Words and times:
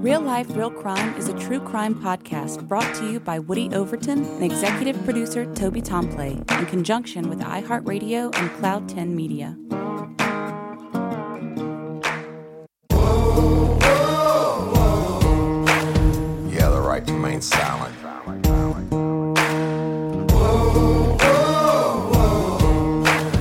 Real 0.00 0.22
Life, 0.22 0.56
Real 0.56 0.70
Crime 0.70 1.14
is 1.18 1.28
a 1.28 1.38
true 1.38 1.60
crime 1.60 1.94
podcast 1.94 2.66
brought 2.66 2.94
to 2.94 3.12
you 3.12 3.20
by 3.20 3.38
Woody 3.38 3.68
Overton 3.74 4.24
and 4.24 4.42
executive 4.42 4.96
producer 5.04 5.44
Toby 5.54 5.82
Tomplay 5.82 6.32
in 6.32 6.66
conjunction 6.66 7.28
with 7.28 7.40
iHeartRadio 7.40 8.34
and 8.34 8.50
Cloud 8.54 8.88
10 8.88 9.14
Media. 9.14 9.58
Have 16.58 16.72
the 16.72 16.80
right 16.80 17.06
to 17.06 17.12
remain 17.12 17.42
silent. 17.42 17.94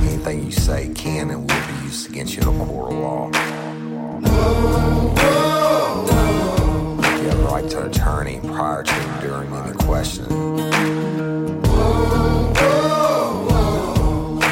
Anything 0.04 0.46
you 0.46 0.52
say 0.52 0.90
can 0.94 1.30
and 1.32 1.50
will 1.50 1.68
be 1.68 1.86
used 1.86 2.10
against 2.10 2.36
you 2.36 2.42
in 2.44 2.50
a 2.50 2.66
court 2.66 2.92
of 2.92 3.00
law. 3.00 3.49
During 9.22 9.54
any 9.54 9.74
questioning. 9.74 10.32
You 10.32 10.70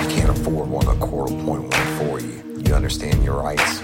can't 0.10 0.30
afford 0.30 0.70
one, 0.70 0.86
the 0.86 0.96
court 1.00 1.32
will 1.32 1.62
one 1.62 1.72
for 1.98 2.20
you. 2.20 2.44
You 2.66 2.74
understand 2.74 3.24
your 3.24 3.42
rights? 3.42 3.82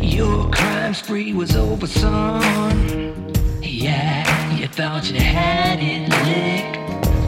Your 0.00 0.50
crime 0.50 0.94
spree 0.94 1.32
was 1.32 1.56
over, 1.56 1.86
son. 1.86 3.32
Yeah, 3.62 4.56
you 4.56 4.68
thought 4.68 5.10
you 5.10 5.20
had 5.20 5.78
it 5.80 6.08
licked. 6.26 6.78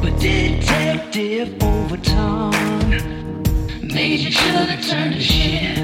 But 0.02 0.20
Detective 0.20 1.62
Overton 1.62 3.42
made 3.82 4.20
you 4.20 4.30
should 4.30 4.68
have 4.68 4.86
turned 4.86 5.14
to 5.14 5.20
shit. 5.20 5.74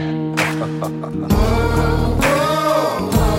Get 3.11 3.27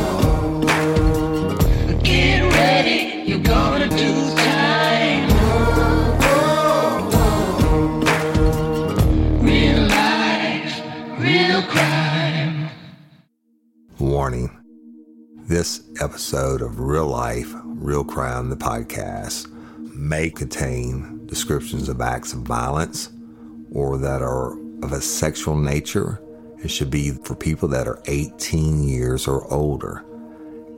Warning 13.99 14.49
this 15.47 15.81
episode 15.99 16.61
of 16.61 16.79
Real 16.79 17.07
Life, 17.07 17.53
Real 17.65 18.05
Crime, 18.05 18.49
the 18.49 18.55
podcast, 18.55 19.51
may 19.93 20.29
contain 20.29 21.25
descriptions 21.25 21.89
of 21.89 21.99
acts 21.99 22.31
of 22.31 22.39
violence 22.43 23.09
or 23.73 23.97
that 23.97 24.21
are 24.21 24.53
of 24.83 24.93
a 24.93 25.01
sexual 25.01 25.57
nature 25.57 26.21
It 26.63 26.69
should 26.69 26.89
be 26.89 27.11
for 27.11 27.35
people 27.35 27.67
that 27.69 27.87
are 27.87 28.01
18 28.05 28.83
years 28.87 29.27
or 29.27 29.51
older. 29.51 30.05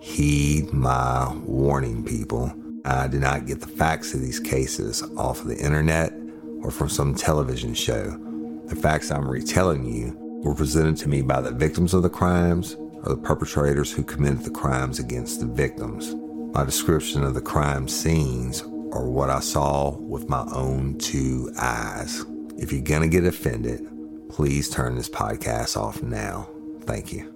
Heed 0.01 0.73
my 0.73 1.33
warning, 1.45 2.03
people. 2.03 2.62
I 2.85 3.07
did 3.07 3.21
not 3.21 3.45
get 3.45 3.61
the 3.61 3.67
facts 3.67 4.13
of 4.13 4.21
these 4.21 4.39
cases 4.39 5.03
off 5.17 5.41
of 5.41 5.47
the 5.47 5.57
internet 5.57 6.13
or 6.61 6.71
from 6.71 6.89
some 6.89 7.15
television 7.15 7.73
show. 7.73 8.17
The 8.65 8.75
facts 8.75 9.11
I'm 9.11 9.29
retelling 9.29 9.85
you 9.85 10.17
were 10.43 10.55
presented 10.55 10.97
to 10.97 11.09
me 11.09 11.21
by 11.21 11.41
the 11.41 11.51
victims 11.51 11.93
of 11.93 12.03
the 12.03 12.09
crimes 12.09 12.75
or 13.03 13.15
the 13.15 13.21
perpetrators 13.21 13.91
who 13.91 14.03
committed 14.03 14.41
the 14.41 14.51
crimes 14.51 14.99
against 14.99 15.39
the 15.39 15.45
victims. 15.45 16.13
My 16.53 16.65
description 16.65 17.23
of 17.23 17.33
the 17.33 17.41
crime 17.41 17.87
scenes 17.87 18.61
are 18.91 19.09
what 19.09 19.29
I 19.29 19.39
saw 19.39 19.97
with 19.97 20.27
my 20.29 20.45
own 20.53 20.97
two 20.97 21.51
eyes. 21.57 22.25
If 22.57 22.71
you're 22.71 22.81
gonna 22.81 23.07
get 23.07 23.25
offended, 23.25 23.87
please 24.29 24.69
turn 24.69 24.95
this 24.95 25.09
podcast 25.09 25.77
off 25.77 26.03
now. 26.03 26.49
Thank 26.81 27.13
you. 27.13 27.33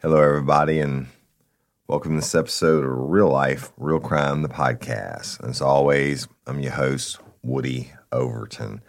Hello, 0.00 0.20
everybody, 0.20 0.80
and 0.80 1.06
welcome 1.90 2.12
to 2.12 2.18
this 2.18 2.36
episode 2.36 2.84
of 2.84 2.92
Real 2.92 3.30
Life, 3.30 3.72
Real 3.76 3.98
Crime, 3.98 4.42
the 4.42 4.48
podcast. 4.48 5.44
As 5.44 5.60
always, 5.60 6.28
I'm 6.46 6.60
your 6.60 6.70
host, 6.70 7.18
Woody 7.42 7.90
Overton. 8.12 8.80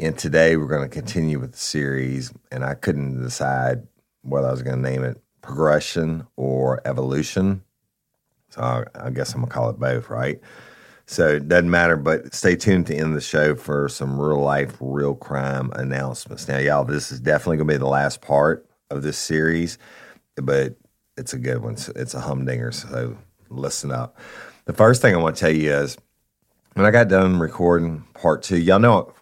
And 0.00 0.18
today 0.18 0.56
we're 0.56 0.66
going 0.66 0.82
to 0.82 0.92
continue 0.92 1.38
with 1.38 1.52
the 1.52 1.58
series, 1.58 2.32
and 2.50 2.64
I 2.64 2.74
couldn't 2.74 3.22
decide 3.22 3.86
whether 4.22 4.48
I 4.48 4.50
was 4.50 4.62
going 4.62 4.82
to 4.82 4.90
name 4.90 5.04
it 5.04 5.22
Progression 5.42 6.26
or 6.34 6.80
Evolution. 6.84 7.62
So 8.48 8.62
I, 8.62 8.82
I 8.96 9.10
guess 9.10 9.32
I'm 9.32 9.42
going 9.42 9.50
to 9.50 9.54
call 9.54 9.70
it 9.70 9.78
both, 9.78 10.10
right? 10.10 10.40
So 11.06 11.28
it 11.28 11.46
doesn't 11.46 11.70
matter, 11.70 11.96
but 11.96 12.34
stay 12.34 12.56
tuned 12.56 12.88
to 12.88 12.96
end 12.96 13.14
the 13.14 13.20
show 13.20 13.54
for 13.54 13.88
some 13.88 14.20
real 14.20 14.40
life, 14.40 14.74
real 14.80 15.14
crime 15.14 15.70
announcements. 15.76 16.48
Now, 16.48 16.58
y'all, 16.58 16.84
this 16.84 17.12
is 17.12 17.20
definitely 17.20 17.58
going 17.58 17.68
to 17.68 17.74
be 17.74 17.78
the 17.78 17.86
last 17.86 18.22
part 18.22 18.68
of 18.90 19.04
this 19.04 19.18
series, 19.18 19.78
but 20.34 20.74
it's 21.16 21.32
a 21.32 21.38
good 21.38 21.62
one. 21.62 21.76
It's 21.96 22.14
a 22.14 22.20
humdinger, 22.20 22.72
so 22.72 23.16
listen 23.48 23.90
up. 23.90 24.18
The 24.64 24.72
first 24.72 25.02
thing 25.02 25.14
I 25.14 25.18
want 25.18 25.36
to 25.36 25.40
tell 25.40 25.54
you 25.54 25.72
is 25.72 25.96
when 26.74 26.86
I 26.86 26.90
got 26.90 27.08
done 27.08 27.38
recording 27.38 28.04
part 28.14 28.42
two, 28.42 28.58
y'all 28.58 28.78
know, 28.78 29.12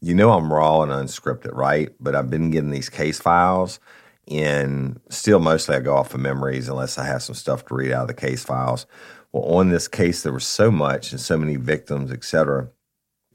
you 0.00 0.14
know 0.14 0.32
I'm 0.32 0.52
raw 0.52 0.82
and 0.82 0.92
unscripted, 0.92 1.54
right? 1.54 1.90
But 2.00 2.14
I've 2.14 2.30
been 2.30 2.50
getting 2.50 2.70
these 2.70 2.88
case 2.88 3.20
files, 3.20 3.80
and 4.28 5.00
still 5.08 5.38
mostly 5.38 5.76
I 5.76 5.80
go 5.80 5.96
off 5.96 6.14
of 6.14 6.20
memories 6.20 6.68
unless 6.68 6.98
I 6.98 7.06
have 7.06 7.22
some 7.22 7.34
stuff 7.34 7.66
to 7.66 7.74
read 7.74 7.92
out 7.92 8.02
of 8.02 8.08
the 8.08 8.14
case 8.14 8.44
files. 8.44 8.86
Well, 9.32 9.44
on 9.44 9.68
this 9.68 9.88
case, 9.88 10.22
there 10.22 10.32
was 10.32 10.46
so 10.46 10.70
much 10.70 11.10
and 11.10 11.20
so 11.20 11.36
many 11.36 11.56
victims, 11.56 12.12
et 12.12 12.24
cetera. 12.24 12.68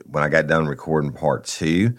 When 0.06 0.24
I 0.24 0.30
got 0.30 0.48
done 0.48 0.68
recording 0.68 1.12
part 1.12 1.44
two, 1.44 1.95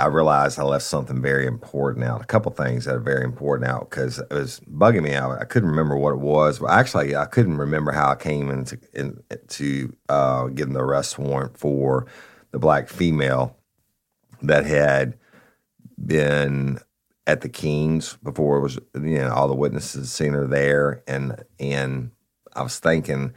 I 0.00 0.06
realized 0.06 0.58
I 0.58 0.62
left 0.62 0.84
something 0.84 1.20
very 1.20 1.46
important 1.46 2.04
out. 2.04 2.22
A 2.22 2.26
couple 2.26 2.50
things 2.52 2.86
that 2.86 2.94
are 2.94 3.00
very 3.00 3.24
important 3.24 3.70
out 3.70 3.90
because 3.90 4.18
it 4.18 4.30
was 4.30 4.60
bugging 4.60 5.02
me 5.02 5.14
out. 5.14 5.40
I 5.40 5.44
couldn't 5.44 5.68
remember 5.68 5.96
what 5.96 6.12
it 6.12 6.20
was. 6.20 6.62
Actually, 6.68 7.14
I 7.14 7.26
couldn't 7.26 7.58
remember 7.58 7.92
how 7.92 8.10
I 8.10 8.16
came 8.16 8.50
into 8.50 8.78
into 8.94 9.94
uh, 10.08 10.46
getting 10.46 10.74
the 10.74 10.80
arrest 10.80 11.18
warrant 11.18 11.56
for 11.56 12.06
the 12.50 12.58
black 12.58 12.88
female 12.88 13.56
that 14.42 14.64
had 14.64 15.18
been 16.04 16.78
at 17.26 17.42
the 17.42 17.48
Kings 17.48 18.16
before 18.22 18.58
it 18.58 18.62
was 18.62 18.78
you 18.94 19.18
know 19.18 19.32
all 19.32 19.48
the 19.48 19.54
witnesses 19.54 20.10
seen 20.10 20.32
her 20.32 20.46
there 20.46 21.02
and 21.06 21.44
and 21.60 22.10
I 22.54 22.62
was 22.62 22.78
thinking 22.78 23.34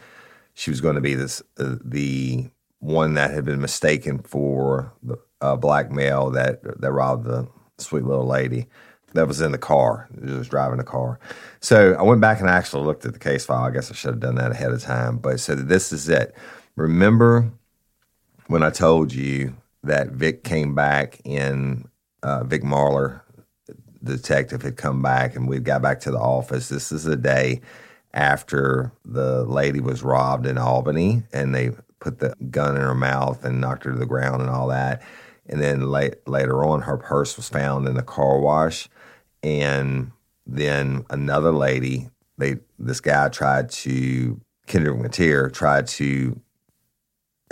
she 0.54 0.72
was 0.72 0.82
going 0.82 0.96
to 0.96 1.02
be 1.02 1.14
this 1.14 1.44
uh, 1.60 1.76
the 1.84 2.50
one 2.80 3.14
that 3.14 3.32
had 3.32 3.46
been 3.46 3.62
mistaken 3.62 4.20
for 4.20 4.94
the 5.04 5.18
uh, 5.44 5.58
black 5.58 5.92
male 5.92 6.32
that 6.32 6.62
that 6.82 6.92
robbed 6.92 7.26
the 7.26 7.48
sweet 7.78 8.06
little 8.06 8.26
lady. 8.26 8.68
that 9.14 9.28
was 9.28 9.42
in 9.42 9.52
the 9.52 9.58
car, 9.60 10.08
just 10.26 10.50
driving 10.50 10.78
the 10.78 10.84
car. 10.84 11.20
So 11.60 11.94
I 11.94 12.02
went 12.02 12.22
back 12.22 12.40
and 12.40 12.50
actually 12.50 12.84
looked 12.86 13.06
at 13.06 13.14
the 13.14 13.20
case 13.20 13.46
file. 13.46 13.66
I 13.66 13.72
guess 13.72 13.92
I 13.92 13.94
should 13.94 14.12
have 14.12 14.20
done 14.20 14.36
that 14.36 14.52
ahead 14.52 14.72
of 14.72 14.82
time. 14.82 15.18
But 15.18 15.40
so 15.40 15.54
this 15.54 15.92
is 15.92 16.10
it. 16.10 16.34
Remember 16.76 17.52
when 18.48 18.64
I 18.64 18.72
told 18.72 19.14
you 19.14 19.56
that 19.84 20.10
Vic 20.10 20.44
came 20.44 20.74
back 20.74 21.20
in 21.26 21.88
uh, 22.24 22.44
Vic 22.46 22.64
Marler, 22.64 23.22
the 24.02 24.16
detective, 24.16 24.64
had 24.64 24.78
come 24.78 25.02
back 25.02 25.36
and 25.36 25.48
we 25.48 25.60
got 25.60 25.82
back 25.82 26.00
to 26.02 26.12
the 26.12 26.20
office. 26.20 26.70
This 26.70 26.92
is 26.92 27.04
the 27.04 27.18
day 27.18 27.62
after 28.14 28.92
the 29.06 29.44
lady 29.44 29.80
was 29.80 30.04
robbed 30.04 30.48
in 30.48 30.58
Albany 30.58 31.24
and 31.34 31.54
they 31.54 31.72
put 32.00 32.20
the 32.20 32.34
gun 32.50 32.76
in 32.76 32.82
her 32.82 32.96
mouth 32.96 33.44
and 33.46 33.62
knocked 33.62 33.84
her 33.84 33.92
to 33.92 33.98
the 33.98 34.06
ground 34.06 34.42
and 34.42 34.50
all 34.50 34.68
that. 34.68 35.04
And 35.48 35.62
then 35.62 35.90
late, 35.90 36.28
later 36.28 36.64
on, 36.64 36.82
her 36.84 36.98
purse 36.98 37.36
was 37.36 37.50
found 37.50 37.88
in 37.88 37.96
the 37.96 38.04
car 38.04 38.40
wash. 38.40 38.90
And 39.42 40.12
then 40.46 41.06
another 41.10 41.52
lady, 41.52 42.10
they 42.38 42.58
this 42.80 43.02
guy 43.02 43.30
tried 43.30 43.70
to, 43.72 44.40
Kendrick 44.68 44.98
Mateer 44.98 45.52
tried 45.52 45.88
to 45.88 46.40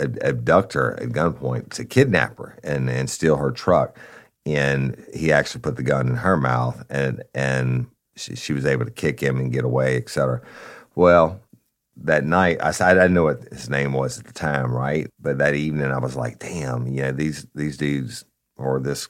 abduct 0.00 0.72
her 0.72 0.98
at 1.00 1.10
gunpoint 1.10 1.70
to 1.74 1.84
kidnap 1.84 2.38
her 2.38 2.58
and, 2.64 2.88
and 2.88 3.08
steal 3.08 3.36
her 3.36 3.50
truck. 3.50 3.98
And 4.44 5.04
he 5.14 5.30
actually 5.30 5.60
put 5.60 5.76
the 5.76 5.82
gun 5.82 6.08
in 6.08 6.16
her 6.16 6.36
mouth 6.36 6.84
and, 6.90 7.22
and 7.34 7.86
she, 8.16 8.34
she 8.34 8.52
was 8.52 8.66
able 8.66 8.84
to 8.84 8.90
kick 8.90 9.20
him 9.20 9.38
and 9.38 9.52
get 9.52 9.64
away, 9.64 9.96
et 9.96 10.08
cetera. 10.08 10.40
Well, 10.94 11.40
that 11.96 12.24
night, 12.24 12.58
I, 12.62 12.68
I 12.68 12.94
didn't 12.94 13.14
know 13.14 13.24
what 13.24 13.44
his 13.52 13.68
name 13.68 13.92
was 13.92 14.18
at 14.18 14.26
the 14.26 14.32
time, 14.32 14.72
right? 14.72 15.08
But 15.20 15.38
that 15.38 15.54
evening, 15.54 15.90
I 15.90 15.98
was 15.98 16.16
like, 16.16 16.38
damn, 16.38 16.86
you 16.86 17.02
know, 17.02 17.12
these 17.12 17.46
these 17.54 17.76
dudes 17.76 18.24
or 18.56 18.80
this 18.80 19.08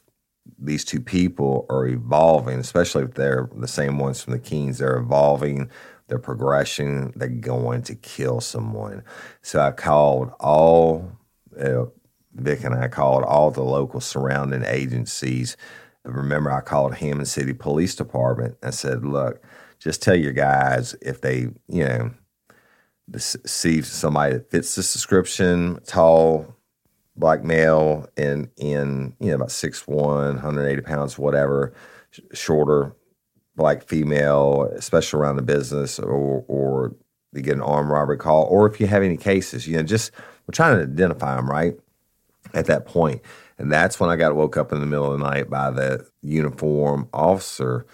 these 0.58 0.84
two 0.84 1.00
people 1.00 1.66
are 1.70 1.86
evolving, 1.86 2.58
especially 2.58 3.04
if 3.04 3.14
they're 3.14 3.48
the 3.56 3.68
same 3.68 3.98
ones 3.98 4.22
from 4.22 4.32
the 4.32 4.38
Kings. 4.38 4.78
They're 4.78 4.96
evolving, 4.96 5.70
they're 6.08 6.18
progression. 6.18 7.12
They're 7.16 7.28
going 7.28 7.82
to 7.82 7.94
kill 7.94 8.40
someone. 8.40 9.04
So 9.42 9.60
I 9.60 9.70
called 9.72 10.32
all. 10.40 11.12
Uh, 11.58 11.86
Vic 12.34 12.64
and 12.64 12.74
I 12.74 12.88
called 12.88 13.24
all 13.24 13.50
the 13.50 13.62
local 13.62 14.00
surrounding 14.00 14.64
agencies. 14.64 15.56
Remember, 16.04 16.50
I 16.50 16.62
called 16.62 16.94
Hammond 16.94 17.28
City 17.28 17.52
Police 17.52 17.94
Department. 17.94 18.56
and 18.62 18.74
said, 18.74 19.04
"Look, 19.04 19.42
just 19.78 20.02
tell 20.02 20.16
your 20.16 20.32
guys 20.32 20.94
if 21.02 21.20
they, 21.20 21.48
you 21.68 21.84
know." 21.84 22.10
See 23.20 23.82
somebody 23.82 24.34
that 24.34 24.50
fits 24.50 24.74
this 24.74 24.92
description, 24.92 25.78
tall, 25.86 26.56
black 27.16 27.44
male, 27.44 28.08
and 28.16 28.48
in 28.56 29.14
you 29.20 29.28
know 29.28 29.36
about 29.36 29.48
6'1", 29.48 29.86
180 29.86 30.82
pounds, 30.82 31.18
whatever, 31.18 31.72
shorter, 32.32 32.94
black 33.56 33.82
female, 33.84 34.70
especially 34.76 35.20
around 35.20 35.36
the 35.36 35.42
business, 35.42 35.98
or 35.98 36.44
or 36.48 36.94
you 37.32 37.42
get 37.42 37.56
an 37.56 37.62
armed 37.62 37.90
robbery 37.90 38.18
call, 38.18 38.44
or 38.44 38.66
if 38.66 38.80
you 38.80 38.86
have 38.86 39.02
any 39.02 39.16
cases, 39.16 39.66
you 39.66 39.76
know, 39.76 39.82
just 39.82 40.10
we're 40.46 40.52
trying 40.52 40.76
to 40.76 40.82
identify 40.82 41.36
them 41.36 41.50
right 41.50 41.74
at 42.54 42.66
that 42.66 42.86
point. 42.86 43.22
And 43.58 43.70
that's 43.70 44.00
when 44.00 44.10
I 44.10 44.16
got 44.16 44.34
woke 44.34 44.56
up 44.56 44.72
in 44.72 44.80
the 44.80 44.86
middle 44.86 45.12
of 45.12 45.18
the 45.18 45.24
night 45.24 45.48
by 45.48 45.70
the 45.70 46.06
uniform 46.22 47.08
officer 47.12 47.86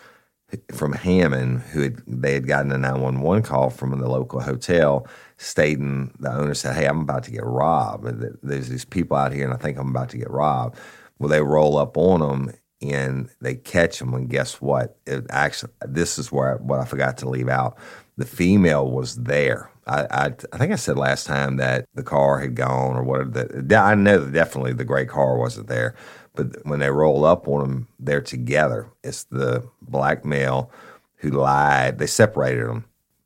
from 0.73 0.93
Hammond 0.93 1.61
who 1.61 1.83
had, 1.83 2.03
they 2.07 2.33
had 2.35 2.47
gotten 2.47 2.73
a 2.73 2.79
911 2.79 3.43
call 3.43 3.71
from 3.71 3.99
the 3.99 4.09
local 4.09 4.41
hotel 4.41 5.07
stating 5.37 6.15
the 6.19 6.33
owner 6.33 6.55
said, 6.55 6.75
Hey, 6.75 6.87
I'm 6.87 7.01
about 7.01 7.25
to 7.25 7.31
get 7.31 7.45
robbed. 7.45 8.07
There's 8.43 8.69
these 8.69 8.85
people 8.85 9.17
out 9.17 9.33
here 9.33 9.45
and 9.45 9.53
I 9.53 9.59
think 9.59 9.79
I'm 9.79 9.91
about 9.91 10.09
to 10.11 10.19
get 10.19 10.31
robbed. 10.31 10.79
Well, 11.19 11.29
they 11.29 11.43
roll 11.43 11.77
up 11.77 11.97
on 11.97 12.21
them 12.21 12.55
and 12.81 13.29
they 13.41 13.57
catch 13.57 13.99
them. 13.99 14.15
And 14.15 14.29
guess 14.29 14.61
what? 14.61 14.99
It 15.07 15.27
actually, 15.31 15.73
this 15.87 16.19
is 16.19 16.33
where 16.33 16.57
what 16.59 16.81
I 16.81 16.85
forgot 16.85 17.19
to 17.19 17.29
leave 17.29 17.49
out. 17.49 17.77
The 18.17 18.25
female 18.25 18.91
was 18.91 19.17
there. 19.17 19.71
I, 19.87 20.07
I, 20.11 20.25
I 20.53 20.59
think 20.59 20.73
I 20.73 20.77
said 20.77 20.97
last 20.97 21.27
time 21.27 21.57
that 21.57 21.87
the 21.95 22.03
car 22.03 22.41
had 22.41 22.55
gone 22.55 22.97
or 22.97 23.03
whatever. 23.03 23.65
I 23.77 23.95
know 23.95 24.19
that 24.19 24.33
definitely 24.33 24.73
the 24.73 24.85
gray 24.85 25.07
car 25.07 25.39
wasn't 25.39 25.69
there, 25.69 25.95
but 26.39 26.65
when 26.65 26.79
they 26.79 26.89
roll 26.89 27.25
up 27.25 27.49
on 27.49 27.61
them, 27.61 27.89
they're 27.99 28.21
together. 28.21 28.89
It's 29.03 29.25
the 29.25 29.69
black 29.83 30.25
male 30.25 30.71
who 31.17 31.31
lied. 31.31 31.99
They 31.99 32.07
separated 32.07 32.65
them. 32.65 32.85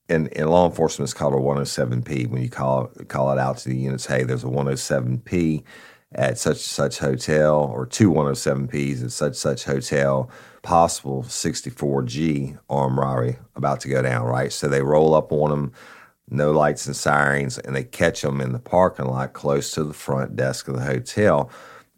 And, 0.09 0.29
in 0.29 0.49
law 0.49 0.67
enforcement, 0.67 1.07
it's 1.07 1.15
called 1.15 1.35
a 1.35 1.37
107P. 1.37 2.29
When 2.29 2.41
you 2.41 2.49
call 2.49 2.87
call 3.09 3.31
it 3.31 3.39
out 3.39 3.59
to 3.59 3.69
the 3.69 3.77
units, 3.77 4.07
hey, 4.07 4.23
there's 4.23 4.45
a 4.45 4.49
107P 4.49 5.63
at 6.15 6.39
such 6.39 6.57
such 6.57 7.01
hotel, 7.01 7.71
or 7.75 7.85
two 7.85 8.11
107Ps 8.11 9.05
at 9.05 9.13
such 9.13 9.37
such 9.37 9.65
hotel, 9.65 10.31
possible 10.63 11.23
64G 11.23 12.59
armed 12.71 12.97
robbery 12.97 13.37
about 13.57 13.81
to 13.81 13.89
go 13.89 14.01
down, 14.01 14.25
right? 14.25 14.53
So 14.53 14.69
they 14.69 14.81
roll 14.81 15.15
up 15.15 15.33
on 15.33 15.51
them, 15.51 15.73
no 16.31 16.51
lights 16.51 16.87
and 16.87 16.97
sirens, 16.97 17.59
and 17.59 17.77
they 17.77 17.85
catch 17.85 18.23
them 18.23 18.41
in 18.41 18.53
the 18.53 18.59
parking 18.59 19.07
lot 19.07 19.35
close 19.35 19.71
to 19.73 19.85
the 19.85 19.93
front 19.93 20.35
desk 20.35 20.67
of 20.67 20.77
the 20.77 20.85
hotel 20.85 21.51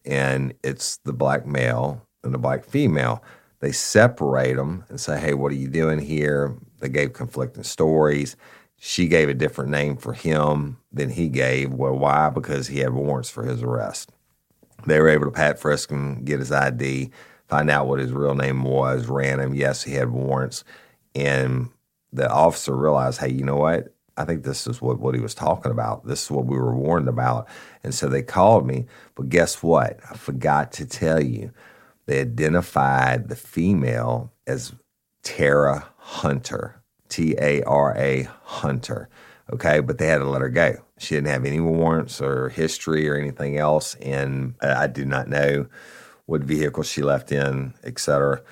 and 0.04 0.54
it's 0.62 0.98
the 0.98 1.12
black 1.12 1.46
male 1.46 2.06
and 2.22 2.34
the 2.34 2.38
black 2.38 2.64
female. 2.64 3.22
They 3.60 3.72
separate 3.72 4.56
them 4.56 4.84
and 4.88 5.00
say, 5.00 5.18
hey, 5.18 5.34
what 5.34 5.52
are 5.52 5.56
you 5.56 5.68
doing 5.68 5.98
here? 5.98 6.56
They 6.80 6.88
gave 6.88 7.14
conflicting 7.14 7.62
stories. 7.62 8.36
She 8.76 9.08
gave 9.08 9.28
a 9.30 9.34
different 9.34 9.70
name 9.70 9.96
for 9.96 10.12
him 10.12 10.76
than 10.92 11.08
he 11.08 11.28
gave. 11.28 11.72
Well, 11.72 11.96
why? 11.96 12.28
Because 12.28 12.66
he 12.66 12.80
had 12.80 12.92
warrants 12.92 13.30
for 13.30 13.44
his 13.44 13.62
arrest. 13.62 14.10
They 14.86 15.00
were 15.00 15.08
able 15.08 15.24
to 15.24 15.30
pat 15.30 15.58
frisk 15.58 15.90
him, 15.90 16.24
get 16.24 16.40
his 16.40 16.52
ID, 16.52 17.10
find 17.48 17.70
out 17.70 17.86
what 17.86 18.00
his 18.00 18.12
real 18.12 18.34
name 18.34 18.64
was, 18.64 19.06
ran 19.06 19.40
him. 19.40 19.54
Yes, 19.54 19.82
he 19.82 19.94
had 19.94 20.10
warrants. 20.10 20.64
And 21.14 21.70
the 22.12 22.30
officer 22.30 22.76
realized, 22.76 23.20
hey, 23.20 23.32
you 23.32 23.44
know 23.44 23.56
what? 23.56 23.93
I 24.16 24.24
think 24.24 24.44
this 24.44 24.66
is 24.66 24.80
what, 24.80 25.00
what 25.00 25.14
he 25.14 25.20
was 25.20 25.34
talking 25.34 25.72
about. 25.72 26.06
This 26.06 26.24
is 26.24 26.30
what 26.30 26.46
we 26.46 26.56
were 26.56 26.74
warned 26.74 27.08
about. 27.08 27.48
And 27.82 27.94
so 27.94 28.08
they 28.08 28.22
called 28.22 28.66
me. 28.66 28.86
But 29.14 29.28
guess 29.28 29.62
what? 29.62 29.98
I 30.10 30.14
forgot 30.14 30.72
to 30.72 30.86
tell 30.86 31.22
you. 31.22 31.52
They 32.06 32.20
identified 32.20 33.28
the 33.28 33.36
female 33.36 34.32
as 34.46 34.74
Tara 35.22 35.86
Hunter, 35.96 36.82
T 37.08 37.34
A 37.40 37.62
R 37.62 37.96
A 37.96 38.28
Hunter. 38.42 39.08
Okay. 39.52 39.80
But 39.80 39.98
they 39.98 40.06
had 40.06 40.18
to 40.18 40.28
let 40.28 40.42
her 40.42 40.48
go. 40.48 40.76
She 40.98 41.14
didn't 41.14 41.28
have 41.28 41.44
any 41.44 41.60
warrants 41.60 42.20
or 42.20 42.50
history 42.50 43.08
or 43.08 43.16
anything 43.16 43.58
else. 43.58 43.94
And 43.96 44.54
I 44.60 44.86
do 44.86 45.04
not 45.04 45.28
know 45.28 45.66
what 46.26 46.42
vehicle 46.42 46.82
she 46.82 47.02
left 47.02 47.32
in, 47.32 47.74
et 47.82 47.98
cetera. 47.98 48.42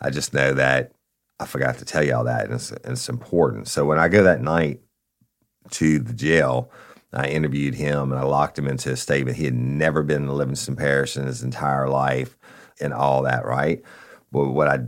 I 0.00 0.10
just 0.10 0.34
know 0.34 0.52
that 0.54 0.92
I 1.38 1.46
forgot 1.46 1.78
to 1.78 1.84
tell 1.84 2.04
you 2.04 2.14
all 2.14 2.24
that, 2.24 2.44
and 2.44 2.54
it's, 2.54 2.70
and 2.70 2.92
it's 2.92 3.08
important. 3.08 3.68
So 3.68 3.84
when 3.84 3.98
I 3.98 4.08
go 4.08 4.22
that 4.24 4.42
night 4.42 4.80
to 5.72 5.98
the 5.98 6.12
jail. 6.12 6.70
I 7.12 7.28
interviewed 7.28 7.74
him 7.74 8.10
and 8.10 8.20
I 8.20 8.24
locked 8.24 8.58
him 8.58 8.66
into 8.66 8.90
a 8.90 8.96
statement. 8.96 9.36
He 9.36 9.44
had 9.44 9.54
never 9.54 10.02
been 10.02 10.26
to 10.26 10.32
Livingston 10.32 10.76
Parish 10.76 11.16
in 11.16 11.26
his 11.26 11.42
entire 11.42 11.88
life 11.88 12.38
and 12.80 12.94
all 12.94 13.22
that, 13.22 13.44
right? 13.44 13.82
But 14.30 14.48
what 14.48 14.68
I 14.68 14.80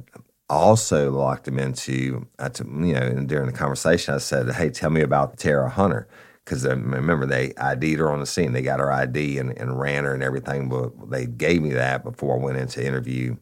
also 0.49 1.11
locked 1.11 1.47
him 1.47 1.59
into, 1.59 2.27
I, 2.39 2.51
you 2.65 2.95
know, 2.95 3.25
during 3.27 3.47
the 3.47 3.53
conversation, 3.53 4.15
I 4.15 4.19
said, 4.19 4.51
Hey, 4.53 4.71
tell 4.71 4.91
me 4.91 5.03
about 5.03 5.39
Tara 5.39 5.69
Hunter. 5.69 6.09
Because 6.45 6.67
remember, 6.67 7.25
they 7.25 7.55
ID'd 7.57 7.99
her 7.99 8.11
on 8.11 8.21
the 8.21 8.27
scene. 8.27 8.53
They 8.53 8.61
got 8.61 8.79
her 8.81 8.93
ID 8.93 9.39
and, 9.39 9.57
and 9.57 9.81
ran 9.81 10.05
her 10.05 10.13
and 10.13 10.23
everything. 10.23 10.69
But 10.69 11.11
they 11.11 11.25
gave 11.25 11.63
me 11.63 11.71
that 11.71 12.05
before 12.05 12.37
I 12.37 12.43
went 12.43 12.59
in 12.59 12.69
to 12.69 12.87
interview 12.87 13.37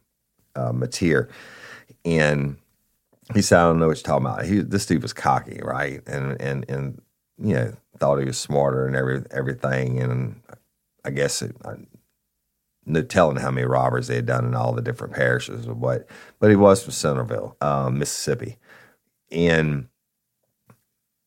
uh, 0.55 0.71
Mateer. 0.71 1.29
And 2.05 2.59
he 3.35 3.43
said, 3.43 3.59
I 3.59 3.65
don't 3.65 3.81
know 3.81 3.89
what 3.89 3.97
you're 3.97 4.05
talking 4.05 4.27
about. 4.27 4.45
He, 4.45 4.61
this 4.61 4.87
dude 4.87 5.03
was 5.03 5.13
cocky, 5.13 5.61
right? 5.63 6.01
And, 6.07 6.41
and, 6.41 6.65
and 6.69 7.03
you 7.43 7.55
know, 7.55 7.73
thought 7.99 8.19
he 8.19 8.25
was 8.25 8.39
smarter 8.39 8.87
and 8.87 8.97
every 8.97 9.23
everything. 9.31 10.01
And 10.01 10.41
I 11.05 11.11
guess 11.11 11.43
it, 11.43 11.57
I, 11.65 11.75
no 12.85 13.03
telling 13.03 13.37
how 13.37 13.51
many 13.51 13.67
robbers 13.67 14.09
they 14.09 14.17
had 14.17 14.27
done 14.27 14.45
in 14.45 14.55
all 14.55 14.73
the 14.73 14.83
different 14.83 15.15
parishes 15.15 15.67
or 15.67 15.75
what. 15.75 16.09
But 16.39 16.51
he 16.51 16.57
was 16.57 16.83
from 16.83 16.93
Centreville, 16.93 17.57
um, 17.61 17.99
Mississippi, 17.99 18.59
and 19.31 19.89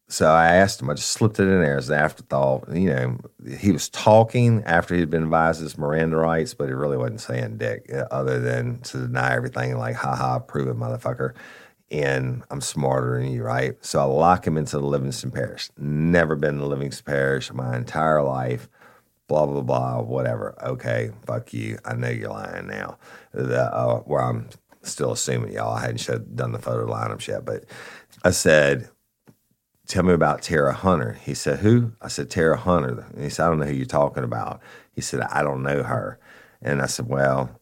so 0.08 0.30
I 0.30 0.48
asked 0.48 0.82
him. 0.82 0.90
I 0.90 0.94
just 0.94 1.10
slipped 1.10 1.40
it 1.40 1.48
in 1.48 1.62
there 1.62 1.78
as 1.78 1.90
an 1.90 1.98
afterthought. 1.98 2.68
You 2.72 2.94
know, 2.94 3.18
he 3.58 3.72
was 3.72 3.90
talking 3.90 4.64
after 4.64 4.96
he'd 4.96 5.10
been 5.10 5.24
advised 5.24 5.62
his 5.62 5.78
Miranda 5.78 6.18
rights, 6.18 6.54
but 6.54 6.68
he 6.68 6.74
really 6.74 6.98
wasn't 6.98 7.22
saying 7.22 7.58
dick, 7.58 7.90
uh, 7.92 8.06
other 8.12 8.40
than 8.40 8.82
to 8.82 8.98
deny 9.00 9.36
everything. 9.36 9.78
Like, 9.78 9.96
ha 9.96 10.16
ha, 10.16 10.40
prove 10.40 10.68
it, 10.68 10.78
motherfucker 10.78 11.34
and 11.92 12.44
I'm 12.50 12.62
smarter 12.62 13.20
than 13.20 13.32
you, 13.32 13.44
right? 13.44 13.74
So 13.82 14.00
I 14.00 14.04
lock 14.04 14.46
him 14.46 14.58
into 14.58 14.78
the 14.78 14.86
Livingston 14.86 15.32
Parish. 15.32 15.70
Never 15.78 16.36
been 16.36 16.58
to 16.58 16.66
Livingston 16.66 17.06
Parish 17.06 17.52
my 17.54 17.76
entire 17.76 18.24
life. 18.24 18.68
Blah 19.28 19.46
blah 19.48 19.62
blah, 19.62 20.02
whatever. 20.02 20.56
Okay, 20.64 21.12
fuck 21.26 21.54
you. 21.54 21.80
I 21.84 21.96
know 21.96 22.10
you're 22.10 22.30
lying 22.30 22.68
now. 22.68 23.00
The, 23.34 23.74
uh, 23.74 24.00
where 24.02 24.22
I'm 24.22 24.50
still 24.84 25.12
assuming 25.14 25.54
y'all 25.54 25.74
I 25.74 25.82
hadn't 25.82 25.98
showed, 25.98 26.36
done 26.36 26.52
the 26.52 26.60
photo 26.60 26.86
lineups 26.86 27.28
yet, 27.28 27.44
but 27.44 27.66
I 28.24 28.30
said, 28.30 28.90
"Tell 29.88 30.04
me 30.04 30.14
about 30.14 30.44
Tara 30.44 30.74
Hunter." 30.74 31.14
He 31.24 31.34
said, 31.34 31.60
"Who?" 31.60 31.94
I 32.02 32.08
said, 32.08 32.30
"Tara 32.30 32.58
Hunter." 32.58 33.06
he 33.18 33.30
said, 33.30 33.46
"I 33.46 33.50
don't 33.50 33.60
know 33.60 33.66
who 33.66 33.74
you're 33.74 33.86
talking 33.86 34.24
about." 34.24 34.62
He 34.92 35.02
said, 35.02 35.22
"I 35.22 35.42
don't 35.42 35.64
know 35.64 35.82
her," 35.84 36.20
and 36.62 36.82
I 36.82 36.86
said, 36.88 37.08
"Well." 37.10 37.60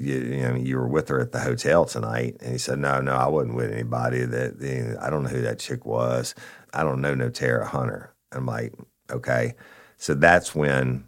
You, 0.00 0.14
you 0.14 0.42
know, 0.42 0.54
you 0.54 0.76
were 0.78 0.88
with 0.88 1.08
her 1.08 1.20
at 1.20 1.32
the 1.32 1.40
hotel 1.40 1.84
tonight. 1.84 2.36
And 2.40 2.52
he 2.52 2.58
said, 2.58 2.78
no, 2.78 3.00
no, 3.00 3.12
I 3.12 3.28
wasn't 3.28 3.54
with 3.54 3.70
anybody. 3.70 4.24
That 4.24 4.56
you 4.60 4.82
know, 4.82 4.98
I 5.00 5.10
don't 5.10 5.24
know 5.24 5.28
who 5.28 5.42
that 5.42 5.58
chick 5.58 5.84
was. 5.84 6.34
I 6.72 6.82
don't 6.82 7.02
know 7.02 7.14
no 7.14 7.28
Tara 7.28 7.66
Hunter. 7.66 8.14
I'm 8.32 8.46
like, 8.46 8.72
okay. 9.10 9.54
So 9.98 10.14
that's 10.14 10.54
when 10.54 11.04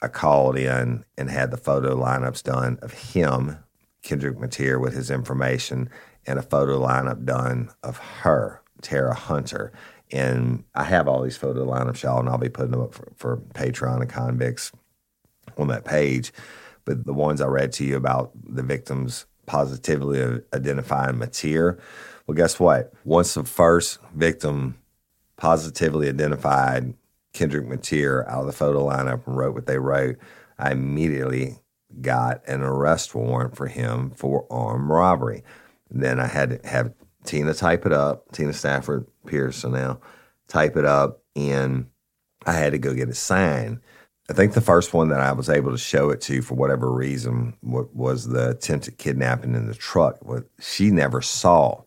I 0.00 0.08
called 0.08 0.56
in 0.56 1.04
and 1.18 1.30
had 1.30 1.50
the 1.50 1.58
photo 1.58 1.94
lineups 1.94 2.42
done 2.42 2.78
of 2.80 2.92
him, 2.92 3.58
Kendrick 4.02 4.38
Mateer, 4.38 4.80
with 4.80 4.94
his 4.94 5.10
information, 5.10 5.90
and 6.26 6.38
a 6.38 6.42
photo 6.42 6.80
lineup 6.80 7.24
done 7.26 7.70
of 7.82 7.98
her, 7.98 8.62
Tara 8.80 9.14
Hunter. 9.14 9.72
And 10.10 10.64
I 10.74 10.84
have 10.84 11.06
all 11.06 11.22
these 11.22 11.36
photo 11.36 11.66
lineups, 11.66 12.02
y'all, 12.02 12.20
and 12.20 12.28
I'll 12.28 12.38
be 12.38 12.48
putting 12.48 12.70
them 12.70 12.80
up 12.80 12.94
for, 12.94 13.12
for 13.16 13.36
Patreon 13.54 14.00
and 14.00 14.10
Convicts 14.10 14.72
on 15.58 15.68
that 15.68 15.84
page. 15.84 16.32
But 16.86 17.04
the 17.04 17.12
ones 17.12 17.42
I 17.42 17.46
read 17.46 17.72
to 17.74 17.84
you 17.84 17.96
about 17.96 18.30
the 18.42 18.62
victims 18.62 19.26
positively 19.44 20.40
identifying 20.54 21.16
Mateer, 21.16 21.78
well, 22.26 22.34
guess 22.34 22.58
what? 22.58 22.92
Once 23.04 23.34
the 23.34 23.44
first 23.44 23.98
victim 24.14 24.78
positively 25.36 26.08
identified 26.08 26.94
Kendrick 27.34 27.66
Mateer 27.66 28.26
out 28.26 28.40
of 28.40 28.46
the 28.46 28.52
photo 28.52 28.88
lineup 28.88 29.26
and 29.26 29.36
wrote 29.36 29.54
what 29.54 29.66
they 29.66 29.78
wrote, 29.78 30.16
I 30.58 30.72
immediately 30.72 31.58
got 32.00 32.46
an 32.48 32.62
arrest 32.62 33.14
warrant 33.14 33.56
for 33.56 33.66
him 33.66 34.10
for 34.10 34.46
armed 34.50 34.88
robbery. 34.88 35.44
Then 35.90 36.18
I 36.18 36.26
had 36.26 36.62
to 36.62 36.68
have 36.68 36.94
Tina 37.24 37.54
type 37.54 37.84
it 37.84 37.92
up, 37.92 38.32
Tina 38.32 38.52
Stafford 38.52 39.06
Pearson 39.26 39.72
now, 39.72 40.00
type 40.48 40.76
it 40.76 40.84
up, 40.84 41.22
and 41.34 41.86
I 42.46 42.52
had 42.52 42.72
to 42.72 42.78
go 42.78 42.94
get 42.94 43.08
it 43.08 43.16
signed. 43.16 43.80
I 44.28 44.32
think 44.32 44.54
the 44.54 44.60
first 44.60 44.92
one 44.92 45.08
that 45.08 45.20
I 45.20 45.32
was 45.32 45.48
able 45.48 45.70
to 45.70 45.78
show 45.78 46.10
it 46.10 46.20
to 46.22 46.42
for 46.42 46.54
whatever 46.54 46.90
reason 46.90 47.56
was 47.62 48.26
the 48.26 48.50
attempted 48.50 48.98
kidnapping 48.98 49.54
in 49.54 49.66
the 49.66 49.74
truck. 49.74 50.18
She 50.60 50.90
never 50.90 51.22
saw 51.22 51.82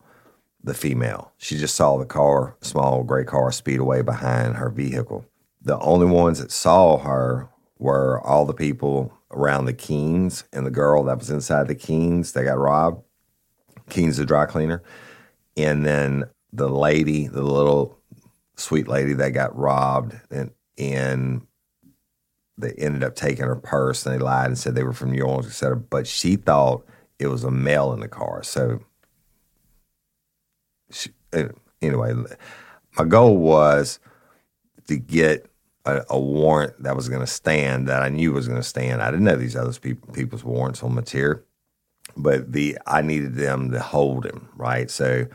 the 0.62 0.72
female. 0.72 1.32
She 1.36 1.58
just 1.58 1.74
saw 1.74 1.98
the 1.98 2.06
car, 2.06 2.56
small 2.62 3.02
gray 3.02 3.24
car, 3.24 3.52
speed 3.52 3.78
away 3.78 4.00
behind 4.00 4.56
her 4.56 4.70
vehicle. 4.70 5.26
The 5.60 5.78
only 5.80 6.06
ones 6.06 6.38
that 6.38 6.50
saw 6.50 6.98
her 6.98 7.48
were 7.78 8.20
all 8.26 8.46
the 8.46 8.54
people 8.54 9.12
around 9.30 9.66
the 9.66 9.74
Keens 9.74 10.44
and 10.52 10.66
the 10.66 10.70
girl 10.70 11.04
that 11.04 11.18
was 11.18 11.30
inside 11.30 11.68
the 11.68 11.74
Keens 11.74 12.32
that 12.32 12.44
got 12.44 12.58
robbed. 12.58 13.04
Keens, 13.90 14.16
the 14.16 14.24
dry 14.24 14.46
cleaner. 14.46 14.82
And 15.56 15.84
then 15.84 16.24
the 16.52 16.68
lady, 16.68 17.26
the 17.26 17.42
little 17.42 17.98
sweet 18.56 18.88
lady 18.88 19.12
that 19.14 19.30
got 19.30 19.56
robbed 19.56 20.18
and, 20.30 20.50
and 20.78 21.46
they 22.60 22.72
ended 22.72 23.04
up 23.04 23.14
taking 23.14 23.44
her 23.44 23.56
purse 23.56 24.04
and 24.04 24.14
they 24.14 24.18
lied 24.18 24.46
and 24.46 24.58
said 24.58 24.74
they 24.74 24.82
were 24.82 24.92
from 24.92 25.10
New 25.10 25.22
Orleans, 25.22 25.46
et 25.46 25.52
cetera. 25.52 25.76
But 25.76 26.06
she 26.06 26.36
thought 26.36 26.84
it 27.18 27.28
was 27.28 27.44
a 27.44 27.50
male 27.50 27.92
in 27.92 28.00
the 28.00 28.08
car. 28.08 28.42
So 28.42 28.80
she, 30.90 31.10
uh, 31.32 31.48
anyway, 31.82 32.14
my 32.96 33.04
goal 33.04 33.36
was 33.36 34.00
to 34.88 34.96
get 34.96 35.46
a, 35.84 36.02
a 36.10 36.18
warrant 36.18 36.82
that 36.82 36.96
was 36.96 37.08
going 37.08 37.20
to 37.20 37.26
stand 37.26 37.88
that 37.88 38.02
I 38.02 38.08
knew 38.08 38.32
was 38.32 38.48
going 38.48 38.60
to 38.60 38.66
stand. 38.66 39.02
I 39.02 39.10
didn't 39.10 39.24
know 39.24 39.36
these 39.36 39.56
other 39.56 39.72
people, 39.72 40.12
people's 40.12 40.44
warrants 40.44 40.82
on 40.82 40.94
Mateer, 40.94 41.42
but 42.16 42.52
the 42.52 42.78
I 42.86 43.02
needed 43.02 43.34
them 43.34 43.70
to 43.70 43.80
hold 43.80 44.26
him 44.26 44.48
right. 44.56 44.90
So 44.90 45.26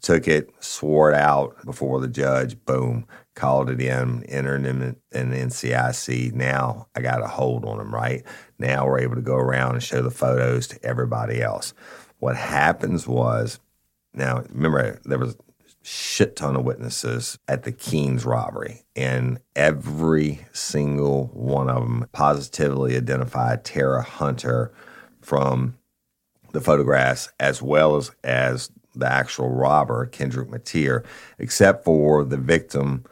took 0.00 0.26
it, 0.26 0.52
swore 0.60 1.12
it 1.12 1.16
out 1.16 1.64
before 1.64 2.00
the 2.00 2.08
judge. 2.08 2.62
Boom, 2.64 3.06
called 3.34 3.70
it 3.70 3.80
in, 3.80 4.22
entered 4.24 4.64
him 4.64 4.82
in, 5.12 5.30
NCIC. 5.30 6.32
Now 6.32 6.88
I 6.94 7.00
got 7.00 7.22
a 7.22 7.26
hold 7.26 7.64
on 7.64 7.80
him. 7.80 7.94
Right 7.94 8.24
now 8.58 8.86
we're 8.86 9.00
able 9.00 9.16
to 9.16 9.22
go 9.22 9.36
around 9.36 9.74
and 9.74 9.82
show 9.82 10.02
the 10.02 10.10
photos 10.10 10.66
to 10.68 10.84
everybody 10.84 11.40
else. 11.40 11.74
What 12.18 12.36
happens 12.36 13.06
was 13.06 13.58
now, 14.14 14.44
remember, 14.50 15.00
there 15.04 15.18
was 15.18 15.36
shit 15.82 16.36
ton 16.36 16.56
of 16.56 16.64
witnesses 16.64 17.38
at 17.48 17.64
the 17.64 17.72
Keens 17.72 18.24
robbery, 18.24 18.82
and 18.94 19.38
every 19.56 20.46
single 20.52 21.30
one 21.32 21.68
of 21.68 21.82
them 21.82 22.06
positively 22.12 22.96
identified 22.96 23.64
Tara 23.64 24.02
Hunter 24.02 24.72
from 25.20 25.76
the 26.52 26.60
photographs 26.60 27.30
as 27.40 27.62
well 27.62 27.96
as, 27.96 28.10
as 28.22 28.70
the 28.94 29.10
actual 29.10 29.48
robber, 29.48 30.06
Kendrick 30.06 30.48
Mateer, 30.48 31.04
except 31.38 31.84
for 31.84 32.24
the 32.24 32.36
victim 32.36 33.04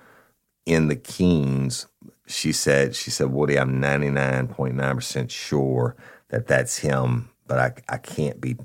in 0.67 0.89
the 0.89 0.97
Keens. 0.97 1.87
She 2.27 2.53
said, 2.53 2.95
she 2.95 3.11
said, 3.11 3.29
Woody, 3.33 3.59
I'm 3.59 3.81
99.9% 3.81 5.31
sure 5.31 5.97
that 6.29 6.47
that's 6.47 6.79
him, 6.79 7.31
but 7.47 7.59
I, 7.59 7.95
I 7.95 7.99
can't 7.99 8.41
be 8.41 8.57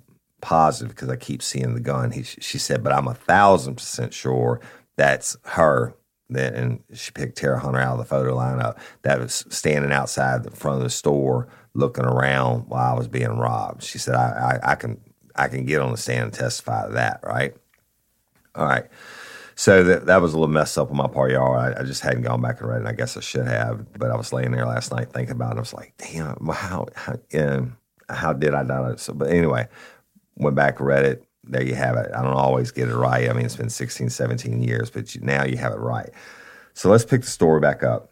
positive 0.42 0.96
because 0.96 1.10
I 1.10 1.16
keep 1.16 1.42
seeing 1.42 1.74
the 1.74 1.80
gun. 1.80 2.12
He, 2.12 2.24
she 2.24 2.58
said, 2.60 2.84
but 2.84 2.94
I'm 2.94 3.08
a 3.08 3.16
thousand 3.16 3.76
percent 3.76 4.14
sure 4.14 4.62
that's 4.96 5.38
her. 5.44 5.96
And 6.34 6.84
she 6.94 7.12
picked 7.12 7.38
Tara 7.38 7.60
Hunter 7.60 7.80
out 7.80 7.94
of 7.94 8.00
the 8.00 8.06
photo 8.06 8.36
lineup 8.36 8.78
that 9.04 9.20
was 9.20 9.46
standing 9.50 9.92
outside 9.92 10.44
the 10.44 10.52
front 10.52 10.78
of 10.78 10.84
the 10.84 10.90
store 10.90 11.48
looking 11.74 12.06
around 12.06 12.68
while 12.68 12.94
I 12.94 12.98
was 12.98 13.08
being 13.08 13.38
robbed. 13.38 13.84
She 13.84 13.98
said, 13.98 14.16
I, 14.16 14.60
I, 14.64 14.72
I 14.72 14.76
can 14.76 15.00
I 15.36 15.48
can 15.50 15.66
get 15.66 15.82
on 15.82 15.92
the 15.92 15.98
stand 15.98 16.24
and 16.24 16.34
testify 16.34 16.88
to 16.88 16.94
that, 16.94 17.20
right? 17.24 17.56
All 18.56 18.66
right. 18.66 18.86
So 19.56 19.84
that 19.86 20.06
that 20.08 20.22
was 20.22 20.34
a 20.34 20.38
little 20.38 20.54
messed 20.54 20.78
up 20.78 20.92
on 20.92 20.98
my 20.98 21.08
part, 21.08 21.32
y'all. 21.32 21.56
I, 21.56 21.74
I, 21.80 21.84
just 21.84 22.02
hadn't 22.02 22.24
gone 22.24 22.42
back 22.42 22.60
and 22.60 22.70
read 22.70 22.82
it. 22.82 22.88
I 22.88 22.92
guess 22.92 23.16
I 23.16 23.22
should 23.22 23.48
have, 23.48 23.94
but 23.94 24.12
I 24.12 24.18
was 24.18 24.34
laying 24.34 24.52
there 24.52 24.66
last 24.66 24.92
night 24.92 25.14
thinking 25.14 25.36
about 25.36 25.54
it. 25.54 25.58
I 25.58 25.60
was 25.62 25.74
like, 25.74 25.94
damn, 25.98 26.46
how 26.48 26.88
how, 26.94 27.18
um, 27.40 27.78
how 28.10 28.34
did 28.34 28.54
I 28.54 28.64
not? 28.64 29.00
So, 29.00 29.14
but 29.14 29.30
anyway, 29.30 29.68
went 30.36 30.58
back, 30.58 30.82
read 30.82 31.06
it. 31.06 31.24
There 31.46 31.64
you 31.64 31.76
have 31.76 31.96
it. 31.96 32.12
I 32.14 32.22
don't 32.22 32.34
always 32.34 32.72
get 32.72 32.90
it 32.90 32.96
right. 32.96 33.30
I 33.30 33.34
mean, 33.34 33.46
it's 33.46 33.56
been 33.56 33.70
16, 33.70 34.10
17 34.10 34.62
years, 34.62 34.90
but 34.90 35.16
you, 35.16 35.22
now 35.22 35.46
you 35.46 35.58
have 35.58 35.72
it 35.72 35.80
right. 35.80 36.10
So 36.74 36.90
let's 36.90 37.06
pick 37.06 37.22
the 37.22 37.28
story 37.28 37.62
back 37.62 37.84
up. 37.84 38.12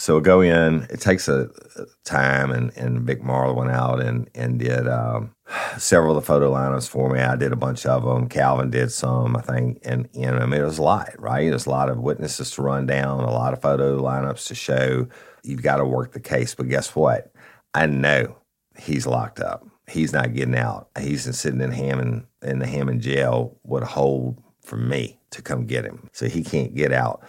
So 0.00 0.14
we'll 0.14 0.22
go 0.22 0.40
in. 0.40 0.86
It 0.88 1.00
takes 1.00 1.28
a, 1.28 1.50
a 1.76 1.84
time, 2.04 2.50
and, 2.50 2.74
and 2.76 3.02
Vic 3.02 3.22
Marler 3.22 3.54
went 3.54 3.70
out 3.70 4.00
and, 4.00 4.30
and 4.34 4.58
did 4.58 4.88
um, 4.88 5.34
several 5.78 6.16
of 6.16 6.22
the 6.22 6.26
photo 6.26 6.52
lineups 6.52 6.88
for 6.88 7.10
me. 7.10 7.20
I 7.20 7.36
did 7.36 7.52
a 7.52 7.56
bunch 7.56 7.84
of 7.84 8.04
them. 8.04 8.28
Calvin 8.28 8.70
did 8.70 8.90
some, 8.90 9.36
I 9.36 9.42
think. 9.42 9.80
And, 9.84 10.08
and 10.14 10.36
I 10.36 10.46
mean, 10.46 10.62
it 10.62 10.64
was 10.64 10.78
a 10.78 10.82
lot, 10.82 11.10
right? 11.18 11.50
There's 11.50 11.66
a 11.66 11.70
lot 11.70 11.90
of 11.90 11.98
witnesses 11.98 12.50
to 12.52 12.62
run 12.62 12.86
down, 12.86 13.20
a 13.20 13.30
lot 13.30 13.52
of 13.52 13.60
photo 13.60 14.00
lineups 14.00 14.46
to 14.46 14.54
show. 14.54 15.06
You've 15.42 15.62
got 15.62 15.76
to 15.76 15.84
work 15.84 16.12
the 16.12 16.20
case. 16.20 16.54
But 16.54 16.68
guess 16.68 16.96
what? 16.96 17.32
I 17.74 17.86
know 17.86 18.38
he's 18.78 19.06
locked 19.06 19.40
up 19.40 19.66
he's 19.90 20.12
not 20.12 20.34
getting 20.34 20.56
out. 20.56 20.88
He's 20.98 21.36
sitting 21.36 21.60
in 21.60 21.72
Hammond 21.72 22.24
in 22.42 22.58
the 22.58 22.66
Hammond 22.66 23.02
jail 23.02 23.58
with 23.64 23.82
a 23.82 23.86
hold 23.86 24.42
for 24.62 24.76
me 24.76 25.18
to 25.30 25.42
come 25.42 25.66
get 25.66 25.84
him. 25.84 26.08
So 26.12 26.28
he 26.28 26.42
can't 26.42 26.74
get 26.74 26.92
out. 26.92 27.22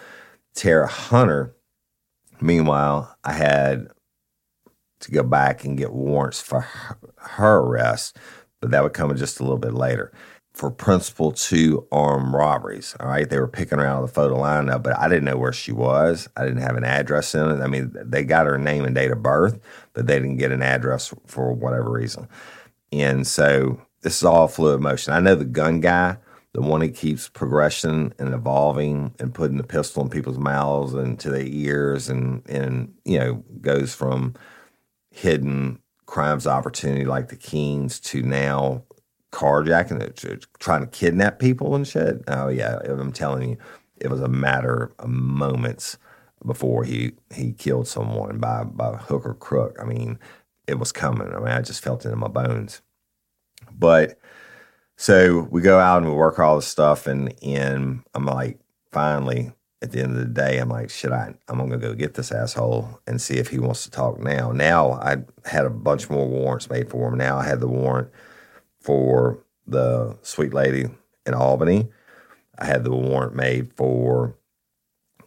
Tara 0.54 0.86
Hunter, 0.86 1.54
meanwhile, 2.42 3.16
I 3.24 3.32
had 3.32 3.88
to 5.00 5.10
go 5.10 5.22
back 5.22 5.64
and 5.64 5.76
get 5.76 5.92
warrants 5.92 6.40
for 6.40 6.60
her, 6.60 6.98
her 7.16 7.58
arrest, 7.58 8.16
but 8.60 8.70
that 8.70 8.82
would 8.82 8.92
come 8.92 9.14
just 9.16 9.40
a 9.40 9.42
little 9.42 9.58
bit 9.58 9.74
later. 9.74 10.12
For 10.54 10.70
principal 10.70 11.32
two 11.32 11.88
armed 11.90 12.34
robberies. 12.34 12.94
All 13.00 13.08
right. 13.08 13.28
They 13.28 13.40
were 13.40 13.48
picking 13.48 13.78
her 13.78 13.86
out 13.86 14.02
of 14.02 14.08
the 14.08 14.14
photo 14.14 14.36
lineup, 14.36 14.82
but 14.82 14.98
I 14.98 15.08
didn't 15.08 15.24
know 15.24 15.38
where 15.38 15.52
she 15.52 15.72
was. 15.72 16.28
I 16.36 16.44
didn't 16.44 16.60
have 16.60 16.76
an 16.76 16.84
address 16.84 17.34
in 17.34 17.48
it. 17.48 17.62
I 17.62 17.66
mean, 17.66 17.90
they 17.94 18.22
got 18.22 18.46
her 18.46 18.58
name 18.58 18.84
and 18.84 18.94
date 18.94 19.10
of 19.10 19.22
birth, 19.22 19.58
but 19.94 20.06
they 20.06 20.18
didn't 20.18 20.36
get 20.36 20.52
an 20.52 20.62
address 20.62 21.14
for 21.26 21.54
whatever 21.54 21.90
reason. 21.90 22.28
And 22.92 23.26
so 23.26 23.80
this 24.02 24.18
is 24.18 24.24
all 24.24 24.46
fluid 24.46 24.82
motion. 24.82 25.14
I 25.14 25.20
know 25.20 25.34
the 25.34 25.46
gun 25.46 25.80
guy, 25.80 26.18
the 26.54 26.60
one 26.60 26.80
who 26.82 26.90
keeps 26.90 27.28
progressing 27.28 28.12
and 28.18 28.34
evolving 28.34 29.14
and 29.18 29.34
putting 29.34 29.56
the 29.56 29.62
pistol 29.62 30.02
in 30.02 30.10
people's 30.10 30.38
mouths 30.38 30.92
and 30.94 31.18
to 31.20 31.30
their 31.30 31.46
ears 31.46 32.08
and 32.08 32.42
and 32.48 32.92
you 33.04 33.18
know 33.18 33.44
goes 33.60 33.94
from 33.94 34.34
hidden 35.10 35.78
crimes 36.06 36.46
opportunity 36.46 37.04
like 37.04 37.28
the 37.28 37.36
Keens 37.36 37.98
to 38.00 38.22
now 38.22 38.82
carjacking, 39.32 40.44
trying 40.58 40.82
to 40.82 40.86
kidnap 40.86 41.38
people 41.38 41.74
and 41.74 41.88
shit. 41.88 42.22
Oh 42.28 42.48
yeah, 42.48 42.78
I'm 42.86 43.12
telling 43.12 43.50
you, 43.50 43.56
it 43.96 44.10
was 44.10 44.20
a 44.20 44.28
matter 44.28 44.92
of 44.98 45.08
moments 45.08 45.96
before 46.44 46.84
he 46.84 47.12
he 47.34 47.52
killed 47.52 47.88
someone 47.88 48.38
by 48.38 48.64
by 48.64 48.96
hook 48.96 49.24
or 49.24 49.34
crook. 49.34 49.78
I 49.80 49.84
mean, 49.84 50.18
it 50.66 50.78
was 50.78 50.92
coming. 50.92 51.32
I 51.34 51.38
mean, 51.38 51.48
I 51.48 51.62
just 51.62 51.82
felt 51.82 52.04
it 52.04 52.12
in 52.12 52.18
my 52.18 52.28
bones. 52.28 52.82
But 53.72 54.18
so 55.02 55.48
we 55.50 55.62
go 55.62 55.80
out 55.80 55.98
and 55.98 56.06
we 56.06 56.14
work 56.16 56.38
all 56.38 56.54
this 56.54 56.68
stuff, 56.68 57.08
and 57.08 57.34
and 57.42 58.04
I'm 58.14 58.24
like, 58.24 58.60
finally, 58.92 59.52
at 59.82 59.90
the 59.90 60.00
end 60.00 60.12
of 60.12 60.18
the 60.18 60.26
day, 60.26 60.58
I'm 60.58 60.68
like, 60.68 60.90
shit, 60.90 61.10
I, 61.10 61.34
I'm 61.48 61.58
gonna 61.58 61.76
go 61.76 61.92
get 61.92 62.14
this 62.14 62.30
asshole 62.30 63.00
and 63.04 63.20
see 63.20 63.34
if 63.34 63.48
he 63.48 63.58
wants 63.58 63.82
to 63.82 63.90
talk 63.90 64.20
now. 64.20 64.52
Now 64.52 64.92
I 64.92 65.16
had 65.44 65.64
a 65.64 65.70
bunch 65.70 66.08
more 66.08 66.28
warrants 66.28 66.70
made 66.70 66.88
for 66.88 67.08
him. 67.08 67.18
Now 67.18 67.36
I 67.36 67.44
had 67.44 67.58
the 67.58 67.66
warrant 67.66 68.10
for 68.80 69.44
the 69.66 70.16
sweet 70.22 70.54
lady 70.54 70.88
in 71.26 71.34
Albany. 71.34 71.88
I 72.56 72.66
had 72.66 72.84
the 72.84 72.94
warrant 72.94 73.34
made 73.34 73.72
for 73.72 74.36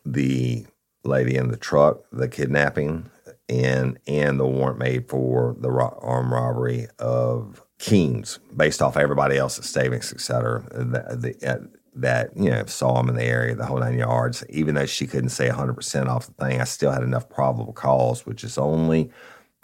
the 0.06 0.66
lady 1.04 1.36
in 1.36 1.50
the 1.50 1.58
truck, 1.58 2.06
the 2.14 2.30
kidnapping 2.30 3.10
and 3.50 4.00
and 4.08 4.40
the 4.40 4.48
warrant 4.48 4.80
made 4.80 5.10
for 5.10 5.54
the 5.60 5.70
ro- 5.70 6.00
armed 6.02 6.32
robbery 6.32 6.88
of 6.98 7.65
Keens, 7.86 8.40
based 8.58 8.82
off 8.82 8.98
everybody 8.98 9.38
else's 9.38 9.70
statements, 9.70 10.12
et 10.12 10.20
cetera. 10.20 10.64
The, 10.72 11.36
the, 11.40 11.48
uh, 11.48 11.60
that 11.94 12.36
you 12.36 12.50
know 12.50 12.66
saw 12.66 13.00
him 13.00 13.10
in 13.10 13.16
the 13.16 13.24
area 13.24 13.54
the 13.54 13.66
whole 13.66 13.78
nine 13.78 13.98
yards. 13.98 14.44
Even 14.50 14.74
though 14.74 14.88
she 14.88 15.06
couldn't 15.06 15.30
say 15.30 15.48
100 15.48 15.76
percent 15.76 16.10
off 16.10 16.26
the 16.26 16.34
thing, 16.34 16.60
I 16.60 16.64
still 16.64 16.92
had 16.92 17.04
enough 17.04 17.30
probable 17.30 17.74
cause, 17.74 18.26
which 18.26 18.44
is 18.44 18.58
only 18.58 19.12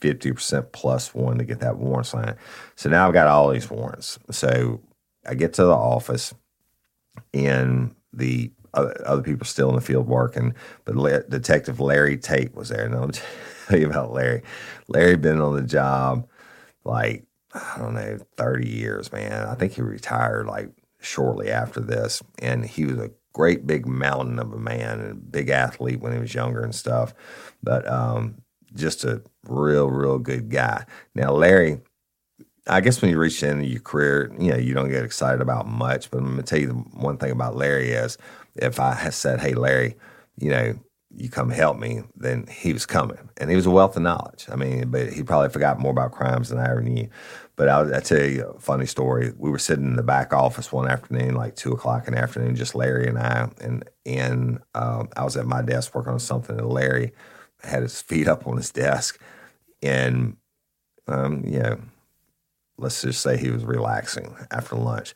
50 0.02 0.34
percent 0.34 0.72
plus 0.72 1.16
one 1.16 1.40
to 1.40 1.44
get 1.44 1.62
that 1.62 1.78
warrant 1.78 2.06
signed. 2.06 2.36
So 2.76 2.90
now 2.92 3.08
I've 3.08 3.14
got 3.14 3.28
all 3.28 3.50
these 3.50 3.72
warrants. 3.72 4.20
So 4.30 4.82
I 5.26 5.34
get 5.34 5.54
to 5.54 5.64
the 5.64 5.74
office, 5.74 6.32
and 7.34 7.96
the 8.14 8.52
other, 8.76 9.02
other 9.04 9.24
people 9.24 9.48
still 9.48 9.70
in 9.70 9.76
the 9.76 9.82
field 9.82 10.08
working, 10.08 10.54
but 10.86 10.96
Le- 10.96 11.24
Detective 11.24 11.80
Larry 11.80 12.18
Tate 12.18 12.54
was 12.54 12.70
there. 12.70 12.86
And 12.86 12.94
I'll 12.94 13.10
tell 13.68 13.80
you 13.80 13.88
about 13.88 14.14
Larry. 14.14 14.44
Larry 14.88 15.18
been 15.18 15.42
on 15.42 15.56
the 15.56 15.64
job 15.64 16.28
like 16.86 17.26
I 17.54 17.76
don't 17.78 17.96
know, 17.96 18.20
30 18.38 18.70
years, 18.70 19.12
man. 19.12 19.48
I 19.48 19.56
think 19.56 19.74
he 19.74 19.82
retired 19.82 20.48
like 20.48 20.70
shortly 21.02 21.50
after 21.52 21.80
this. 21.80 22.22
And 22.40 22.66
he 22.66 22.86
was 22.86 22.98
a 22.98 23.12
great 23.34 23.66
big 23.68 23.86
mountain 23.86 24.40
of 24.40 24.54
a 24.54 24.58
man 24.58 25.00
and 25.00 25.12
a 25.12 25.16
big 25.16 25.50
athlete 25.50 26.00
when 26.00 26.14
he 26.14 26.20
was 26.20 26.34
younger 26.34 26.62
and 26.62 26.76
stuff. 26.76 27.14
But 27.64 27.88
um, 27.90 28.42
just 28.76 29.04
a 29.04 29.22
real, 29.48 29.90
real 29.90 30.20
good 30.20 30.50
guy. 30.50 30.86
Now, 31.16 31.32
Larry, 31.32 31.82
I 32.68 32.82
guess 32.82 33.02
when 33.02 33.12
you 33.12 33.18
reach 33.18 33.42
the 33.42 33.50
end 33.50 33.62
of 33.62 33.68
your 33.68 33.82
career, 33.82 34.32
you 34.40 34.52
know, 34.52 34.58
you 34.58 34.74
don't 34.74 34.90
get 34.90 35.04
excited 35.04 35.42
about 35.42 35.68
much. 35.68 36.12
But 36.12 36.20
I'm 36.20 36.26
going 36.26 36.38
to 36.38 36.44
tell 36.44 36.60
you 36.60 36.68
the 36.68 36.74
one 36.74 37.18
thing 37.18 37.32
about 37.32 37.56
Larry 37.56 37.90
is 37.92 38.18
if 38.56 38.80
I 38.80 38.94
had 38.94 39.14
said, 39.14 39.42
hey, 39.42 39.54
Larry, 39.54 39.96
you 40.38 40.50
know, 40.50 40.76
you 41.16 41.30
come 41.30 41.50
help 41.50 41.78
me, 41.78 42.04
then 42.16 42.48
he 42.48 42.72
was 42.74 42.86
coming. 42.86 43.30
And 43.38 43.50
he 43.50 43.56
was 43.56 43.66
a 43.66 43.72
wealth 43.72 43.98
of 43.98 44.04
knowledge. 44.04 44.46
I 44.50 44.56
mean, 44.56 44.90
but 44.90 45.12
he 45.12 45.24
probably 45.24 45.50
forgot 45.50 45.80
more 45.80 45.92
about 45.92 46.12
crimes 46.12 46.50
than 46.50 46.60
I 46.60 46.70
ever 46.70 46.82
knew. 46.82 47.10
But 47.56 47.70
I'll, 47.70 47.94
I'll 47.94 48.02
tell 48.02 48.26
you 48.26 48.54
a 48.56 48.60
funny 48.60 48.86
story. 48.86 49.34
We 49.38 49.52
were 49.52 49.60
sitting 49.60 49.86
in 49.86 49.96
the 49.96 50.04
back 50.04 50.34
office 50.34 50.72
one 50.72 50.90
afternoon, 50.90 51.36
like 51.36 51.56
two 51.56 51.74
o'clock 51.74 52.08
in 52.08 52.14
the 52.14 52.20
afternoon, 52.20 52.56
just 52.56 52.76
Larry 52.76 53.08
and 53.08 53.20
I. 53.20 53.50
And 53.62 53.84
and 54.06 54.60
um, 54.74 55.10
I 55.16 55.24
was 55.24 55.38
at 55.38 55.46
my 55.46 55.62
desk 55.62 55.94
working 55.94 56.14
on 56.14 56.20
something, 56.20 56.58
and 56.58 56.70
Larry 56.70 57.12
had 57.64 57.84
his 57.84 58.02
feet 58.02 58.28
up 58.28 58.48
on 58.48 58.58
his 58.58 58.72
desk. 58.72 59.22
And, 59.84 60.38
um, 61.08 61.44
you 61.46 61.60
know, 61.60 61.82
let's 62.78 63.02
just 63.02 63.22
say 63.22 63.38
he 63.38 63.52
was 63.52 63.64
relaxing 63.64 64.36
after 64.50 64.76
lunch. 64.76 65.14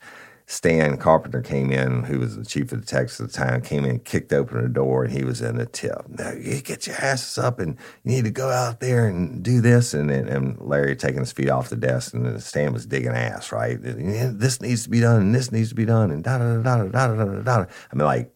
Stan 0.48 0.96
Carpenter 0.96 1.42
came 1.42 1.72
in, 1.72 2.04
who 2.04 2.20
was 2.20 2.36
the 2.36 2.44
chief 2.44 2.70
of 2.70 2.70
the 2.70 2.76
detectives 2.86 3.20
at 3.20 3.26
the 3.26 3.32
time, 3.32 3.60
came 3.60 3.84
in, 3.84 3.98
kicked 3.98 4.32
open 4.32 4.62
the 4.62 4.68
door, 4.68 5.02
and 5.02 5.12
he 5.12 5.24
was 5.24 5.42
in 5.42 5.56
the 5.56 5.66
tip. 5.66 6.08
Now 6.08 6.32
you 6.32 6.62
get 6.62 6.86
your 6.86 6.94
asses 6.96 7.36
up, 7.36 7.58
and 7.58 7.76
you 8.04 8.12
need 8.12 8.24
to 8.26 8.30
go 8.30 8.50
out 8.50 8.78
there 8.78 9.08
and 9.08 9.42
do 9.42 9.60
this. 9.60 9.92
And 9.92 10.08
and 10.08 10.56
Larry 10.60 10.94
taking 10.94 11.18
his 11.18 11.32
feet 11.32 11.50
off 11.50 11.68
the 11.68 11.76
desk, 11.76 12.14
and 12.14 12.40
Stan 12.40 12.72
was 12.72 12.86
digging 12.86 13.10
ass, 13.10 13.50
right? 13.50 13.76
This 13.80 14.60
needs 14.60 14.84
to 14.84 14.88
be 14.88 15.00
done, 15.00 15.20
and 15.20 15.34
this 15.34 15.50
needs 15.50 15.70
to 15.70 15.74
be 15.74 15.84
done, 15.84 16.12
and 16.12 16.22
da 16.22 16.38
da 16.38 16.58
da 16.58 16.62
da 16.62 16.84
da 16.84 17.08
da 17.08 17.24
da 17.24 17.42
da. 17.42 17.66
I 17.92 17.96
mean, 17.96 18.06
like 18.06 18.32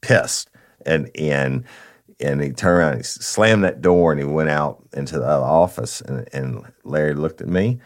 pissed, 0.00 0.48
and 0.86 1.10
and 1.14 1.64
and 2.20 2.42
he 2.42 2.52
turned 2.52 2.78
around, 2.78 2.96
he 2.96 3.02
slammed 3.02 3.64
that 3.64 3.82
door, 3.82 4.12
and 4.12 4.20
he 4.20 4.26
went 4.26 4.48
out 4.48 4.82
into 4.94 5.18
the 5.18 5.28
office, 5.28 6.00
and, 6.00 6.26
and 6.32 6.72
Larry 6.84 7.14
looked 7.14 7.42
at 7.42 7.48
me. 7.48 7.80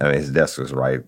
I 0.00 0.04
mean, 0.04 0.14
his 0.14 0.30
desk 0.30 0.58
was 0.58 0.72
right 0.72 1.02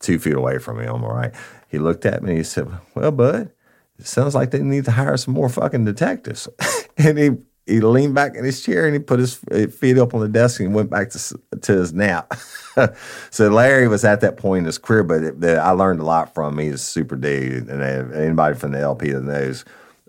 two 0.00 0.18
feet 0.18 0.34
away 0.34 0.58
from 0.58 0.78
on 0.80 1.02
the 1.02 1.06
right. 1.06 1.32
He 1.68 1.78
looked 1.78 2.04
at 2.04 2.22
me 2.22 2.36
he 2.36 2.42
said, 2.42 2.68
Well, 2.94 3.12
bud, 3.12 3.52
it 3.98 4.06
sounds 4.06 4.34
like 4.34 4.50
they 4.50 4.60
need 4.60 4.86
to 4.86 4.90
hire 4.90 5.16
some 5.16 5.34
more 5.34 5.48
fucking 5.48 5.84
detectives. 5.84 6.48
and 6.96 7.18
he 7.18 7.30
he 7.66 7.80
leaned 7.80 8.14
back 8.14 8.34
in 8.34 8.44
his 8.44 8.62
chair 8.62 8.86
and 8.86 8.94
he 8.94 8.98
put 8.98 9.20
his 9.20 9.34
feet 9.34 9.96
up 9.96 10.12
on 10.12 10.20
the 10.20 10.28
desk 10.28 10.60
and 10.60 10.74
went 10.74 10.90
back 10.90 11.10
to 11.10 11.40
to 11.60 11.72
his 11.72 11.92
nap. 11.92 12.34
so 13.30 13.48
Larry 13.48 13.86
was 13.86 14.04
at 14.04 14.22
that 14.22 14.36
point 14.36 14.60
in 14.60 14.64
his 14.64 14.78
career, 14.78 15.04
but 15.04 15.22
it, 15.22 15.40
the, 15.40 15.60
I 15.60 15.70
learned 15.70 16.00
a 16.00 16.04
lot 16.04 16.34
from 16.34 16.58
him. 16.58 16.64
He's 16.64 16.74
a 16.74 16.78
super 16.78 17.16
dude, 17.16 17.68
and 17.68 17.82
anybody 18.14 18.56
from 18.56 18.72
the 18.72 18.80
LP 18.80 19.10
that 19.10 19.22
knows 19.22 19.64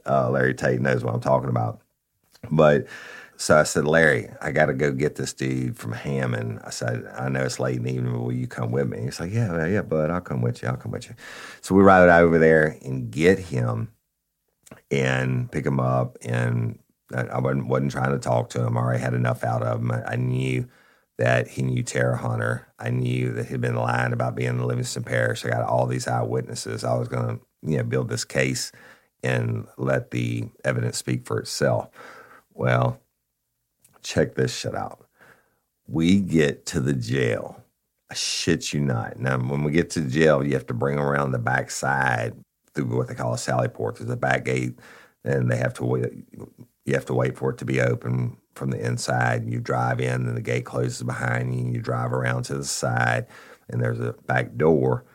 uh, 0.06 0.30
Larry 0.30 0.54
Tate 0.54 0.82
knows 0.82 1.04
what 1.04 1.14
I'm 1.14 1.22
talking 1.22 1.50
about. 1.50 1.82
But 2.50 2.88
so 3.42 3.58
I 3.58 3.64
said, 3.64 3.88
Larry, 3.88 4.30
I 4.40 4.52
got 4.52 4.68
to 4.68 4.74
go 4.74 4.92
get 4.92 5.16
this 5.16 5.34
dude 5.34 5.76
from 5.76 5.94
Hammond. 5.94 6.60
I 6.64 6.70
said, 6.70 7.12
I 7.18 7.28
know 7.28 7.42
it's 7.42 7.60
late 7.60 7.78
in 7.78 7.84
the 7.86 7.92
evening, 7.92 8.14
but 8.14 8.22
will 8.22 8.32
you 8.32 8.46
come 8.46 8.72
with 8.72 8.88
me? 8.88 9.02
He's 9.02 9.20
like, 9.20 9.34
Yeah, 9.34 9.66
yeah, 9.66 9.82
bud, 9.82 10.12
I'll 10.12 10.22
come 10.22 10.44
with 10.44 10.62
you. 10.62 10.68
I'll 10.68 10.78
come 10.78 10.92
with 10.92 11.10
you. 11.10 11.16
So 11.62 11.74
we 11.74 11.82
ride 11.82 12.08
over 12.08 12.38
there 12.38 12.78
and 12.84 13.10
get 13.10 13.40
him 13.40 13.94
and 14.92 15.52
pick 15.52 15.66
him 15.66 15.80
up. 15.80 16.20
And 16.22 16.78
I 17.12 17.40
wasn't, 17.40 17.66
wasn't 17.66 17.94
trying 17.94 18.12
to 18.12 18.20
talk 18.20 18.52
to 18.52 18.64
him. 18.64 18.78
I 18.78 18.82
already 18.82 19.02
had 19.02 19.16
enough 19.16 19.44
out 19.44 19.64
of 19.64 19.82
him. 19.82 19.92
I 19.92 20.18
knew 20.18 20.68
that 21.18 21.48
he 21.48 21.64
knew 21.64 21.82
Tara 21.82 22.18
Hunter. 22.18 22.68
I 22.78 22.92
knew 22.92 23.32
that 23.34 23.48
he'd 23.48 23.60
been 23.60 23.76
lying 23.76 24.14
about 24.14 24.36
being 24.36 24.50
in 24.50 24.64
Livingston 24.64 25.04
Parish. 25.04 25.44
I 25.44 25.50
got 25.50 25.64
all 25.64 25.88
these 25.88 26.08
eyewitnesses. 26.08 26.84
I 26.84 26.94
was 26.94 27.08
going 27.08 27.40
to, 27.40 27.46
you 27.68 27.78
know, 27.78 27.84
build 27.84 28.08
this 28.08 28.24
case 28.24 28.72
and 29.24 29.66
let 29.80 30.12
the 30.12 30.48
evidence 30.64 31.00
speak 31.00 31.26
for 31.26 31.40
itself. 31.40 31.90
Well, 32.54 33.02
check 34.04 34.36
this 34.36 34.56
shit 34.56 34.76
out. 34.76 35.08
We 35.88 36.20
get 36.20 36.66
to 36.68 36.80
the 36.80 36.94
jail. 36.94 37.64
I 38.10 38.14
shit 38.14 38.74
you 38.74 38.82
not. 38.82 39.20
Now, 39.20 39.38
when 39.38 39.64
we 39.64 39.72
get 39.72 39.90
to 39.92 40.02
the 40.02 40.10
jail, 40.10 40.44
you 40.44 40.54
have 40.54 40.68
to 40.68 40.74
bring 40.74 40.98
around 40.98 41.32
the 41.32 41.40
back 41.40 41.72
side 41.72 42.34
through 42.74 42.98
what 42.98 43.08
they 43.08 43.16
call 43.16 43.34
a 43.34 43.38
sally 43.38 43.68
port. 43.68 43.98
There's 43.98 44.10
a 44.10 44.18
back 44.18 44.46
gate, 44.46 44.80
and 45.24 45.50
they 45.50 45.58
have 45.58 45.74
to 45.76 45.86
wait. 45.86 46.12
You 46.86 46.94
have 46.94 47.06
to 47.06 47.14
wait 47.14 47.38
for 47.38 47.52
it 47.52 47.58
to 47.60 47.66
be 47.66 47.80
open 47.80 48.38
from 48.56 48.72
the 48.72 48.86
inside. 48.86 49.48
You 49.48 49.60
drive 49.60 50.02
in, 50.02 50.28
and 50.28 50.36
the 50.36 50.42
gate 50.42 50.66
closes 50.66 51.04
behind 51.04 51.54
you. 51.54 51.62
And 51.62 51.74
you 51.74 51.82
drive 51.82 52.12
around 52.12 52.44
to 52.44 52.56
the 52.56 52.66
side, 52.66 53.28
and 53.70 53.82
there's 53.82 54.00
a 54.00 54.14
back 54.26 54.56
door 54.58 55.06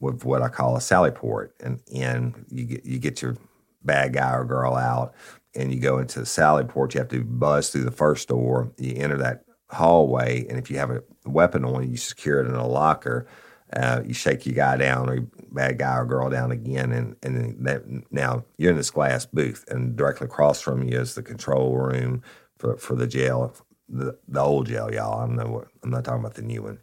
with 0.00 0.24
what 0.24 0.42
I 0.42 0.48
call 0.48 0.76
a 0.76 0.80
sally 0.80 1.10
port, 1.10 1.54
and 1.60 1.80
in 1.90 2.46
you 2.50 2.64
get 2.64 2.84
you 2.84 2.98
get 2.98 3.22
your 3.22 3.36
bad 3.82 4.12
guy 4.12 4.34
or 4.34 4.44
girl 4.44 4.74
out, 4.74 5.14
and 5.56 5.72
you 5.72 5.80
go 5.80 5.98
into 5.98 6.20
the 6.20 6.26
sally 6.26 6.64
port, 6.64 6.94
you 6.94 7.00
have 7.00 7.08
to 7.08 7.24
buzz 7.24 7.70
through 7.70 7.84
the 7.84 7.90
first 7.90 8.28
door. 8.28 8.72
You 8.78 8.94
enter 8.96 9.16
that 9.18 9.44
hallway, 9.70 10.46
and 10.48 10.58
if 10.58 10.70
you 10.70 10.78
have 10.78 10.90
a 10.90 11.02
weapon 11.24 11.64
on 11.64 11.88
you, 11.90 11.96
secure 11.96 12.40
it 12.40 12.46
in 12.46 12.54
a 12.54 12.66
locker. 12.66 13.26
Uh, 13.72 14.00
you 14.06 14.14
shake 14.14 14.46
your 14.46 14.54
guy 14.54 14.76
down 14.76 15.10
or 15.10 15.26
bad 15.50 15.78
guy 15.78 15.96
or 15.96 16.06
girl 16.06 16.30
down 16.30 16.52
again, 16.52 16.92
and 16.92 17.16
and 17.22 17.66
that, 17.66 17.82
now 18.12 18.44
you're 18.58 18.70
in 18.70 18.76
this 18.76 18.90
glass 18.90 19.26
booth, 19.26 19.64
and 19.68 19.96
directly 19.96 20.26
across 20.26 20.60
from 20.60 20.84
you 20.84 20.98
is 20.98 21.14
the 21.14 21.22
control 21.22 21.76
room 21.76 22.22
for 22.58 22.76
for 22.76 22.94
the 22.94 23.08
jail, 23.08 23.54
the 23.88 24.16
the 24.28 24.40
old 24.40 24.68
jail, 24.68 24.92
y'all. 24.92 25.20
I'm 25.20 25.34
not 25.34 25.46
I'm 25.82 25.90
not 25.90 26.04
talking 26.04 26.20
about 26.20 26.34
the 26.34 26.42
new 26.42 26.62
one. 26.62 26.78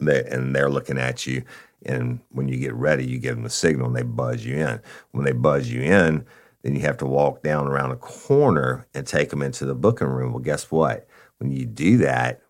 They, 0.00 0.24
and 0.24 0.54
they're 0.54 0.68
looking 0.68 0.98
at 0.98 1.26
you, 1.26 1.42
and 1.86 2.20
when 2.30 2.48
you 2.48 2.58
get 2.58 2.74
ready, 2.74 3.06
you 3.06 3.18
give 3.18 3.36
them 3.36 3.46
a 3.46 3.50
signal, 3.50 3.86
and 3.86 3.96
they 3.96 4.02
buzz 4.02 4.44
you 4.44 4.56
in. 4.56 4.80
When 5.12 5.24
they 5.24 5.32
buzz 5.32 5.70
you 5.70 5.80
in, 5.80 6.26
then 6.64 6.74
you 6.74 6.80
have 6.80 6.96
to 6.96 7.06
walk 7.06 7.42
down 7.42 7.68
around 7.68 7.92
a 7.92 7.96
corner 7.96 8.88
and 8.94 9.06
take 9.06 9.28
them 9.28 9.42
into 9.42 9.64
the 9.66 9.74
booking 9.74 10.08
room. 10.08 10.32
Well, 10.32 10.42
guess 10.42 10.70
what? 10.70 11.06
When 11.38 11.52
you 11.52 11.66
do 11.66 11.98
that, 11.98 12.40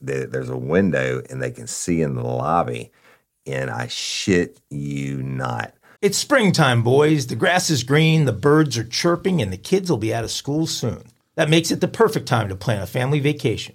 there's 0.00 0.48
a 0.48 0.56
window 0.56 1.22
and 1.28 1.42
they 1.42 1.50
can 1.50 1.66
see 1.66 2.00
in 2.00 2.14
the 2.14 2.22
lobby. 2.22 2.92
And 3.46 3.68
I 3.70 3.88
shit 3.88 4.60
you 4.70 5.22
not. 5.22 5.74
It's 6.00 6.16
springtime, 6.16 6.82
boys. 6.82 7.26
The 7.26 7.34
grass 7.34 7.68
is 7.68 7.82
green, 7.82 8.26
the 8.26 8.32
birds 8.32 8.78
are 8.78 8.84
chirping, 8.84 9.42
and 9.42 9.52
the 9.52 9.58
kids 9.58 9.90
will 9.90 9.98
be 9.98 10.14
out 10.14 10.24
of 10.24 10.30
school 10.30 10.66
soon. 10.66 11.02
That 11.34 11.50
makes 11.50 11.70
it 11.70 11.80
the 11.80 11.88
perfect 11.88 12.26
time 12.28 12.48
to 12.50 12.56
plan 12.56 12.80
a 12.80 12.86
family 12.86 13.20
vacation. 13.20 13.74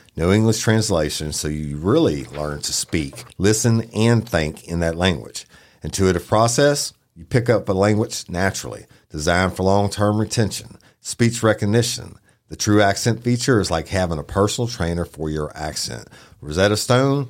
no 0.15 0.31
English 0.31 0.59
translation, 0.59 1.31
so 1.31 1.47
you 1.47 1.77
really 1.77 2.25
learn 2.25 2.61
to 2.61 2.73
speak, 2.73 3.23
listen, 3.37 3.89
and 3.93 4.27
think 4.27 4.67
in 4.67 4.79
that 4.81 4.95
language. 4.95 5.45
Intuitive 5.83 6.27
process, 6.27 6.93
You 7.15 7.25
pick 7.25 7.49
up 7.49 7.67
a 7.67 7.73
language 7.73 8.29
naturally, 8.29 8.85
designed 9.09 9.55
for 9.55 9.63
long 9.63 9.89
term 9.89 10.19
retention, 10.19 10.77
speech 11.01 11.43
recognition. 11.43 12.15
The 12.49 12.57
TruAccent 12.57 13.21
feature 13.21 13.59
is 13.59 13.71
like 13.71 13.87
having 13.87 14.19
a 14.19 14.23
personal 14.23 14.67
trainer 14.67 15.05
for 15.05 15.29
your 15.29 15.55
accent. 15.55 16.07
Rosetta 16.41 16.75
Stone 16.77 17.29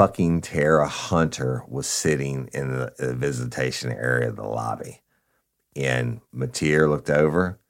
Fucking 0.00 0.40
Tara 0.40 0.88
Hunter 0.88 1.62
was 1.68 1.86
sitting 1.86 2.48
in 2.54 2.72
the, 2.72 2.94
the 2.98 3.14
visitation 3.14 3.92
area 3.92 4.30
of 4.30 4.36
the 4.36 4.46
lobby. 4.46 5.02
And 5.76 6.22
Mateer 6.34 6.88
looked 6.88 7.10
over 7.10 7.60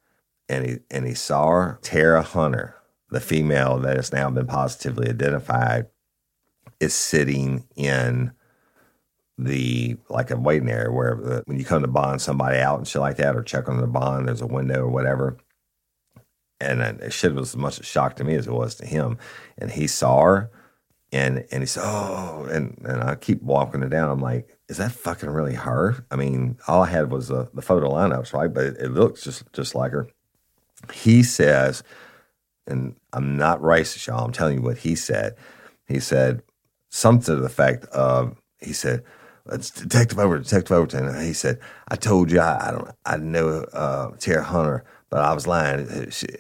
and 0.49 0.65
he 0.65 0.79
and 0.93 1.09
he 1.09 1.15
saw 1.15 1.51
her. 1.51 1.81
Tara 1.83 2.23
Hunter, 2.23 2.77
the 3.09 3.19
female 3.19 3.81
that 3.81 3.97
has 3.97 4.13
now 4.13 4.31
been 4.31 4.47
positively 4.47 5.09
identified, 5.09 5.87
is 6.79 6.95
sitting 6.95 7.67
in 7.75 8.31
the 9.37 9.97
like 10.09 10.31
a 10.31 10.37
waiting 10.37 10.71
area 10.71 10.93
where 10.93 11.17
the, 11.17 11.43
when 11.47 11.59
you 11.59 11.65
come 11.65 11.83
to 11.83 11.89
bond 11.89 12.23
somebody 12.23 12.59
out 12.59 12.79
and 12.79 12.87
shit 12.87 13.03
like 13.03 13.17
that 13.17 13.35
or 13.35 13.43
check 13.43 13.69
on 13.69 13.81
the 13.81 13.89
bond, 13.89 14.29
there's 14.29 14.41
a 14.41 14.47
window 14.47 14.83
or 14.83 14.91
whatever. 14.91 15.37
And 16.61 16.81
then 16.81 17.01
it 17.03 17.13
shit 17.13 17.35
was 17.35 17.49
as 17.49 17.57
much 17.57 17.81
a 17.81 17.83
shock 17.83 18.15
to 18.17 18.25
me 18.25 18.37
as 18.37 18.47
it 18.47 18.53
was 18.53 18.77
to 18.77 18.87
him. 18.87 19.19
And 19.59 19.73
he 19.73 19.89
saw 19.89 20.23
her 20.23 20.51
and 21.13 21.45
and 21.51 21.63
he 21.63 21.67
said, 21.67 21.83
Oh, 21.85 22.47
and, 22.51 22.81
and 22.85 23.03
I 23.03 23.17
keep 23.17 23.43
walking 23.43 23.83
it 23.83 23.91
down. 23.91 24.11
I'm 24.11 24.21
like, 24.21 24.57
is 24.69 24.77
that 24.77 24.93
fucking 24.93 25.31
really 25.31 25.55
her? 25.55 26.05
I 26.11 26.17
mean, 26.17 26.59
all 26.69 26.83
I 26.83 26.89
had 26.89 27.11
was 27.11 27.29
the, 27.29 27.49
photo 27.61 27.91
lineups, 27.91 28.33
right? 28.33 28.53
But 28.53 28.65
it, 28.65 28.77
it 28.79 28.89
looks 28.93 29.23
just 29.23 29.45
just 29.53 29.75
like 29.75 29.93
her. 29.93 30.09
He 30.93 31.23
says, 31.23 31.83
and 32.67 32.95
I'm 33.13 33.37
not 33.37 33.61
racist, 33.61 34.07
y'all. 34.07 34.25
I'm 34.25 34.33
telling 34.33 34.59
you 34.59 34.63
what 34.63 34.79
he 34.79 34.95
said. 34.95 35.35
He 35.87 35.99
said 36.01 36.43
something 36.89 37.35
to 37.35 37.37
the 37.37 37.47
effect 37.47 37.85
of, 37.87 38.37
he 38.61 38.73
said, 38.73 39.03
it's 39.51 39.71
Detective 39.71 40.19
Overton, 40.19 40.45
Detective 40.45 40.73
Overton. 40.77 41.25
He 41.25 41.33
said, 41.33 41.59
I 41.89 41.97
told 41.97 42.31
you 42.31 42.41
I, 42.41 42.69
I 42.69 42.71
don't 42.71 42.91
I 43.05 43.17
know 43.17 43.65
uh 43.73 44.11
Tara 44.19 44.45
Hunter, 44.45 44.85
but 45.09 45.21
I 45.23 45.35
was 45.35 45.47
lying. 45.47 45.89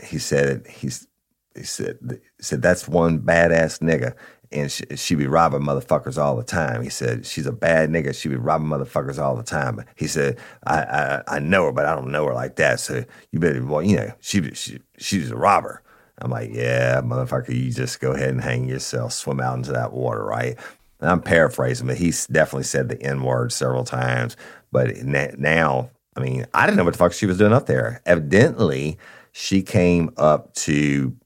He 0.04 0.18
said 0.18 0.66
he's 0.68 1.08
he 1.56 1.64
said 1.64 1.98
he 2.08 2.18
said 2.42 2.62
that's 2.62 2.86
one 2.86 3.18
badass 3.20 3.80
nigga 3.80 4.14
and 4.52 4.70
she, 4.70 4.84
she 4.96 5.14
be 5.14 5.26
robbing 5.26 5.62
motherfuckers 5.62 6.18
all 6.18 6.36
the 6.36 6.44
time. 6.44 6.82
He 6.82 6.88
said 6.90 7.24
she's 7.26 7.46
a 7.46 7.52
bad 7.52 7.90
nigga. 7.90 8.14
She 8.14 8.28
be 8.28 8.36
robbing 8.36 8.68
motherfuckers 8.68 9.18
all 9.18 9.36
the 9.36 9.42
time. 9.42 9.84
He 9.96 10.06
said 10.06 10.38
I, 10.66 10.82
I 10.82 11.22
I 11.36 11.38
know 11.38 11.66
her, 11.66 11.72
but 11.72 11.86
I 11.86 11.94
don't 11.94 12.10
know 12.10 12.26
her 12.26 12.34
like 12.34 12.56
that. 12.56 12.80
So 12.80 13.04
you 13.30 13.38
better 13.38 13.64
well, 13.64 13.82
you 13.82 13.96
know, 13.96 14.12
she 14.20 14.42
she 14.54 14.80
she's 14.98 15.30
a 15.30 15.36
robber. 15.36 15.82
I'm 16.22 16.30
like, 16.30 16.50
yeah, 16.52 17.00
motherfucker, 17.00 17.48
you 17.48 17.72
just 17.72 18.00
go 18.00 18.12
ahead 18.12 18.28
and 18.28 18.42
hang 18.42 18.68
yourself, 18.68 19.14
swim 19.14 19.40
out 19.40 19.56
into 19.56 19.72
that 19.72 19.92
water, 19.92 20.22
right? 20.22 20.58
And 21.00 21.10
I'm 21.10 21.22
paraphrasing, 21.22 21.86
but 21.86 21.96
he's 21.96 22.26
definitely 22.26 22.64
said 22.64 22.90
the 22.90 23.00
N 23.02 23.22
word 23.22 23.52
several 23.52 23.84
times. 23.84 24.36
But 24.70 24.96
now, 24.98 25.90
I 26.16 26.20
mean, 26.20 26.46
I 26.52 26.66
didn't 26.66 26.76
know 26.76 26.84
what 26.84 26.92
the 26.92 26.98
fuck 26.98 27.12
she 27.12 27.26
was 27.26 27.38
doing 27.38 27.54
up 27.54 27.66
there. 27.66 28.02
Evidently, 28.04 28.98
she 29.32 29.62
came 29.62 30.10
up 30.16 30.52
to 30.54 31.16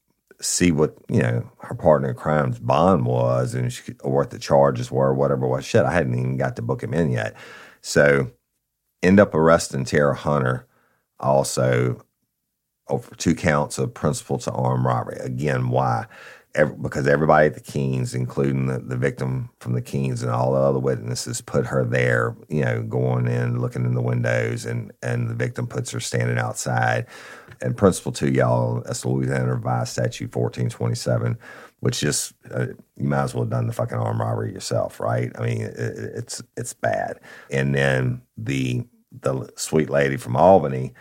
see 0.44 0.70
what 0.72 0.96
you 1.08 1.22
know 1.22 1.50
her 1.60 1.74
partner 1.74 2.10
in 2.10 2.16
crime's 2.16 2.58
bond 2.58 3.06
was 3.06 3.54
and 3.54 3.72
she, 3.72 3.94
or 4.00 4.16
what 4.16 4.30
the 4.30 4.38
charges 4.38 4.90
were, 4.90 5.14
whatever 5.14 5.46
was. 5.46 5.64
Shit, 5.64 5.84
I 5.84 5.92
hadn't 5.92 6.18
even 6.18 6.36
got 6.36 6.56
to 6.56 6.62
book 6.62 6.82
him 6.82 6.94
in 6.94 7.10
yet. 7.10 7.34
So, 7.80 8.30
end 9.02 9.20
up 9.20 9.34
arresting 9.34 9.84
Tara 9.84 10.14
Hunter 10.14 10.66
also 11.20 12.04
over 12.88 13.14
two 13.16 13.34
counts 13.34 13.78
of 13.78 13.94
principal 13.94 14.38
to 14.38 14.52
armed 14.52 14.84
robbery. 14.84 15.18
Again, 15.20 15.70
why? 15.70 16.06
Every, 16.54 16.76
because 16.76 17.08
everybody 17.08 17.46
at 17.46 17.54
the 17.54 17.60
Keens, 17.60 18.14
including 18.14 18.66
the, 18.66 18.78
the 18.78 18.96
victim 18.96 19.50
from 19.58 19.72
the 19.72 19.82
Keens 19.82 20.22
and 20.22 20.30
all 20.30 20.52
the 20.52 20.60
other 20.60 20.78
witnesses, 20.78 21.40
put 21.40 21.66
her 21.66 21.84
there, 21.84 22.36
you 22.48 22.62
know, 22.62 22.82
going 22.82 23.26
in, 23.26 23.60
looking 23.60 23.84
in 23.84 23.94
the 23.94 24.02
windows, 24.02 24.64
and, 24.64 24.92
and 25.02 25.28
the 25.28 25.34
victim 25.34 25.66
puts 25.66 25.90
her 25.90 26.00
standing 26.00 26.38
outside. 26.38 27.06
And 27.60 27.76
principal 27.76 28.12
to 28.12 28.32
y'all, 28.32 28.82
that's 28.82 29.04
Louisiana 29.04 29.54
Revised 29.54 29.92
Statute 29.92 30.34
1427, 30.34 31.36
which 31.80 32.00
just, 32.00 32.34
uh, 32.52 32.66
you 32.96 33.08
might 33.08 33.24
as 33.24 33.34
well 33.34 33.44
have 33.44 33.50
done 33.50 33.66
the 33.66 33.72
fucking 33.72 33.98
armed 33.98 34.20
robbery 34.20 34.52
yourself, 34.52 35.00
right? 35.00 35.32
I 35.36 35.44
mean, 35.44 35.62
it, 35.62 35.74
it's 35.76 36.42
it's 36.56 36.72
bad. 36.72 37.20
And 37.50 37.74
then 37.74 38.22
the 38.36 38.84
the 39.22 39.48
sweet 39.56 39.90
lady 39.90 40.16
from 40.16 40.36
Albany, 40.36 40.92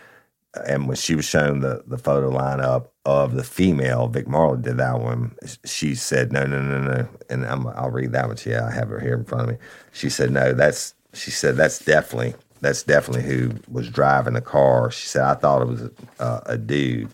and 0.66 0.86
when 0.86 0.96
she 0.96 1.14
was 1.14 1.24
shown 1.24 1.60
the, 1.60 1.82
the 1.86 1.98
photo 1.98 2.30
lineup 2.30 2.88
of 3.04 3.34
the 3.34 3.44
female, 3.44 4.08
Vic 4.08 4.26
Marler 4.26 4.60
did 4.60 4.78
that 4.78 5.00
one. 5.00 5.36
She 5.64 5.94
said, 5.94 6.32
no, 6.32 6.44
no, 6.44 6.60
no, 6.62 6.80
no. 6.80 7.08
And 7.28 7.44
I'm, 7.44 7.66
I'll 7.68 7.90
read 7.90 8.12
that 8.12 8.26
one 8.26 8.36
to 8.36 8.50
you. 8.50 8.58
I 8.58 8.70
have 8.70 8.88
her 8.88 9.00
here 9.00 9.14
in 9.14 9.24
front 9.24 9.44
of 9.44 9.50
me. 9.50 9.56
She 9.92 10.08
said, 10.08 10.30
no, 10.30 10.52
that's, 10.52 10.94
she 11.12 11.30
said, 11.30 11.56
that's 11.56 11.84
definitely, 11.84 12.34
that's 12.60 12.82
definitely 12.82 13.24
who 13.24 13.52
was 13.70 13.90
driving 13.90 14.34
the 14.34 14.40
car. 14.40 14.90
She 14.90 15.06
said, 15.06 15.22
I 15.22 15.34
thought 15.34 15.62
it 15.62 15.68
was 15.68 15.82
a, 16.18 16.42
a 16.46 16.58
dude, 16.58 17.10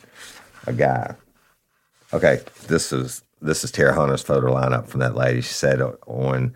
a 0.67 0.73
guy. 0.73 1.15
Okay, 2.13 2.41
this 2.67 2.93
is 2.93 3.23
this 3.43 3.65
is 3.65 3.71
Tara 3.71 3.95
Hunter's 3.95 4.23
photo 4.23 4.55
lineup 4.55 4.87
from 4.87 5.01
that 5.01 5.15
lady. 5.15 5.41
She 5.41 5.53
said 5.53 5.81
on 6.07 6.55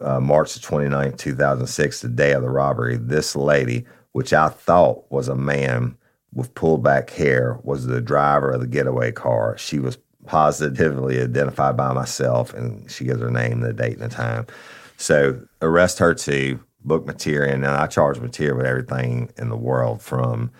uh, 0.00 0.20
March 0.20 0.54
the 0.54 0.60
29th, 0.60 1.16
2006, 1.18 2.00
the 2.00 2.08
day 2.08 2.32
of 2.32 2.42
the 2.42 2.50
robbery, 2.50 2.96
this 2.96 3.36
lady, 3.36 3.86
which 4.12 4.32
I 4.32 4.48
thought 4.48 5.04
was 5.10 5.28
a 5.28 5.36
man 5.36 5.96
with 6.32 6.54
pulled 6.54 6.82
back 6.82 7.10
hair, 7.10 7.58
was 7.62 7.86
the 7.86 8.00
driver 8.00 8.52
of 8.52 8.60
the 8.60 8.66
getaway 8.66 9.12
car. 9.12 9.56
She 9.58 9.78
was 9.78 9.98
positively 10.26 11.20
identified 11.20 11.76
by 11.76 11.92
myself, 11.92 12.52
and 12.52 12.90
she 12.90 13.04
gives 13.04 13.20
her 13.20 13.30
name, 13.30 13.60
the 13.60 13.72
date, 13.72 13.94
and 13.94 14.10
the 14.10 14.14
time. 14.14 14.46
So 14.96 15.40
arrest 15.62 15.98
her 15.98 16.14
too, 16.14 16.60
book 16.84 17.06
material, 17.06 17.52
and 17.52 17.66
I 17.66 17.86
charge 17.86 18.18
material 18.18 18.58
with 18.58 18.66
everything 18.66 19.30
in 19.36 19.48
the 19.48 19.56
world 19.56 20.02
from 20.02 20.50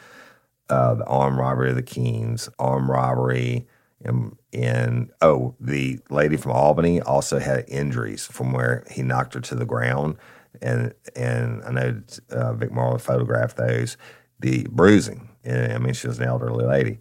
uh, 0.68 0.94
the 0.94 1.06
armed 1.06 1.38
robbery 1.38 1.70
of 1.70 1.76
the 1.76 1.82
Keens, 1.82 2.48
armed 2.58 2.88
robbery, 2.88 3.66
and, 4.04 4.36
and 4.52 5.10
oh, 5.22 5.54
the 5.60 5.98
lady 6.10 6.36
from 6.36 6.52
Albany 6.52 7.00
also 7.00 7.38
had 7.38 7.64
injuries 7.68 8.26
from 8.26 8.52
where 8.52 8.84
he 8.90 9.02
knocked 9.02 9.34
her 9.34 9.40
to 9.40 9.54
the 9.54 9.64
ground, 9.64 10.16
and 10.62 10.94
and 11.14 11.62
I 11.64 11.70
know 11.70 12.02
uh, 12.30 12.52
Vic 12.54 12.70
Marler 12.70 13.00
photographed 13.00 13.56
those. 13.56 13.96
The 14.38 14.66
bruising, 14.70 15.30
I 15.46 15.78
mean, 15.78 15.94
she 15.94 16.08
was 16.08 16.18
an 16.18 16.26
elderly 16.28 16.64
lady 16.64 16.98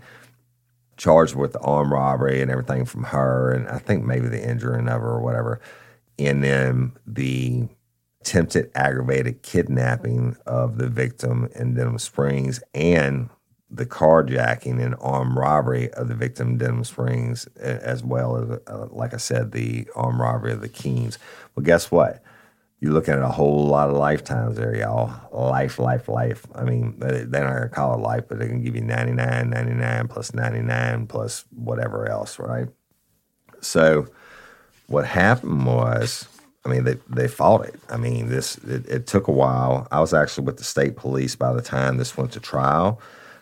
charged 0.97 1.35
with 1.35 1.53
the 1.53 1.59
armed 1.59 1.91
robbery 1.91 2.41
and 2.41 2.49
everything 2.49 2.85
from 2.85 3.03
her, 3.03 3.51
and 3.51 3.67
I 3.67 3.79
think 3.79 4.05
maybe 4.05 4.27
the 4.27 4.47
injuring 4.47 4.87
of 4.87 5.01
her 5.01 5.09
or 5.09 5.21
whatever. 5.21 5.59
And 6.17 6.43
then 6.43 6.93
the 7.05 7.67
attempted 8.21 8.71
aggravated 8.73 9.41
kidnapping 9.41 10.37
of 10.45 10.77
the 10.77 10.87
victim 10.87 11.49
in 11.55 11.75
Denham 11.75 11.99
Springs 11.99 12.63
and 12.73 13.29
the 13.69 13.85
carjacking 13.85 14.81
and 14.81 14.95
armed 15.01 15.35
robbery 15.35 15.91
of 15.93 16.07
the 16.07 16.15
victim 16.15 16.51
in 16.51 16.57
Denham 16.57 16.83
Springs, 16.83 17.45
as 17.57 18.03
well 18.03 18.37
as, 18.37 18.59
uh, 18.67 18.87
like 18.89 19.13
I 19.13 19.17
said, 19.17 19.51
the 19.51 19.87
armed 19.95 20.19
robbery 20.19 20.53
of 20.53 20.61
the 20.61 20.69
Keens. 20.69 21.19
Well, 21.55 21.63
guess 21.63 21.91
what? 21.91 22.23
You're 22.85 22.93
looking 22.93 23.15
at 23.15 23.23
a 23.23 23.29
whole 23.29 23.65
lot 23.65 23.89
of 23.89 23.95
lifetimes 23.95 24.57
there, 24.57 24.75
y'all. 24.75 25.11
Life, 25.31 25.79
life, 25.79 26.07
life. 26.07 26.45
I 26.53 26.61
mean, 26.65 26.93
they're 26.99 27.25
not 27.25 27.31
going 27.31 27.61
to 27.63 27.69
call 27.69 27.95
it 27.95 27.99
life, 27.99 28.25
but 28.29 28.37
they 28.37 28.47
can 28.47 28.61
give 28.61 28.75
you 28.75 28.83
99, 28.83 29.49
99 29.49 30.07
plus 30.07 30.35
99 30.35 31.07
plus 31.07 31.45
whatever 31.49 32.07
else, 32.07 32.37
right? 32.37 32.67
So, 33.59 34.05
what 34.85 35.03
happened 35.03 35.65
was, 35.65 36.27
I 36.63 36.69
mean, 36.69 36.83
they, 36.83 36.97
they 37.09 37.27
fought 37.27 37.65
it. 37.65 37.73
I 37.89 37.97
mean, 37.97 38.29
this 38.29 38.59
it, 38.59 38.87
it 38.87 39.07
took 39.07 39.27
a 39.29 39.31
while. 39.31 39.87
I 39.89 39.99
was 39.99 40.13
actually 40.13 40.45
with 40.45 40.57
the 40.57 40.63
state 40.63 40.95
police 40.95 41.35
by 41.35 41.53
the 41.53 41.63
time 41.63 41.97
this 41.97 42.15
went 42.15 42.33
to 42.33 42.39
trial, 42.39 43.01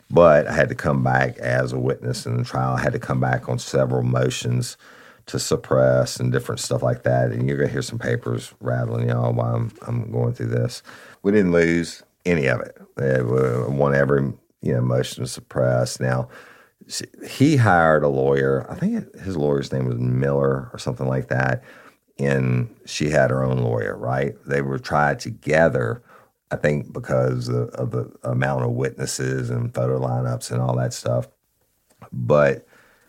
but 0.10 0.48
I 0.48 0.54
had 0.54 0.70
to 0.70 0.76
come 0.76 1.04
back 1.04 1.38
as 1.40 1.74
a 1.74 1.78
witness 1.78 2.26
in 2.26 2.38
the 2.38 2.46
trial. 2.46 2.78
I 2.78 2.82
had 2.82 2.94
to 2.94 3.00
come 3.00 3.20
back 3.20 3.50
on 3.50 3.60
several 3.60 4.04
motions 4.04 4.78
to 5.26 5.40
suppress 5.40 6.20
and 6.20 6.32
different 6.32 6.60
stuff 6.60 6.84
like 6.84 7.04
that. 7.04 7.32
And 7.32 7.48
you're 7.48 7.58
gonna 7.58 7.70
hear 7.70 7.82
some 7.82 8.00
papers 8.00 8.54
rattling, 8.60 9.10
y'all, 9.10 9.34
while 9.34 9.56
I'm, 9.56 9.72
I'm 9.88 10.12
going 10.12 10.34
through 10.34 10.48
this. 10.48 10.84
We 11.22 11.32
didn't 11.32 11.52
lose 11.52 12.04
any 12.26 12.48
of 12.48 12.62
it. 12.62 12.78
We 12.98 13.76
won 13.76 13.96
every 13.96 14.34
you 14.62 14.74
know 14.74 14.82
motion 14.82 15.24
to 15.24 15.30
suppress. 15.30 16.00
Now 16.00 16.30
he 17.28 17.58
hired 17.58 18.04
a 18.04 18.10
lawyer. 18.10 18.66
I 18.70 18.76
think 18.76 19.16
his 19.20 19.38
lawyer's 19.38 19.72
name 19.72 19.86
was 19.86 19.98
Miller 19.98 20.70
or 20.74 20.80
something 20.80 21.08
like 21.08 21.28
that. 21.30 21.64
And 22.20 22.74
she 22.86 23.10
had 23.10 23.30
her 23.30 23.44
own 23.44 23.58
lawyer, 23.58 23.98
right? 23.98 24.36
They 24.46 24.62
were 24.62 24.80
tried 24.80 25.20
together. 25.20 26.04
I 26.52 26.58
think 26.58 26.94
because 26.94 27.48
of, 27.48 27.70
of 27.70 27.92
the 27.92 28.12
amount 28.24 28.66
of 28.66 28.72
witnesses 28.72 29.50
and 29.50 29.74
photo 29.74 30.00
lineups 30.00 30.52
and 30.52 30.62
all 30.62 30.76
that 30.76 30.94
stuff. 30.94 31.28
But 32.12 32.68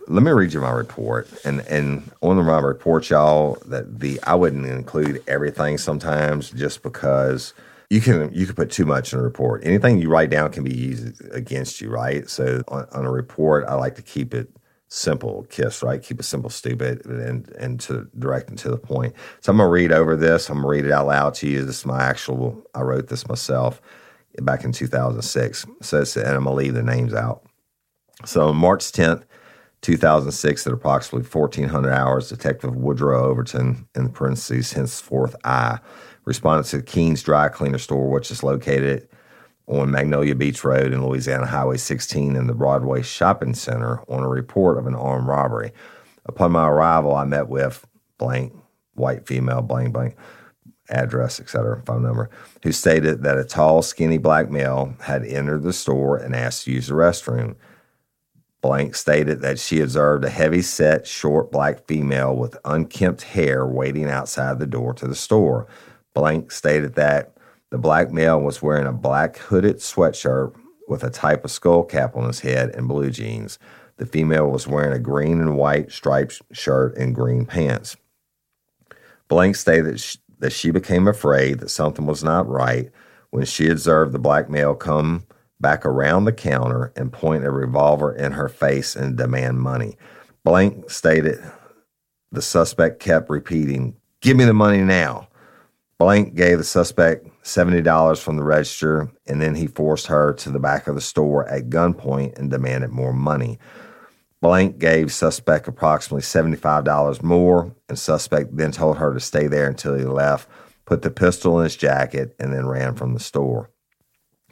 let 0.08 0.22
me 0.22 0.30
read 0.30 0.52
you 0.52 0.60
my 0.60 0.70
report. 0.70 1.28
And 1.44 1.60
and 1.60 2.10
on 2.20 2.36
my 2.44 2.58
report, 2.58 3.10
y'all, 3.10 3.58
that 3.66 4.00
the 4.00 4.20
I 4.24 4.34
wouldn't 4.34 4.66
include 4.66 5.22
everything 5.26 5.78
sometimes 5.78 6.50
just 6.50 6.82
because 6.82 7.54
you 7.90 8.00
can 8.00 8.32
you 8.32 8.46
can 8.46 8.54
put 8.54 8.70
too 8.70 8.84
much 8.84 9.12
in 9.12 9.18
a 9.18 9.22
report. 9.22 9.64
Anything 9.64 10.00
you 10.00 10.08
write 10.08 10.30
down 10.30 10.50
can 10.50 10.64
be 10.64 10.74
used 10.74 11.22
against 11.32 11.80
you, 11.80 11.90
right? 11.90 12.28
So 12.28 12.62
on, 12.68 12.86
on 12.92 13.04
a 13.04 13.10
report, 13.10 13.64
I 13.66 13.74
like 13.74 13.94
to 13.96 14.02
keep 14.02 14.34
it 14.34 14.50
simple, 14.88 15.46
kiss, 15.50 15.82
right? 15.82 16.02
Keep 16.02 16.20
it 16.20 16.24
simple, 16.24 16.50
stupid, 16.50 17.04
and 17.06 17.48
and 17.58 17.80
to 17.80 18.08
direct 18.18 18.48
and 18.48 18.58
to 18.58 18.70
the 18.70 18.78
point. 18.78 19.14
So 19.40 19.52
I'm 19.52 19.58
gonna 19.58 19.70
read 19.70 19.92
over 19.92 20.16
this. 20.16 20.48
I'm 20.48 20.56
gonna 20.56 20.68
read 20.68 20.84
it 20.84 20.92
out 20.92 21.06
loud 21.06 21.34
to 21.34 21.48
you. 21.48 21.64
This 21.64 21.80
is 21.80 21.86
my 21.86 22.02
actual. 22.02 22.62
I 22.74 22.82
wrote 22.82 23.08
this 23.08 23.28
myself 23.28 23.80
back 24.42 24.64
in 24.64 24.72
2006. 24.72 25.66
So 25.82 25.98
and 26.16 26.28
I'm 26.28 26.44
gonna 26.44 26.52
leave 26.52 26.74
the 26.74 26.82
names 26.82 27.14
out. 27.14 27.44
So 28.24 28.52
March 28.52 28.92
10th, 28.92 29.24
2006 29.84 30.66
at 30.66 30.72
approximately 30.72 31.28
1400 31.28 31.92
hours, 31.92 32.30
Detective 32.30 32.74
Woodrow 32.74 33.24
Overton, 33.24 33.86
in 33.94 34.08
parentheses, 34.08 34.72
henceforth 34.72 35.36
I, 35.44 35.78
responded 36.24 36.64
to 36.70 36.78
the 36.78 36.82
Keen's 36.82 37.22
Dry 37.22 37.48
Cleaner 37.48 37.78
Store, 37.78 38.10
which 38.10 38.30
is 38.30 38.42
located 38.42 39.06
on 39.66 39.90
Magnolia 39.90 40.34
Beach 40.34 40.64
Road 40.64 40.94
in 40.94 41.06
Louisiana 41.06 41.44
Highway 41.44 41.76
16 41.76 42.34
in 42.34 42.46
the 42.46 42.54
Broadway 42.54 43.02
Shopping 43.02 43.52
Center 43.52 44.00
on 44.08 44.22
a 44.22 44.28
report 44.28 44.78
of 44.78 44.86
an 44.86 44.94
armed 44.94 45.28
robbery. 45.28 45.72
Upon 46.24 46.52
my 46.52 46.66
arrival, 46.66 47.14
I 47.14 47.26
met 47.26 47.48
with 47.48 47.86
blank, 48.16 48.54
white 48.94 49.26
female, 49.26 49.60
blank, 49.60 49.92
blank, 49.92 50.16
address, 50.88 51.40
etc., 51.40 51.82
phone 51.84 52.02
number, 52.02 52.30
who 52.62 52.72
stated 52.72 53.22
that 53.22 53.36
a 53.36 53.44
tall, 53.44 53.82
skinny 53.82 54.16
black 54.16 54.50
male 54.50 54.94
had 55.00 55.26
entered 55.26 55.62
the 55.62 55.74
store 55.74 56.16
and 56.16 56.34
asked 56.34 56.64
to 56.64 56.72
use 56.72 56.86
the 56.86 56.94
restroom. 56.94 57.56
Blank 58.64 58.94
stated 58.94 59.42
that 59.42 59.58
she 59.58 59.82
observed 59.82 60.24
a 60.24 60.30
heavy 60.30 60.62
set, 60.62 61.06
short 61.06 61.52
black 61.52 61.86
female 61.86 62.34
with 62.34 62.56
unkempt 62.64 63.20
hair 63.20 63.66
waiting 63.66 64.08
outside 64.08 64.58
the 64.58 64.66
door 64.66 64.94
to 64.94 65.06
the 65.06 65.14
store. 65.14 65.66
Blank 66.14 66.50
stated 66.50 66.94
that 66.94 67.36
the 67.68 67.76
black 67.76 68.10
male 68.10 68.40
was 68.40 68.62
wearing 68.62 68.86
a 68.86 68.92
black 68.92 69.36
hooded 69.36 69.80
sweatshirt 69.80 70.54
with 70.88 71.04
a 71.04 71.10
type 71.10 71.44
of 71.44 71.50
skull 71.50 71.84
cap 71.84 72.16
on 72.16 72.26
his 72.26 72.40
head 72.40 72.70
and 72.70 72.88
blue 72.88 73.10
jeans. 73.10 73.58
The 73.98 74.06
female 74.06 74.50
was 74.50 74.66
wearing 74.66 74.94
a 74.94 74.98
green 74.98 75.42
and 75.42 75.58
white 75.58 75.92
striped 75.92 76.40
shirt 76.50 76.96
and 76.96 77.14
green 77.14 77.44
pants. 77.44 77.98
Blank 79.28 79.56
stated 79.56 80.02
that 80.38 80.54
she 80.54 80.70
became 80.70 81.06
afraid 81.06 81.60
that 81.60 81.68
something 81.68 82.06
was 82.06 82.24
not 82.24 82.48
right 82.48 82.90
when 83.28 83.44
she 83.44 83.68
observed 83.68 84.12
the 84.12 84.18
black 84.18 84.48
male 84.48 84.74
come 84.74 85.26
back 85.64 85.86
around 85.86 86.26
the 86.26 86.32
counter 86.32 86.92
and 86.94 87.10
point 87.10 87.42
a 87.42 87.50
revolver 87.50 88.14
in 88.14 88.32
her 88.32 88.50
face 88.50 88.94
and 88.94 89.16
demand 89.16 89.62
money. 89.62 89.96
Blank 90.44 90.90
stated 90.90 91.38
the 92.30 92.42
suspect 92.42 93.00
kept 93.00 93.30
repeating, 93.30 93.96
Give 94.20 94.36
me 94.36 94.44
the 94.44 94.52
money 94.52 94.82
now. 94.82 95.28
Blank 95.98 96.34
gave 96.34 96.58
the 96.58 96.64
suspect 96.64 97.26
$70 97.44 98.20
from 98.20 98.36
the 98.36 98.42
register 98.42 99.10
and 99.26 99.40
then 99.40 99.54
he 99.54 99.66
forced 99.66 100.08
her 100.08 100.34
to 100.34 100.50
the 100.50 100.58
back 100.58 100.86
of 100.86 100.96
the 100.96 101.00
store 101.00 101.48
at 101.48 101.70
gunpoint 101.70 102.38
and 102.38 102.50
demanded 102.50 102.90
more 102.90 103.14
money. 103.14 103.58
Blank 104.42 104.78
gave 104.78 105.14
suspect 105.14 105.66
approximately 105.66 106.20
$75 106.20 107.22
more 107.22 107.74
and 107.88 107.98
suspect 107.98 108.54
then 108.54 108.70
told 108.70 108.98
her 108.98 109.14
to 109.14 109.20
stay 109.20 109.46
there 109.46 109.66
until 109.66 109.94
he 109.94 110.04
left, 110.04 110.46
put 110.84 111.00
the 111.00 111.10
pistol 111.10 111.58
in 111.58 111.64
his 111.64 111.74
jacket 111.74 112.36
and 112.38 112.52
then 112.52 112.66
ran 112.66 112.94
from 112.94 113.14
the 113.14 113.20
store. 113.20 113.70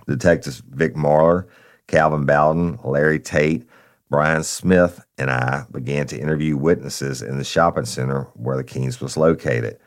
Detectives 0.07 0.63
Vic 0.71 0.95
Marler, 0.95 1.47
Calvin 1.87 2.25
Bowden, 2.27 2.79
Larry 2.85 3.19
Tate, 3.19 3.69
Brian 4.11 4.43
Smith, 4.43 5.05
and 5.17 5.31
I 5.31 5.65
began 5.71 6.07
to 6.09 6.21
interview 6.21 6.57
witnesses 6.57 7.23
in 7.23 7.39
the 7.39 7.45
shopping 7.45 7.87
center 7.87 8.25
where 8.35 8.57
the 8.57 8.65
Keens 8.65 9.01
was 9.01 9.17
located. 9.17 9.79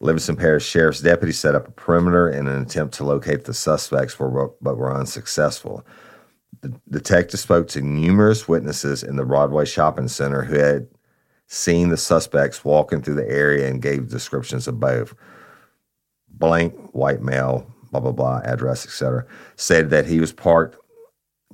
Livingston 0.00 0.36
Parish 0.36 0.66
Sheriff's 0.66 1.00
deputy 1.00 1.32
set 1.32 1.54
up 1.54 1.68
a 1.68 1.72
perimeter 1.72 2.28
in 2.28 2.48
an 2.48 2.62
attempt 2.62 2.94
to 2.94 3.04
locate 3.04 3.44
the 3.44 3.54
suspects, 3.54 4.16
but 4.16 4.76
were 4.76 4.94
unsuccessful. 4.94 5.86
The 6.62 6.74
detective 6.90 7.38
spoke 7.38 7.68
to 7.68 7.80
numerous 7.80 8.48
witnesses 8.48 9.02
in 9.02 9.16
the 9.16 9.24
Broadway 9.24 9.66
shopping 9.66 10.08
center 10.08 10.42
who 10.42 10.58
had 10.58 10.88
seen 11.46 11.90
the 11.90 11.96
suspects 11.96 12.64
walking 12.64 13.02
through 13.02 13.16
the 13.16 13.28
area 13.28 13.68
and 13.68 13.82
gave 13.82 14.08
descriptions 14.08 14.66
of 14.66 14.80
both. 14.80 15.14
Blank, 16.28 16.74
white 16.92 17.22
male, 17.22 17.66
blah 17.90 18.00
blah 18.00 18.12
blah 18.12 18.40
address 18.44 18.84
etc. 18.84 19.24
Said 19.56 19.90
that 19.90 20.06
he 20.06 20.20
was 20.20 20.32
parked 20.32 20.76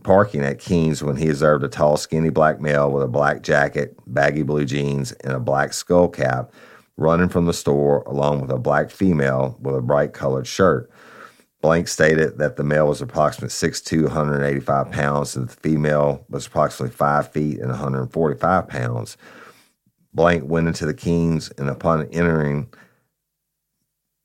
parking 0.02 0.42
at 0.42 0.60
Keens 0.60 1.02
when 1.02 1.16
he 1.16 1.28
observed 1.28 1.64
a 1.64 1.68
tall, 1.68 1.96
skinny 1.96 2.30
black 2.30 2.60
male 2.60 2.90
with 2.90 3.02
a 3.02 3.08
black 3.08 3.42
jacket, 3.42 3.96
baggy 4.06 4.42
blue 4.42 4.64
jeans, 4.64 5.12
and 5.12 5.32
a 5.32 5.40
black 5.40 5.72
skull 5.72 6.08
cap 6.08 6.52
running 6.96 7.28
from 7.28 7.46
the 7.46 7.52
store 7.52 8.02
along 8.06 8.40
with 8.40 8.50
a 8.50 8.58
black 8.58 8.90
female 8.90 9.58
with 9.60 9.74
a 9.74 9.82
bright 9.82 10.12
colored 10.12 10.46
shirt. 10.46 10.90
Blank 11.60 11.88
stated 11.88 12.38
that 12.38 12.56
the 12.56 12.64
male 12.64 12.86
was 12.86 13.02
approximately 13.02 13.48
6'2, 13.48 14.04
185 14.04 14.92
pounds, 14.92 15.36
and 15.36 15.48
the 15.48 15.56
female 15.56 16.24
was 16.28 16.46
approximately 16.46 16.94
5 16.94 17.32
feet 17.32 17.58
and 17.58 17.70
145 17.70 18.68
pounds. 18.68 19.16
Blank 20.14 20.44
went 20.46 20.68
into 20.68 20.86
the 20.86 20.94
Keens 20.94 21.50
and 21.58 21.68
upon 21.68 22.06
entering 22.12 22.68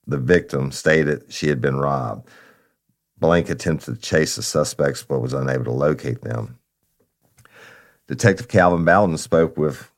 the 0.07 0.17
victim 0.17 0.71
stated 0.71 1.23
she 1.29 1.47
had 1.47 1.61
been 1.61 1.77
robbed. 1.77 2.27
Blank 3.17 3.49
attempted 3.49 3.95
to 3.95 4.01
chase 4.01 4.35
the 4.35 4.41
suspects 4.41 5.03
but 5.03 5.19
was 5.19 5.33
unable 5.33 5.65
to 5.65 5.71
locate 5.71 6.21
them. 6.21 6.57
Detective 8.07 8.47
Calvin 8.47 8.83
Bowden 8.83 9.17
spoke 9.17 9.57
with 9.57 9.89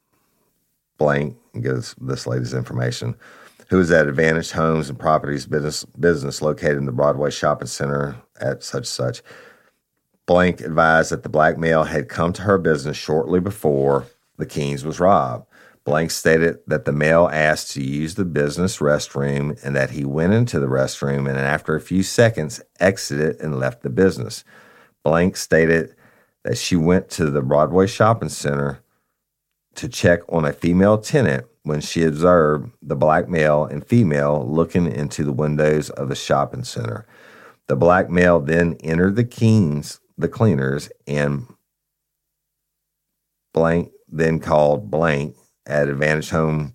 blank 0.97 1.37
and 1.53 1.63
gives 1.63 1.95
this 1.99 2.27
lady's 2.27 2.53
information. 2.53 3.15
Who 3.69 3.79
is 3.79 3.91
at 3.91 4.07
Advantage 4.07 4.51
Homes 4.51 4.89
and 4.89 4.99
Properties 4.99 5.45
business 5.45 5.83
business 5.85 6.41
located 6.41 6.77
in 6.77 6.85
the 6.85 6.91
Broadway 6.91 7.31
Shopping 7.31 7.67
Center 7.67 8.15
at 8.39 8.63
such 8.63 8.85
such. 8.85 9.23
Blank 10.25 10.61
advised 10.61 11.11
that 11.11 11.23
the 11.23 11.29
black 11.29 11.57
male 11.57 11.85
had 11.85 12.07
come 12.07 12.33
to 12.33 12.43
her 12.43 12.57
business 12.57 12.97
shortly 12.97 13.39
before 13.39 14.05
the 14.37 14.45
Keens 14.45 14.85
was 14.85 14.99
robbed. 14.99 15.47
Blank 15.85 16.11
stated 16.11 16.59
that 16.67 16.85
the 16.85 16.93
male 16.93 17.29
asked 17.31 17.71
to 17.71 17.83
use 17.83 18.15
the 18.15 18.23
business 18.23 18.77
restroom 18.77 19.61
and 19.63 19.75
that 19.75 19.91
he 19.91 20.05
went 20.05 20.33
into 20.33 20.59
the 20.59 20.67
restroom 20.67 21.27
and 21.27 21.37
after 21.37 21.75
a 21.75 21.81
few 21.81 22.03
seconds 22.03 22.61
exited 22.79 23.41
and 23.41 23.59
left 23.59 23.83
the 23.83 23.89
business. 23.89 24.45
Blank 25.03 25.35
stated 25.35 25.93
that 26.43 26.57
she 26.57 26.77
went 26.77 27.09
to 27.11 27.29
the 27.29 27.41
Broadway 27.41 27.87
Shopping 27.87 28.29
Center 28.29 28.81
to 29.75 29.89
check 29.89 30.21
on 30.29 30.45
a 30.45 30.53
female 30.53 30.97
tenant 30.97 31.45
when 31.63 31.81
she 31.81 32.03
observed 32.03 32.71
the 32.81 32.95
black 32.95 33.27
male 33.27 33.65
and 33.65 33.85
female 33.85 34.45
looking 34.47 34.85
into 34.89 35.23
the 35.23 35.33
windows 35.33 35.89
of 35.89 36.09
the 36.09 36.15
shopping 36.15 36.63
center. 36.63 37.05
The 37.67 37.75
black 37.75 38.09
male 38.09 38.39
then 38.39 38.77
entered 38.83 39.15
the 39.15 39.23
Keens, 39.23 39.99
the 40.17 40.27
cleaners, 40.27 40.89
and 41.07 41.47
blank 43.53 43.91
then 44.07 44.39
called 44.39 44.91
blank 44.91 45.35
at 45.65 45.89
Advantage 45.89 46.29
Home 46.29 46.73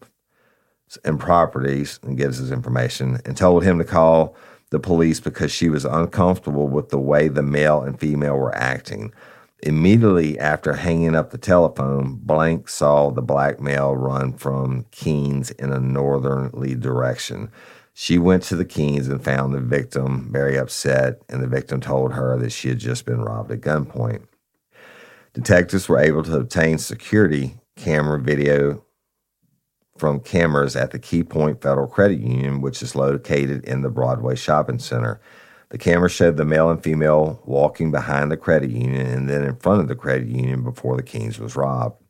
and 1.05 1.21
Properties 1.21 2.01
and 2.03 2.17
gives 2.17 2.39
his 2.39 2.51
information 2.51 3.21
and 3.25 3.37
told 3.37 3.65
him 3.65 3.79
to 3.79 3.85
call 3.85 4.37
the 4.71 4.79
police 4.79 5.21
because 5.21 5.51
she 5.51 5.69
was 5.69 5.85
uncomfortable 5.85 6.69
with 6.69 6.91
the 6.91 6.99
way 6.99 7.29
the 7.29 7.43
male 7.43 7.83
and 7.83 7.99
female 7.99 8.37
were 8.37 8.55
acting. 8.55 9.13
Immediately 9.63 10.39
after 10.39 10.75
hanging 10.75 11.17
up 11.17 11.31
the 11.31 11.39
telephone, 11.39 12.15
Blank 12.23 12.69
saw 12.69 13.11
the 13.11 13.23
black 13.23 13.61
male 13.61 13.97
run 13.97 14.33
from 14.35 14.85
Keens 14.93 15.51
in 15.53 15.73
a 15.73 15.81
northerly 15.81 16.75
direction. 16.75 17.51
She 17.93 18.19
went 18.19 18.45
to 18.45 18.57
the 18.57 18.65
Keens 18.65 19.09
and 19.09 19.25
found 19.25 19.53
the 19.53 19.61
victim 19.61 20.29
very 20.31 20.57
upset, 20.57 21.21
and 21.29 21.43
the 21.43 21.49
victim 21.49 21.81
told 21.81 22.13
her 22.13 22.39
that 22.39 22.53
she 22.53 22.69
had 22.69 22.79
just 22.79 23.05
been 23.05 23.23
robbed 23.23 23.51
at 23.51 23.61
gunpoint. 23.61 24.23
Detectives 25.33 25.89
were 25.89 25.99
able 25.99 26.23
to 26.23 26.37
obtain 26.37 26.79
security 26.79 27.59
camera 27.79 28.21
video 28.21 28.85
from 29.97 30.21
cameras 30.21 30.77
at 30.77 30.91
the 30.91 30.99
Key 30.99 31.25
Point 31.25 31.63
Federal 31.63 31.87
Credit 31.87 32.21
Union, 32.21 32.61
which 32.61 32.83
is 32.83 32.95
located 32.95 33.65
in 33.65 33.83
the 33.83 33.91
Broadway 33.91 34.37
Shopping 34.37 34.79
Center. 34.79 35.21
The 35.71 35.79
camera 35.79 36.09
showed 36.09 36.37
the 36.37 36.45
male 36.45 36.71
and 36.71 36.83
female 36.83 37.43
walking 37.45 37.91
behind 37.91 38.31
the 38.31 38.37
credit 38.37 38.71
union 38.71 39.07
and 39.07 39.29
then 39.29 39.45
in 39.45 39.57
front 39.57 39.81
of 39.81 39.89
the 39.89 39.95
credit 39.95 40.29
union 40.29 40.63
before 40.63 40.97
the 40.97 41.03
Keens 41.03 41.39
was 41.39 41.57
robbed. 41.57 42.03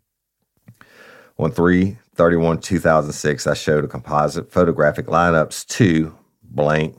On 1.38 1.50
3 1.50 1.96
31 2.14 2.60
2006, 2.60 3.46
I 3.46 3.54
showed 3.54 3.84
a 3.84 3.88
composite 3.88 4.50
photographic 4.50 5.06
lineups 5.06 5.66
to 5.68 6.16
blank, 6.42 6.98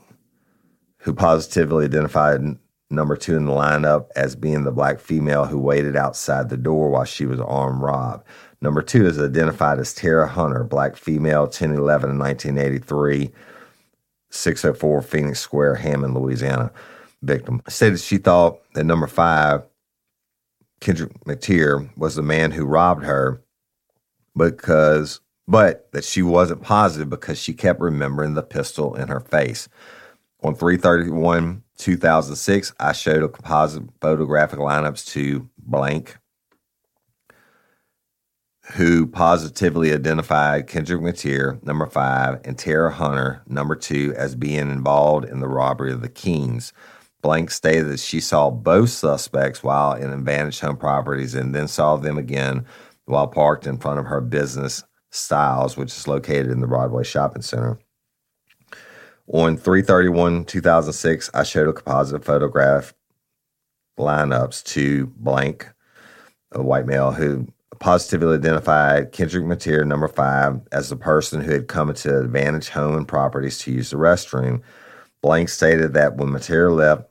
who 1.00 1.14
positively 1.14 1.86
identified 1.86 2.58
number 2.90 3.16
two 3.16 3.36
in 3.36 3.46
the 3.46 3.52
lineup 3.52 4.08
as 4.16 4.36
being 4.36 4.64
the 4.64 4.72
black 4.72 5.00
female 5.00 5.46
who 5.46 5.60
waited 5.60 5.96
outside 5.96 6.50
the 6.50 6.58
door 6.58 6.90
while 6.90 7.06
she 7.06 7.26
was 7.26 7.40
armed 7.40 7.82
robbed. 7.82 8.26
Number 8.62 8.82
two 8.82 9.06
is 9.06 9.20
identified 9.20 9.80
as 9.80 9.94
Tara 9.94 10.28
Hunter, 10.28 10.64
black 10.64 10.98
female, 10.98 11.44
1011 11.44 12.10
in 12.10 12.20
1983, 12.20 13.32
604 14.30 15.02
Phoenix 15.02 15.40
Square, 15.40 15.76
Hammond, 15.76 16.14
Louisiana. 16.14 16.72
Victim 17.22 17.62
stated 17.68 18.00
she 18.00 18.18
thought 18.18 18.60
that 18.74 18.84
number 18.86 19.08
five, 19.08 19.64
Kendrick 20.82 21.14
Mateer, 21.26 21.90
was 21.98 22.16
the 22.16 22.22
man 22.22 22.52
who 22.52 22.66
robbed 22.66 23.04
her 23.04 23.42
because, 24.36 25.22
but 25.48 25.92
that 25.94 26.04
she 26.04 26.22
wasn't 26.22 26.62
positive 26.62 27.10
because 27.10 27.40
she 27.40 27.54
kept 27.54 27.80
remembering 27.80 28.34
the 28.34 28.44
pistol 28.44 28.96
in 28.96 29.08
her 29.08 29.20
face. 29.20 29.70
On 30.42 30.56
331 30.56 31.64
2006, 31.78 32.74
I 32.80 32.92
showed 32.92 33.24
a 33.24 33.30
composite 33.30 33.84
photographic 34.02 34.60
lineups 34.60 35.06
to 35.14 35.50
blank 35.58 36.18
who 38.74 39.08
positively 39.08 39.92
identified 39.94 40.68
Kendrick 40.68 41.02
Mateer, 41.02 41.62
number 41.64 41.88
five, 41.88 42.40
and 42.46 42.58
Tara 42.58 42.92
Hunter, 42.92 43.42
number 43.48 43.76
two, 43.76 44.14
as 44.16 44.36
being 44.36 44.70
involved 44.70 45.26
in 45.26 45.40
the 45.40 45.48
robbery 45.48 45.92
of 45.92 46.02
the 46.02 46.10
Keens. 46.10 46.72
Blank 47.22 47.52
stated 47.52 47.88
that 47.90 48.00
she 48.00 48.20
saw 48.20 48.50
both 48.50 48.92
suspects 48.92 49.64
while 49.64 49.94
in 49.94 50.12
Advantage 50.12 50.60
Home 50.60 50.78
Properties 50.78 51.36
and 51.36 51.54
then 51.54 51.68
saw 51.68 51.98
them 51.98 52.18
again 52.18 52.66
while 53.06 53.28
parked 53.28 53.66
in 53.66 53.78
front 53.78 54.00
of 54.00 54.06
her 54.06 54.22
business 54.22 54.84
Styles, 55.12 55.76
which 55.76 55.90
is 55.90 56.08
located 56.08 56.52
in 56.52 56.60
the 56.60 56.68
Broadway 56.68 57.04
Shopping 57.04 57.42
Center. 57.42 57.80
On 59.28 59.58
331 59.58 60.46
2006, 60.46 61.32
I 61.34 61.44
showed 61.44 61.68
a 61.68 61.74
composite 61.74 62.24
photograph 62.24 62.94
lineups 63.98 64.64
to 64.66 65.08
blank, 65.18 65.68
a 66.52 66.62
white 66.62 66.86
male 66.86 67.12
who 67.12 67.48
positively 67.80 68.36
identified 68.36 69.12
Kendrick 69.12 69.46
Mateer, 69.46 69.86
number 69.86 70.08
five, 70.08 70.60
as 70.72 70.90
the 70.90 70.96
person 70.96 71.42
who 71.42 71.52
had 71.52 71.68
come 71.68 71.90
into 71.90 72.20
Advantage 72.20 72.70
Home 72.70 72.96
and 72.96 73.08
Properties 73.08 73.58
to 73.60 73.72
use 73.72 73.90
the 73.90 73.98
restroom. 73.98 74.62
Blank 75.22 75.50
stated 75.50 75.94
that 75.94 76.18
when 76.18 76.30
Mateer 76.30 76.76
left 76.76 77.04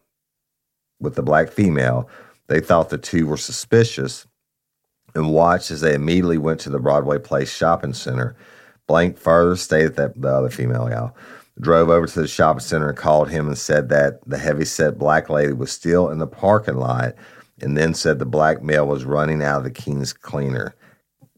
with 1.00 1.14
the 1.14 1.22
black 1.22 1.50
female, 1.50 2.08
they 2.48 2.60
thought 2.60 2.90
the 2.90 2.98
two 2.98 3.26
were 3.26 3.36
suspicious 3.36 4.26
and 5.14 5.32
watched 5.32 5.70
as 5.70 5.80
they 5.80 5.94
immediately 5.94 6.38
went 6.38 6.60
to 6.60 6.70
the 6.70 6.78
Broadway 6.78 7.18
Place 7.18 7.52
shopping 7.52 7.94
center. 7.94 8.36
Blank 8.86 9.18
further 9.18 9.56
stated 9.56 9.96
that 9.96 10.20
the 10.20 10.28
other 10.28 10.50
female 10.50 10.88
gal 10.88 11.16
drove 11.60 11.88
over 11.88 12.06
to 12.06 12.20
the 12.20 12.28
shopping 12.28 12.60
center 12.60 12.88
and 12.88 12.96
called 12.96 13.30
him 13.30 13.48
and 13.48 13.58
said 13.58 13.88
that 13.88 14.20
the 14.26 14.38
heavy-set 14.38 14.96
black 14.96 15.28
lady 15.28 15.52
was 15.52 15.72
still 15.72 16.08
in 16.10 16.18
the 16.18 16.26
parking 16.26 16.76
lot 16.76 17.14
and 17.60 17.76
then 17.76 17.94
said 17.94 18.18
the 18.18 18.26
black 18.26 18.62
male 18.62 18.86
was 18.86 19.04
running 19.04 19.42
out 19.42 19.58
of 19.58 19.64
the 19.64 19.70
king's 19.70 20.12
cleaner. 20.12 20.74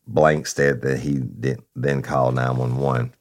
Blank 0.07 0.47
stated 0.47 0.83
that 0.83 1.01
he 1.01 1.21
then 1.75 2.03
called 2.03 2.35
911. 2.35 3.15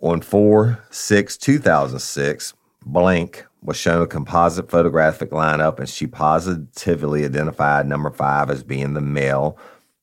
On 0.00 0.20
4 0.20 0.84
6 0.90 1.36
2006, 1.36 2.54
Blank 2.84 3.46
was 3.62 3.76
shown 3.76 4.02
a 4.02 4.06
composite 4.06 4.70
photographic 4.70 5.30
lineup 5.30 5.78
and 5.78 5.88
she 5.88 6.06
positively 6.06 7.24
identified 7.24 7.86
number 7.86 8.10
five 8.10 8.50
as 8.50 8.62
being 8.62 8.94
the 8.94 9.00
male 9.00 9.58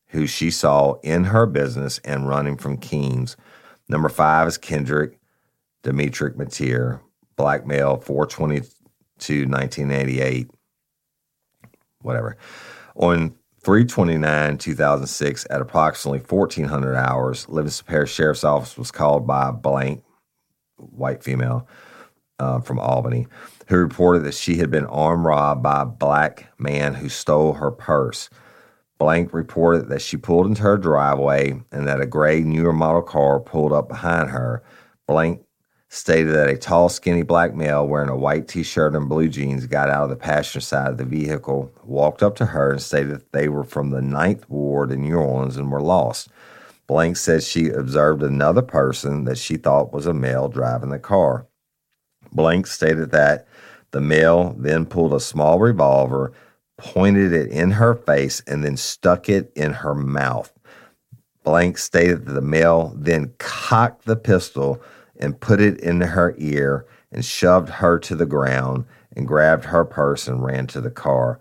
who 0.07 0.27
she 0.27 0.51
saw 0.51 0.95
in 1.03 1.25
her 1.25 1.45
business 1.45 1.99
and 1.99 2.27
running 2.27 2.57
from 2.57 2.77
Keens. 2.77 3.37
Number 3.87 4.09
five 4.09 4.47
is 4.47 4.57
Kendrick 4.57 5.19
Demetric 5.83 6.35
Mateer, 6.35 6.99
black 7.35 7.65
male, 7.65 7.97
422 7.97 9.47
1988 9.47 10.49
whatever. 12.05 12.37
On 12.95 13.35
329 13.61 14.57
2006 14.57 15.47
at 15.49 15.61
approximately 15.61 16.19
1400 16.19 16.95
hours, 16.95 17.49
Livingston 17.49 17.87
Parish 17.87 18.13
Sheriff's 18.13 18.43
Office 18.43 18.77
was 18.77 18.91
called 18.91 19.25
by 19.25 19.49
a 19.49 19.53
blank 19.53 20.03
white 20.77 21.23
female 21.23 21.67
uh, 22.39 22.59
from 22.59 22.79
Albany 22.79 23.27
who 23.67 23.77
reported 23.77 24.23
that 24.23 24.33
she 24.33 24.57
had 24.57 24.69
been 24.69 24.85
armed 24.85 25.25
robbed 25.25 25.63
by 25.63 25.81
a 25.81 25.85
black 25.85 26.51
man 26.59 26.93
who 26.93 27.09
stole 27.09 27.53
her 27.53 27.71
purse. 27.71 28.29
Blank 28.97 29.33
reported 29.33 29.89
that 29.89 30.01
she 30.01 30.15
pulled 30.15 30.45
into 30.45 30.61
her 30.61 30.77
driveway 30.77 31.59
and 31.71 31.87
that 31.87 32.01
a 32.01 32.05
gray 32.05 32.41
newer 32.41 32.71
model 32.73 33.01
car 33.01 33.39
pulled 33.39 33.73
up 33.73 33.89
behind 33.89 34.29
her. 34.29 34.63
Blank 35.07 35.41
stated 35.95 36.33
that 36.33 36.49
a 36.49 36.57
tall, 36.57 36.89
skinny 36.89 37.21
black 37.21 37.55
male 37.55 37.87
wearing 37.87 38.09
a 38.09 38.17
white 38.17 38.49
t 38.49 38.63
shirt 38.63 38.93
and 38.93 39.07
blue 39.07 39.29
jeans 39.29 39.65
got 39.65 39.89
out 39.89 40.03
of 40.03 40.09
the 40.09 40.15
passenger 40.17 40.59
side 40.59 40.89
of 40.89 40.97
the 40.97 41.05
vehicle, 41.05 41.71
walked 41.85 42.21
up 42.21 42.35
to 42.35 42.47
her, 42.47 42.71
and 42.71 42.81
stated 42.81 43.11
that 43.11 43.31
they 43.31 43.47
were 43.47 43.63
from 43.63 43.91
the 43.91 44.01
Ninth 44.01 44.47
Ward 44.49 44.91
in 44.91 45.03
New 45.03 45.15
Orleans 45.15 45.55
and 45.55 45.71
were 45.71 45.81
lost. 45.81 46.27
Blank 46.85 47.15
said 47.15 47.43
she 47.43 47.69
observed 47.69 48.23
another 48.23 48.61
person 48.61 49.23
that 49.23 49.37
she 49.37 49.55
thought 49.55 49.93
was 49.93 50.05
a 50.05 50.13
male 50.13 50.49
driving 50.49 50.89
the 50.89 50.99
car. 50.99 51.47
Blank 52.33 52.67
stated 52.67 53.11
that 53.11 53.47
the 53.91 54.01
male 54.01 54.53
then 54.59 54.85
pulled 54.85 55.13
a 55.13 55.19
small 55.21 55.59
revolver, 55.59 56.33
pointed 56.77 57.31
it 57.31 57.49
in 57.49 57.71
her 57.71 57.95
face, 57.95 58.41
and 58.45 58.65
then 58.65 58.75
stuck 58.75 59.29
it 59.29 59.49
in 59.55 59.71
her 59.71 59.95
mouth. 59.95 60.51
Blank 61.45 61.77
stated 61.77 62.25
that 62.25 62.33
the 62.33 62.41
male 62.41 62.93
then 62.97 63.33
cocked 63.37 64.03
the 64.03 64.17
pistol 64.17 64.81
and 65.19 65.39
put 65.39 65.61
it 65.61 65.79
in 65.79 66.01
her 66.01 66.35
ear 66.37 66.85
and 67.11 67.23
shoved 67.23 67.69
her 67.69 67.97
to 67.99 68.15
the 68.15 68.25
ground 68.25 68.85
and 69.15 69.27
grabbed 69.27 69.65
her 69.65 69.85
purse 69.85 70.27
and 70.27 70.43
ran 70.43 70.67
to 70.67 70.81
the 70.81 70.91
car. 70.91 71.39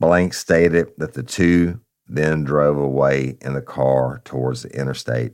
Blank 0.00 0.34
stated 0.34 0.88
that 0.98 1.14
the 1.14 1.22
two 1.22 1.80
then 2.06 2.44
drove 2.44 2.76
away 2.76 3.36
in 3.40 3.54
the 3.54 3.62
car 3.62 4.20
towards 4.24 4.62
the 4.62 4.78
interstate. 4.78 5.32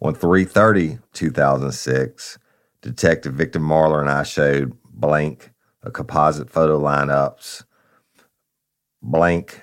On 0.00 0.14
330 0.14 0.98
2006, 1.12 2.38
Detective 2.82 3.34
Victor 3.34 3.60
Marler 3.60 4.00
and 4.00 4.10
I 4.10 4.22
showed 4.22 4.76
Blank 4.84 5.50
a 5.82 5.90
composite 5.90 6.50
photo 6.50 6.78
lineups. 6.80 7.64
Blank 9.02 9.62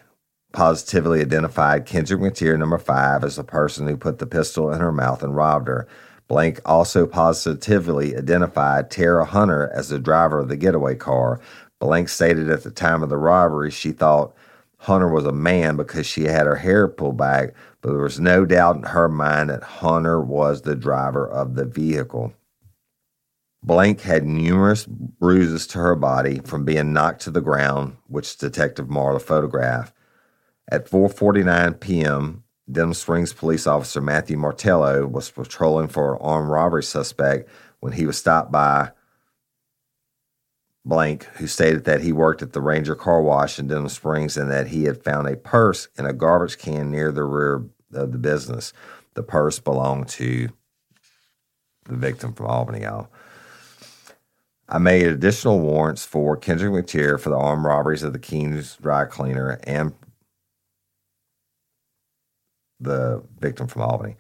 positively 0.54 1.22
identified 1.22 1.86
Kendrick 1.86 2.22
Mateer, 2.22 2.58
number 2.58 2.78
five, 2.78 3.24
as 3.24 3.36
the 3.36 3.44
person 3.44 3.88
who 3.88 3.98
put 3.98 4.20
the 4.20 4.28
pistol 4.28 4.72
in 4.72 4.80
her 4.80 4.92
mouth 4.92 5.24
and 5.24 5.36
robbed 5.36 5.68
her. 5.68 5.88
Blank 6.34 6.62
also 6.66 7.06
positively 7.06 8.18
identified 8.18 8.90
Tara 8.90 9.24
Hunter 9.24 9.70
as 9.72 9.90
the 9.90 10.00
driver 10.00 10.40
of 10.40 10.48
the 10.48 10.56
getaway 10.58 10.96
car. 10.96 11.40
Blank 11.78 12.10
stated 12.10 12.50
at 12.50 12.64
the 12.64 12.72
time 12.72 13.04
of 13.04 13.10
the 13.10 13.18
robbery 13.18 13.70
she 13.70 13.92
thought 13.92 14.36
Hunter 14.78 15.10
was 15.10 15.28
a 15.28 15.32
man 15.32 15.78
because 15.78 16.08
she 16.08 16.24
had 16.24 16.48
her 16.48 16.56
hair 16.56 16.88
pulled 16.88 17.18
back, 17.18 17.54
but 17.82 17.92
there 17.92 18.02
was 18.02 18.20
no 18.20 18.46
doubt 18.46 18.78
in 18.78 18.82
her 18.82 19.08
mind 19.08 19.52
that 19.52 19.62
Hunter 19.62 20.20
was 20.20 20.64
the 20.64 20.76
driver 20.76 21.30
of 21.30 21.54
the 21.54 21.66
vehicle. 21.66 22.34
Blank 23.62 24.02
had 24.02 24.26
numerous 24.26 24.88
bruises 24.88 25.68
to 25.68 25.78
her 25.78 25.96
body 25.96 26.40
from 26.40 26.66
being 26.66 26.94
knocked 26.94 27.22
to 27.22 27.30
the 27.30 27.42
ground, 27.42 27.98
which 28.08 28.38
Detective 28.38 28.88
Marler 28.88 29.22
photographed. 29.22 29.94
At 30.68 30.90
4:49 30.90 31.80
p.m., 31.80 32.43
Denham 32.72 32.94
Springs 32.94 33.34
police 33.34 33.68
officer 33.68 34.02
Matthew 34.02 34.38
Martello 34.38 35.06
was 35.06 35.30
patrolling 35.30 35.90
for 35.90 36.14
an 36.14 36.22
armed 36.22 36.50
robbery 36.50 36.84
suspect 36.84 37.50
when 37.82 37.94
he 37.94 38.06
was 38.06 38.18
stopped 38.18 38.52
by 38.52 38.92
Blank, 40.86 41.24
who 41.36 41.48
stated 41.48 41.86
that 41.86 42.02
he 42.02 42.12
worked 42.12 42.42
at 42.42 42.54
the 42.54 42.62
Ranger 42.62 42.96
Car 42.96 43.22
Wash 43.22 43.58
in 43.58 43.68
Denham 43.68 43.90
Springs 43.90 44.36
and 44.36 44.52
that 44.52 44.68
he 44.68 44.84
had 44.84 45.04
found 45.04 45.28
a 45.28 45.38
purse 45.38 45.88
in 45.98 46.06
a 46.06 46.14
garbage 46.14 46.58
can 46.58 46.92
near 46.92 47.12
the 47.12 47.24
rear 47.24 47.66
of 47.94 48.12
the 48.12 48.18
business. 48.18 48.74
The 49.14 49.24
purse 49.24 49.60
belonged 49.60 50.10
to 50.10 50.50
the 51.86 51.96
victim 51.96 52.34
from 52.34 52.48
Albany, 52.48 52.82
y'all. 52.82 53.10
I 54.68 54.78
made 54.78 55.08
additional 55.08 55.60
warrants 55.60 56.06
for 56.06 56.36
Kendrick 56.36 56.72
Mateer 56.72 57.20
for 57.20 57.30
the 57.30 57.38
armed 57.38 57.66
robberies 57.66 58.04
of 58.04 58.14
the 58.14 58.20
Keen's 58.20 58.76
dry 58.78 59.06
cleaner 59.06 59.60
and 59.64 59.94
the 62.84 63.24
victim 63.40 63.68
from 63.68 63.84
Albany. 63.84 64.16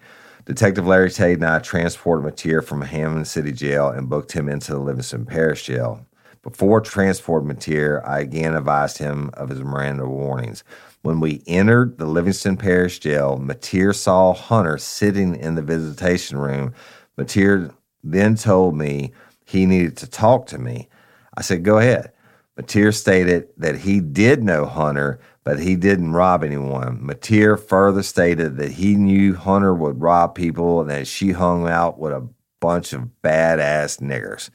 Detective 0.45 0.85
Larry 0.85 1.09
Tate 1.09 1.37
and 1.37 1.45
I 1.45 1.59
transported 1.59 2.25
Mateer 2.25 2.63
from 2.63 2.81
Hammond 2.81 3.27
City 3.27 3.53
Jail 3.53 3.89
and 3.89 4.09
booked 4.09 4.33
him 4.33 4.49
into 4.49 4.73
the 4.73 4.79
Livingston 4.79 5.25
Parish 5.25 5.63
Jail. 5.63 6.05
Before 6.41 6.81
transport 6.81 7.45
Mateer, 7.45 8.05
I 8.05 8.19
again 8.19 8.53
advised 8.53 8.97
him 8.97 9.29
of 9.35 9.47
his 9.47 9.61
Miranda 9.61 10.05
warnings. 10.05 10.65
When 11.01 11.21
we 11.21 11.41
entered 11.47 11.97
the 11.97 12.05
Livingston 12.05 12.57
Parish 12.57 12.99
Jail, 12.99 13.39
Mateer 13.41 13.95
saw 13.95 14.33
Hunter 14.33 14.77
sitting 14.77 15.35
in 15.35 15.55
the 15.55 15.61
visitation 15.61 16.37
room. 16.37 16.73
Mateer 17.17 17.73
then 18.03 18.35
told 18.35 18.75
me 18.75 19.13
he 19.45 19.65
needed 19.65 19.95
to 19.97 20.09
talk 20.09 20.47
to 20.47 20.57
me. 20.57 20.89
I 21.37 21.41
said, 21.41 21.63
Go 21.63 21.77
ahead. 21.77 22.11
Mateer 22.59 22.93
stated 22.93 23.47
that 23.57 23.79
he 23.79 23.99
did 24.01 24.43
know 24.43 24.65
Hunter, 24.65 25.19
but 25.43 25.59
he 25.59 25.75
didn't 25.75 26.13
rob 26.13 26.43
anyone. 26.43 26.99
Mateer 26.99 27.59
further 27.59 28.03
stated 28.03 28.57
that 28.57 28.71
he 28.71 28.95
knew 28.95 29.35
Hunter 29.35 29.73
would 29.73 30.01
rob 30.01 30.35
people 30.35 30.81
and 30.81 30.89
that 30.89 31.07
she 31.07 31.31
hung 31.31 31.67
out 31.67 31.99
with 31.99 32.13
a 32.13 32.27
bunch 32.59 32.93
of 32.93 33.09
badass 33.23 33.99
niggers. 33.99 34.49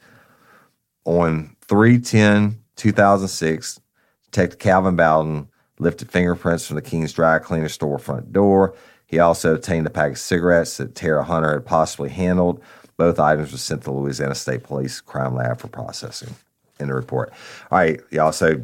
On 1.05 1.55
310 1.67 2.61
2006, 2.75 3.79
Detective 4.25 4.59
Calvin 4.59 4.95
Bowden 4.95 5.49
lifted 5.79 6.11
fingerprints 6.11 6.65
from 6.65 6.75
the 6.75 6.81
King's 6.81 7.13
Dry 7.13 7.39
Cleaner 7.39 7.69
store 7.69 7.99
front 7.99 8.31
door. 8.31 8.75
He 9.05 9.19
also 9.19 9.55
obtained 9.55 9.87
a 9.87 9.89
pack 9.89 10.11
of 10.11 10.19
cigarettes 10.19 10.77
that 10.77 10.95
Tara 10.95 11.23
Hunter 11.23 11.53
had 11.53 11.65
possibly 11.65 12.09
handled. 12.09 12.61
Both 12.97 13.19
items 13.19 13.51
were 13.51 13.57
sent 13.57 13.83
to 13.83 13.91
Louisiana 13.91 14.35
State 14.35 14.63
Police 14.63 15.01
Crime 15.01 15.35
Lab 15.35 15.59
for 15.59 15.67
processing 15.67 16.35
in 16.79 16.87
the 16.87 16.93
report. 16.93 17.31
All 17.71 17.77
right, 17.77 17.99
y'all. 18.11 18.31
So 18.31 18.61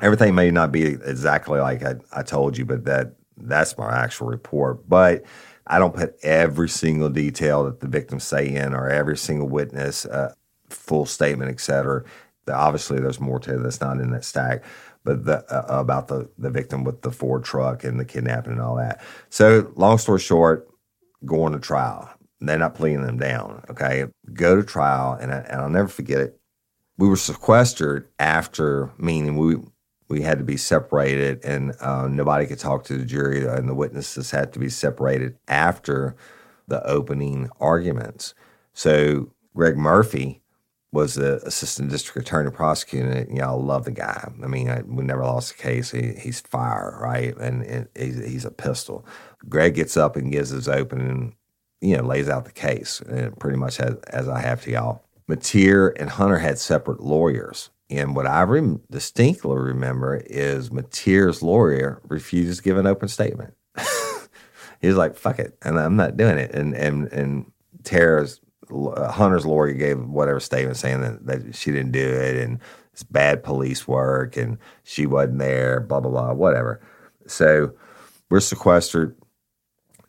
everything 0.00 0.34
may 0.34 0.50
not 0.50 0.72
be 0.72 0.84
exactly 0.84 1.60
like 1.60 1.82
I, 1.82 1.96
I 2.12 2.22
told 2.22 2.56
you, 2.56 2.64
but 2.64 2.84
that 2.84 3.14
that's 3.36 3.76
my 3.78 3.90
actual 4.04 4.28
report. 4.28 4.88
But 4.88 5.24
I 5.66 5.78
don't 5.78 5.94
put 5.94 6.16
every 6.22 6.68
single 6.68 7.08
detail 7.08 7.64
that 7.64 7.80
the 7.80 7.88
victims 7.88 8.24
say 8.24 8.48
in 8.54 8.74
or 8.74 8.88
every 8.88 9.16
single 9.16 9.48
witness, 9.48 10.06
uh, 10.06 10.34
full 10.70 11.06
statement, 11.06 11.50
et 11.50 11.60
cetera. 11.60 12.04
Obviously, 12.50 12.98
there's 12.98 13.20
more 13.20 13.38
to 13.40 13.56
it 13.56 13.62
that's 13.62 13.80
not 13.80 14.00
in 14.00 14.10
that 14.12 14.24
stack, 14.24 14.64
but 15.04 15.26
the, 15.26 15.44
uh, 15.54 15.80
about 15.80 16.08
the, 16.08 16.30
the 16.38 16.48
victim 16.48 16.82
with 16.82 17.02
the 17.02 17.10
Ford 17.10 17.44
truck 17.44 17.84
and 17.84 18.00
the 18.00 18.06
kidnapping 18.06 18.52
and 18.52 18.62
all 18.62 18.76
that. 18.76 19.02
So, 19.28 19.70
long 19.76 19.98
story 19.98 20.20
short, 20.20 20.66
going 21.26 21.52
to 21.52 21.58
trial. 21.58 22.08
They're 22.40 22.56
not 22.56 22.74
pleading 22.74 23.02
them 23.02 23.18
down. 23.18 23.64
Okay, 23.68 24.06
go 24.32 24.56
to 24.56 24.62
trial, 24.62 25.18
and, 25.20 25.30
I, 25.32 25.38
and 25.40 25.60
I'll 25.60 25.68
never 25.68 25.88
forget 25.88 26.20
it. 26.20 26.40
We 26.96 27.08
were 27.08 27.16
sequestered 27.16 28.08
after, 28.18 28.90
meaning 28.96 29.36
we 29.36 29.56
we 30.08 30.22
had 30.22 30.38
to 30.38 30.44
be 30.44 30.56
separated, 30.56 31.44
and 31.44 31.74
uh, 31.80 32.08
nobody 32.08 32.46
could 32.46 32.58
talk 32.58 32.84
to 32.84 32.96
the 32.96 33.04
jury, 33.04 33.46
and 33.46 33.68
the 33.68 33.74
witnesses 33.74 34.30
had 34.30 34.52
to 34.54 34.58
be 34.58 34.68
separated 34.68 35.36
after 35.46 36.16
the 36.66 36.84
opening 36.86 37.50
arguments. 37.60 38.34
So 38.72 39.32
Greg 39.54 39.76
Murphy 39.76 40.42
was 40.92 41.14
the 41.14 41.36
assistant 41.46 41.90
district 41.90 42.26
attorney 42.26 42.50
prosecutor. 42.50 43.10
And, 43.10 43.28
you 43.28 43.42
know, 43.42 43.48
I 43.48 43.50
love 43.50 43.84
the 43.84 43.90
guy. 43.90 44.30
I 44.42 44.46
mean, 44.46 44.70
I, 44.70 44.82
we 44.82 45.04
never 45.04 45.24
lost 45.24 45.52
a 45.52 45.56
case. 45.56 45.90
He, 45.90 46.14
he's 46.14 46.40
fire, 46.40 46.98
right? 47.00 47.36
And, 47.36 47.62
and 47.62 47.88
he's, 47.94 48.24
he's, 48.24 48.44
a 48.44 48.50
pistol. 48.50 49.04
Greg 49.48 49.74
gets 49.74 49.96
up 49.96 50.16
and 50.16 50.32
gives 50.32 50.50
his 50.50 50.68
opening, 50.68 51.34
you 51.80 51.96
know, 51.96 52.04
lays 52.04 52.28
out 52.28 52.46
the 52.46 52.52
case, 52.52 53.00
and 53.00 53.38
pretty 53.38 53.58
much 53.58 53.80
as, 53.80 53.96
as 54.08 54.28
I 54.28 54.40
have 54.40 54.62
to 54.62 54.70
y'all. 54.70 55.04
Mateer 55.28 55.92
and 56.00 56.08
Hunter 56.08 56.38
had 56.38 56.58
separate 56.58 57.00
lawyers. 57.00 57.70
And 57.90 58.14
what 58.14 58.26
I 58.26 58.42
rem- 58.42 58.82
distinctly 58.90 59.56
remember 59.56 60.16
is 60.26 60.70
Mateer's 60.70 61.42
lawyer 61.42 62.00
refused 62.08 62.58
to 62.58 62.62
give 62.62 62.76
an 62.76 62.86
open 62.86 63.08
statement. 63.08 63.54
he 64.80 64.88
was 64.88 64.96
like, 64.96 65.16
"Fuck 65.16 65.38
it," 65.38 65.56
and 65.62 65.78
I'm 65.78 65.96
not 65.96 66.16
doing 66.16 66.38
it. 66.38 66.54
And 66.54 66.74
and 66.74 67.10
and 67.12 67.50
Tara's 67.84 68.40
uh, 68.70 69.10
Hunter's 69.10 69.46
lawyer 69.46 69.72
gave 69.72 69.98
whatever 70.04 70.40
statement 70.40 70.76
saying 70.76 71.00
that, 71.00 71.26
that 71.26 71.54
she 71.54 71.70
didn't 71.70 71.92
do 71.92 72.06
it 72.06 72.36
and 72.36 72.60
it's 72.92 73.02
bad 73.02 73.42
police 73.42 73.88
work 73.88 74.36
and 74.36 74.58
she 74.84 75.06
wasn't 75.06 75.38
there, 75.38 75.80
blah 75.80 76.00
blah 76.00 76.10
blah, 76.10 76.32
whatever. 76.34 76.80
So 77.26 77.72
we're 78.28 78.40
sequestered. 78.40 79.16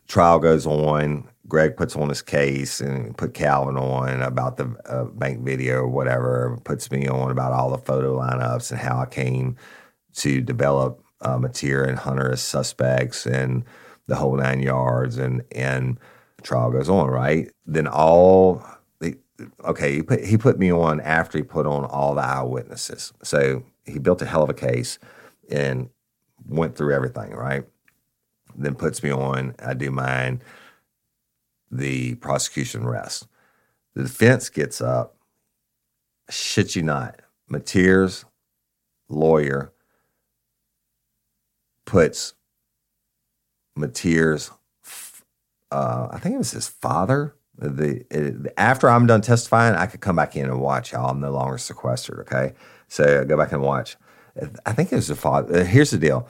Trial 0.08 0.38
goes 0.38 0.66
on. 0.66 1.29
Greg 1.50 1.76
puts 1.76 1.96
on 1.96 2.08
his 2.08 2.22
case 2.22 2.80
and 2.80 3.14
put 3.18 3.34
Calvin 3.34 3.76
on 3.76 4.22
about 4.22 4.56
the 4.56 4.74
uh, 4.86 5.04
bank 5.04 5.44
video 5.44 5.80
or 5.80 5.88
whatever. 5.88 6.56
Puts 6.64 6.90
me 6.90 7.08
on 7.08 7.30
about 7.30 7.52
all 7.52 7.70
the 7.70 7.78
photo 7.78 8.18
lineups 8.18 8.70
and 8.70 8.80
how 8.80 9.00
I 9.00 9.06
came 9.06 9.56
to 10.14 10.40
develop 10.40 11.04
uh, 11.20 11.36
Mateer 11.36 11.86
and 11.86 11.98
Hunter 11.98 12.32
as 12.32 12.40
suspects 12.40 13.26
and 13.26 13.64
the 14.06 14.16
whole 14.16 14.36
nine 14.36 14.60
yards. 14.62 15.18
And 15.18 15.42
and 15.52 15.98
trial 16.42 16.70
goes 16.70 16.88
on, 16.88 17.08
right? 17.08 17.50
Then 17.66 17.88
all 17.88 18.64
the 19.00 19.18
okay, 19.64 19.96
he 19.96 20.02
put 20.02 20.24
he 20.24 20.38
put 20.38 20.58
me 20.58 20.72
on 20.72 21.00
after 21.00 21.36
he 21.36 21.44
put 21.44 21.66
on 21.66 21.84
all 21.84 22.14
the 22.14 22.22
eyewitnesses. 22.22 23.12
So 23.22 23.64
he 23.84 23.98
built 23.98 24.22
a 24.22 24.26
hell 24.26 24.44
of 24.44 24.50
a 24.50 24.54
case 24.54 25.00
and 25.50 25.90
went 26.48 26.76
through 26.76 26.94
everything, 26.94 27.32
right? 27.32 27.64
Then 28.56 28.76
puts 28.76 29.02
me 29.02 29.10
on. 29.10 29.56
I 29.58 29.74
do 29.74 29.90
mine. 29.90 30.42
The 31.70 32.16
prosecution 32.16 32.86
rests. 32.86 33.26
The 33.94 34.02
defense 34.02 34.48
gets 34.48 34.80
up. 34.80 35.16
Shit 36.28 36.76
you 36.76 36.82
not. 36.82 37.20
Mateer's 37.48 38.24
lawyer 39.08 39.72
puts 41.84 42.34
Mateer's 43.76 44.50
uh, 45.70 46.08
I 46.10 46.18
think 46.18 46.34
it 46.34 46.38
was 46.38 46.50
his 46.50 46.68
father. 46.68 47.34
The 47.56 48.04
it, 48.10 48.52
after 48.56 48.88
I'm 48.88 49.06
done 49.06 49.20
testifying, 49.20 49.74
I 49.74 49.86
could 49.86 50.00
come 50.00 50.16
back 50.16 50.34
in 50.34 50.46
and 50.46 50.60
watch 50.60 50.92
y'all. 50.92 51.10
I'm 51.10 51.20
no 51.20 51.30
longer 51.30 51.58
sequestered. 51.58 52.20
Okay, 52.20 52.54
so 52.88 53.20
I 53.20 53.24
go 53.24 53.36
back 53.36 53.52
and 53.52 53.62
watch. 53.62 53.96
I 54.64 54.72
think 54.72 54.92
it 54.92 54.96
was 54.96 55.08
the 55.08 55.16
father. 55.16 55.60
Uh, 55.60 55.64
here's 55.64 55.90
the 55.90 55.98
deal. 55.98 56.26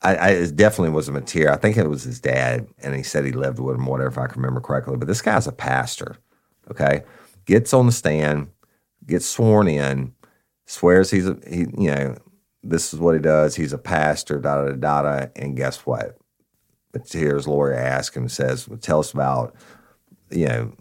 I, 0.00 0.14
I, 0.14 0.28
it 0.30 0.56
definitely 0.56 0.90
was 0.94 1.08
a 1.08 1.12
Mateer. 1.12 1.48
I 1.48 1.56
think 1.56 1.76
it 1.76 1.88
was 1.88 2.04
his 2.04 2.20
dad, 2.20 2.68
and 2.78 2.94
he 2.94 3.02
said 3.02 3.24
he 3.24 3.32
lived 3.32 3.58
with 3.58 3.76
him, 3.76 3.86
whatever, 3.86 4.08
if 4.08 4.18
I 4.18 4.26
can 4.26 4.40
remember 4.40 4.60
correctly. 4.60 4.96
But 4.96 5.08
this 5.08 5.22
guy's 5.22 5.46
a 5.46 5.52
pastor. 5.52 6.16
Okay, 6.70 7.02
gets 7.46 7.72
on 7.72 7.86
the 7.86 7.92
stand, 7.92 8.48
gets 9.06 9.26
sworn 9.26 9.66
in, 9.68 10.12
swears 10.66 11.10
he's 11.10 11.26
a 11.26 11.38
he. 11.48 11.60
You 11.76 11.90
know, 11.90 12.16
this 12.62 12.92
is 12.94 13.00
what 13.00 13.14
he 13.14 13.20
does. 13.20 13.56
He's 13.56 13.72
a 13.72 13.78
pastor. 13.78 14.38
Da 14.38 14.66
da 14.66 14.72
da 14.72 15.02
da. 15.02 15.26
And 15.34 15.56
guess 15.56 15.84
what? 15.86 16.16
Here's 17.10 17.46
lawyer 17.46 17.74
asks 17.74 18.16
him, 18.16 18.28
says, 18.28 18.68
well, 18.68 18.78
"Tell 18.78 19.00
us 19.00 19.12
about, 19.12 19.54
you 20.30 20.46
know, 20.46 20.72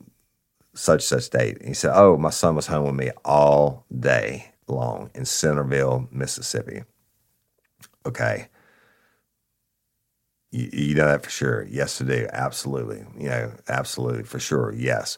such 0.74 1.02
such 1.04 1.30
date." 1.30 1.58
And 1.60 1.68
he 1.68 1.74
said, 1.74 1.92
"Oh, 1.96 2.18
my 2.18 2.30
son 2.30 2.56
was 2.56 2.68
home 2.68 2.86
with 2.86 2.96
me 2.96 3.12
all 3.26 3.86
day 3.98 4.52
long 4.68 5.10
in 5.16 5.26
Centreville, 5.26 6.08
Mississippi." 6.12 6.84
Okay, 8.06 8.48
you, 10.52 10.70
you 10.72 10.96
know 10.96 11.06
that 11.06 11.24
for 11.24 11.30
sure? 11.30 11.68
Yes, 11.70 12.02
I 12.02 12.06
do. 12.06 12.28
Absolutely. 12.32 13.06
You 13.18 13.30
know, 13.30 13.52
absolutely 13.68 14.24
for 14.24 14.40
sure. 14.40 14.74
Yes. 14.74 15.18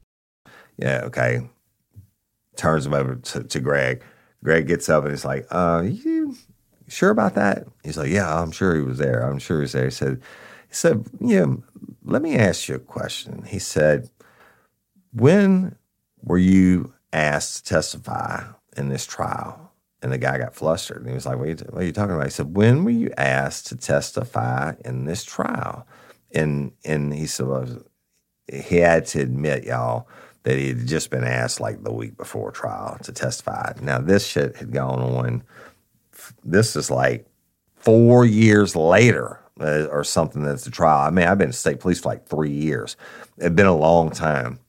Yeah, 0.81 1.01
okay. 1.05 1.41
Turns 2.57 2.85
him 2.85 2.93
over 2.93 3.15
to, 3.15 3.43
to 3.43 3.59
Greg. 3.61 4.03
Greg 4.43 4.67
gets 4.67 4.89
up 4.89 5.03
and 5.03 5.13
he's 5.13 5.25
like, 5.25 5.47
uh, 5.51 5.83
you 5.85 6.35
sure 6.87 7.11
about 7.11 7.35
that? 7.35 7.67
He's 7.83 7.97
like, 7.97 8.09
Yeah, 8.09 8.41
I'm 8.41 8.51
sure 8.51 8.75
he 8.75 8.81
was 8.81 8.97
there. 8.97 9.21
I'm 9.21 9.39
sure 9.39 9.59
he 9.59 9.63
was 9.63 9.73
there. 9.73 9.85
He 9.85 9.91
said, 9.91 10.21
he 10.69 10.75
said, 10.75 11.05
Yeah, 11.19 11.45
let 12.03 12.21
me 12.21 12.35
ask 12.37 12.67
you 12.67 12.75
a 12.75 12.79
question. 12.79 13.43
He 13.45 13.59
said, 13.59 14.09
When 15.13 15.75
were 16.23 16.39
you 16.39 16.93
asked 17.13 17.67
to 17.67 17.73
testify 17.75 18.43
in 18.77 18.89
this 18.89 19.05
trial? 19.05 19.71
And 20.03 20.11
the 20.11 20.17
guy 20.17 20.39
got 20.39 20.55
flustered. 20.55 20.99
And 20.99 21.09
he 21.09 21.13
was 21.13 21.27
like, 21.27 21.37
What 21.37 21.47
are 21.47 21.51
you, 21.51 21.57
what 21.69 21.83
are 21.83 21.85
you 21.85 21.93
talking 21.93 22.15
about? 22.15 22.25
He 22.27 22.31
said, 22.31 22.55
When 22.55 22.83
were 22.83 22.91
you 22.91 23.11
asked 23.17 23.67
to 23.67 23.77
testify 23.77 24.73
in 24.83 25.05
this 25.05 25.23
trial? 25.23 25.87
And 26.33 26.73
and 26.85 27.13
he 27.13 27.27
said, 27.27 27.47
well, 27.47 27.67
he 28.51 28.77
had 28.77 29.05
to 29.07 29.21
admit, 29.21 29.65
y'all, 29.65 30.07
that 30.43 30.57
he 30.57 30.69
had 30.69 30.87
just 30.87 31.09
been 31.09 31.23
asked 31.23 31.59
like 31.59 31.83
the 31.83 31.93
week 31.93 32.17
before 32.17 32.51
trial 32.51 32.97
to 33.03 33.11
testify. 33.11 33.73
Now 33.81 33.99
this 33.99 34.25
shit 34.25 34.55
had 34.55 34.71
gone 34.71 34.99
on. 34.99 35.43
This 36.43 36.75
is 36.75 36.89
like 36.89 37.27
four 37.75 38.25
years 38.25 38.75
later 38.75 39.39
uh, 39.59 39.85
or 39.91 40.03
something. 40.03 40.43
That's 40.43 40.63
the 40.63 40.71
trial. 40.71 41.07
I 41.07 41.09
mean, 41.11 41.27
I've 41.27 41.37
been 41.37 41.51
state 41.51 41.79
police 41.79 42.01
for 42.01 42.09
like 42.09 42.27
three 42.27 42.51
years. 42.51 42.95
It's 43.37 43.55
been 43.55 43.65
a 43.65 43.75
long 43.75 44.09
time, 44.09 44.59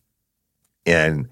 and 0.87 1.29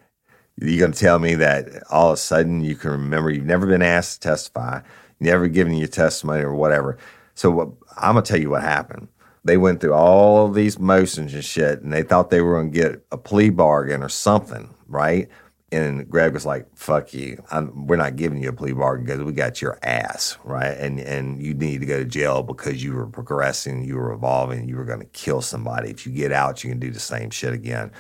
you're 0.57 0.79
going 0.79 0.93
to 0.93 0.99
tell 0.99 1.19
me 1.19 1.35
that 1.37 1.83
all 1.91 2.09
of 2.11 2.15
a 2.15 2.17
sudden 2.19 2.61
you 2.61 2.75
can 2.75 2.91
remember 2.91 3.31
you've 3.31 3.45
never 3.45 3.67
been 3.67 3.83
asked 3.83 4.23
to 4.23 4.29
testify, 4.29 4.81
never 5.21 5.49
given 5.49 5.75
your 5.75 5.89
testimony 5.89 6.43
or 6.43 6.55
whatever. 6.55 6.99
So 7.35 7.51
what, 7.51 7.69
I'm 7.97 8.15
going 8.15 8.25
to 8.25 8.33
tell 8.33 8.41
you 8.41 8.51
what 8.51 8.63
happened 8.63 9.09
they 9.45 9.57
went 9.57 9.81
through 9.81 9.95
all 9.95 10.49
these 10.49 10.79
motions 10.79 11.35
and 11.35 11.45
shit, 11.45 11.81
and 11.83 11.93
they 11.93 12.03
thought 12.03 12.31
they 12.31 12.41
were 12.41 12.55
going 12.55 12.73
to 12.73 12.79
get 12.79 13.07
a 13.11 13.17
plea 13.17 13.51
bargain 13.51 14.03
or 14.03 14.09
something, 14.09 14.75
right? 14.87 15.29
And 15.73 16.09
Greg 16.09 16.35
was 16.35 16.45
like, 16.45 16.67
"Fuck 16.77 17.15
you! 17.15 17.43
I'm, 17.51 17.87
we're 17.87 17.97
not 17.97 18.17
giving 18.17 18.43
you 18.43 18.49
a 18.49 18.53
plea 18.53 18.73
bargain 18.73 19.07
because 19.07 19.23
we 19.23 19.33
got 19.33 19.63
your 19.63 19.79
ass, 19.83 20.37
right? 20.45 20.77
And 20.77 20.99
and 20.99 21.41
you 21.41 21.55
need 21.55 21.81
to 21.81 21.87
go 21.87 21.99
to 21.99 22.05
jail 22.05 22.43
because 22.43 22.83
you 22.83 22.93
were 22.93 23.07
progressing, 23.07 23.85
you 23.85 23.97
were 23.97 24.13
evolving, 24.13 24.69
you 24.69 24.77
were 24.77 24.85
going 24.85 25.01
to 25.01 25.07
kill 25.07 25.43
somebody. 25.43 25.91
If 25.91 26.07
you 26.07 26.13
get 26.13 26.33
out, 26.33 26.65
you 26.65 26.71
can 26.71 26.81
do 26.81 26.91
the 26.91 27.01
same 27.01 27.31
shit 27.31 27.53
again." 27.55 27.93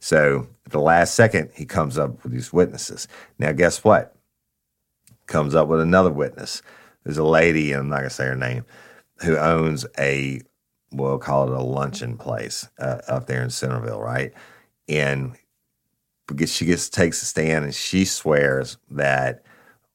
So 0.00 0.48
at 0.66 0.72
the 0.72 0.80
last 0.80 1.14
second, 1.14 1.50
he 1.54 1.66
comes 1.66 1.98
up 1.98 2.22
with 2.22 2.32
these 2.32 2.52
witnesses. 2.52 3.06
Now, 3.38 3.52
guess 3.52 3.84
what? 3.84 4.16
Comes 5.26 5.54
up 5.54 5.68
with 5.68 5.80
another 5.80 6.10
witness. 6.10 6.62
There's 7.04 7.18
a 7.18 7.24
lady, 7.24 7.72
and 7.72 7.82
I'm 7.82 7.88
not 7.88 7.98
going 7.98 8.08
to 8.08 8.14
say 8.14 8.26
her 8.26 8.34
name, 8.34 8.64
who 9.22 9.36
owns 9.36 9.86
a 9.98 10.40
we'll 10.92 11.18
call 11.18 11.52
it 11.52 11.58
a 11.58 11.62
luncheon 11.62 12.16
place 12.16 12.68
uh, 12.78 13.00
up 13.08 13.26
there 13.26 13.42
in 13.42 13.50
Centreville, 13.50 14.00
right? 14.00 14.32
And 14.88 15.36
because 16.26 16.52
she 16.52 16.64
gets 16.64 16.88
takes 16.88 17.22
a 17.22 17.26
stand 17.26 17.64
and 17.64 17.74
she 17.74 18.04
swears 18.04 18.76
that 18.90 19.44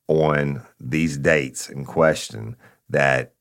on 0.07 0.61
these 0.79 1.17
dates 1.17 1.69
in 1.69 1.85
question 1.85 2.55
that 2.89 3.33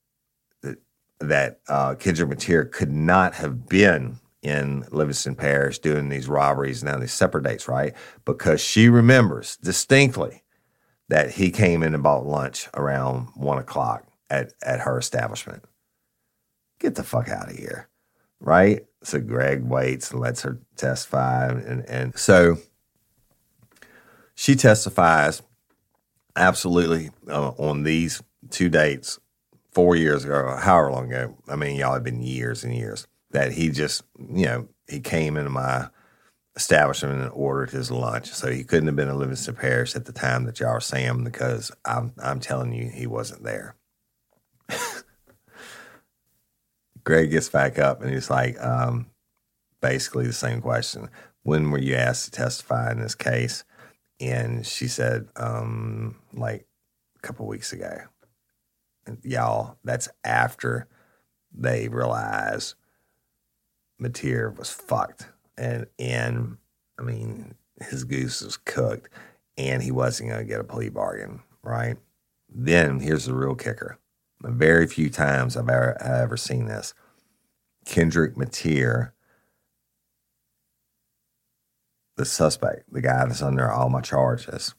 that 1.20 1.60
uh, 1.68 1.94
Kendrick 1.94 2.28
Mateer 2.28 2.70
could 2.70 2.92
not 2.92 3.34
have 3.34 3.66
been 3.66 4.18
in 4.42 4.84
Livingston 4.90 5.34
Parish 5.34 5.78
doing 5.78 6.08
these 6.08 6.28
robberies 6.28 6.84
now 6.84 6.98
these 6.98 7.12
separate 7.12 7.44
dates, 7.44 7.66
right? 7.66 7.94
Because 8.24 8.60
she 8.60 8.88
remembers 8.88 9.56
distinctly 9.56 10.42
that 11.08 11.30
he 11.30 11.50
came 11.50 11.82
in 11.82 11.94
and 11.94 12.02
bought 12.02 12.26
lunch 12.26 12.68
around 12.74 13.28
one 13.34 13.58
o'clock 13.58 14.06
at, 14.28 14.52
at 14.62 14.80
her 14.80 14.98
establishment 14.98 15.64
get 16.84 16.94
the 16.94 17.02
fuck 17.02 17.28
out 17.28 17.50
of 17.50 17.56
here. 17.56 17.88
Right? 18.40 18.84
So 19.02 19.20
Greg 19.20 19.64
waits 19.64 20.10
and 20.10 20.20
lets 20.20 20.42
her 20.42 20.58
testify. 20.76 21.48
And, 21.48 21.84
and 21.88 22.18
so 22.18 22.58
she 24.34 24.54
testifies 24.54 25.42
absolutely 26.36 27.10
uh, 27.28 27.50
on 27.50 27.84
these 27.84 28.22
two 28.50 28.68
dates 28.68 29.18
four 29.72 29.96
years 29.96 30.24
ago, 30.24 30.56
however 30.56 30.92
long 30.92 31.12
ago. 31.12 31.36
I 31.48 31.56
mean, 31.56 31.76
y'all 31.76 31.94
have 31.94 32.04
been 32.04 32.22
years 32.22 32.64
and 32.64 32.74
years 32.74 33.06
that 33.30 33.52
he 33.52 33.70
just, 33.70 34.02
you 34.18 34.46
know, 34.46 34.68
he 34.88 35.00
came 35.00 35.36
into 35.36 35.50
my 35.50 35.88
establishment 36.56 37.20
and 37.20 37.30
ordered 37.32 37.70
his 37.70 37.90
lunch. 37.90 38.28
So 38.28 38.50
he 38.50 38.64
couldn't 38.64 38.86
have 38.86 38.96
been 38.96 39.08
in 39.08 39.18
Livingston 39.18 39.56
Parish 39.56 39.96
at 39.96 40.04
the 40.04 40.12
time 40.12 40.44
that 40.44 40.60
y'all 40.60 40.70
are 40.70 40.80
saying 40.80 41.24
because 41.24 41.72
I'm 41.84 42.12
I'm 42.22 42.40
telling 42.40 42.72
you 42.72 42.88
he 42.88 43.06
wasn't 43.06 43.42
there. 43.42 43.74
Greg 47.04 47.30
gets 47.30 47.48
back 47.48 47.78
up 47.78 48.02
and 48.02 48.12
he's 48.12 48.30
like, 48.30 48.60
um, 48.62 49.06
basically 49.80 50.26
the 50.26 50.32
same 50.32 50.60
question. 50.60 51.10
When 51.42 51.70
were 51.70 51.78
you 51.78 51.94
asked 51.94 52.24
to 52.24 52.30
testify 52.30 52.90
in 52.90 53.00
this 53.00 53.14
case? 53.14 53.64
And 54.20 54.66
she 54.66 54.88
said, 54.88 55.28
um, 55.36 56.16
like 56.32 56.66
a 57.16 57.20
couple 57.20 57.46
weeks 57.46 57.72
ago. 57.72 57.98
And 59.06 59.18
y'all, 59.22 59.76
that's 59.84 60.08
after 60.24 60.88
they 61.52 61.88
realize 61.88 62.74
Mateer 64.00 64.56
was 64.56 64.70
fucked. 64.70 65.28
And, 65.58 65.86
and 65.98 66.56
I 66.98 67.02
mean, 67.02 67.54
his 67.82 68.04
goose 68.04 68.40
was 68.40 68.56
cooked 68.56 69.10
and 69.58 69.82
he 69.82 69.90
wasn't 69.90 70.30
going 70.30 70.40
to 70.40 70.48
get 70.48 70.60
a 70.60 70.64
plea 70.64 70.88
bargain, 70.88 71.42
right? 71.62 71.98
Then 72.48 73.00
here's 73.00 73.26
the 73.26 73.34
real 73.34 73.54
kicker 73.54 73.98
very 74.52 74.86
few 74.86 75.10
times 75.10 75.56
I've 75.56 75.68
ever, 75.68 75.96
I've 76.00 76.22
ever 76.22 76.36
seen 76.36 76.66
this. 76.66 76.94
Kendrick 77.84 78.34
Mateer, 78.34 79.12
the 82.16 82.24
suspect, 82.24 82.92
the 82.92 83.02
guy 83.02 83.26
that's 83.26 83.42
under 83.42 83.70
all 83.70 83.90
my 83.90 84.00
charges, 84.00 84.74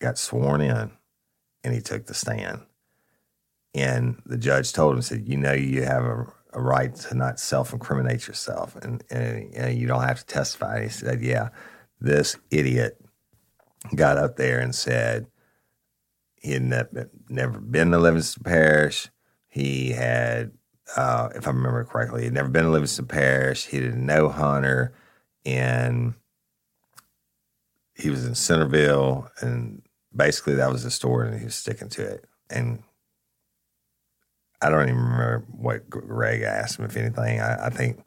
got 0.00 0.18
sworn 0.18 0.60
in 0.60 0.90
and 1.64 1.74
he 1.74 1.80
took 1.80 2.06
the 2.06 2.14
stand. 2.14 2.60
And 3.74 4.22
the 4.24 4.38
judge 4.38 4.72
told 4.72 4.94
him, 4.94 5.02
said, 5.02 5.28
You 5.28 5.36
know, 5.36 5.52
you 5.52 5.82
have 5.82 6.04
a, 6.04 6.26
a 6.52 6.60
right 6.60 6.94
to 6.94 7.14
not 7.14 7.38
self 7.38 7.72
incriminate 7.72 8.26
yourself 8.26 8.76
and, 8.76 9.02
and, 9.10 9.54
and 9.54 9.78
you 9.78 9.86
don't 9.86 10.02
have 10.02 10.20
to 10.20 10.26
testify. 10.26 10.76
And 10.76 10.84
he 10.84 10.90
said, 10.90 11.22
Yeah, 11.22 11.48
this 12.00 12.36
idiot 12.50 12.98
got 13.94 14.16
up 14.16 14.36
there 14.36 14.60
and 14.60 14.74
said, 14.74 15.26
he 16.46 16.52
had 16.52 16.62
ne- 16.62 17.04
never 17.28 17.58
been 17.58 17.90
to 17.90 17.98
Livingston 17.98 18.44
Parish. 18.44 19.08
He 19.48 19.90
had, 19.90 20.52
uh, 20.96 21.30
if 21.34 21.48
I 21.48 21.50
remember 21.50 21.84
correctly, 21.84 22.20
he 22.20 22.26
had 22.26 22.34
never 22.34 22.48
been 22.48 22.64
to 22.64 22.70
Livingston 22.70 23.06
Parish. 23.06 23.66
He 23.66 23.80
didn't 23.80 24.06
know 24.06 24.28
Hunter, 24.28 24.94
and 25.44 26.14
he 27.94 28.10
was 28.10 28.24
in 28.24 28.36
Centreville, 28.36 29.28
and 29.40 29.82
basically 30.14 30.54
that 30.54 30.70
was 30.70 30.84
the 30.84 30.90
story, 30.92 31.28
and 31.28 31.38
he 31.38 31.46
was 31.46 31.56
sticking 31.56 31.88
to 31.88 32.04
it. 32.04 32.24
And 32.48 32.84
I 34.62 34.70
don't 34.70 34.88
even 34.88 35.02
remember 35.02 35.46
what 35.50 35.90
Greg 35.90 36.42
asked 36.42 36.78
him, 36.78 36.84
if 36.84 36.96
anything. 36.96 37.40
I, 37.40 37.66
I 37.66 37.70
think 37.70 38.06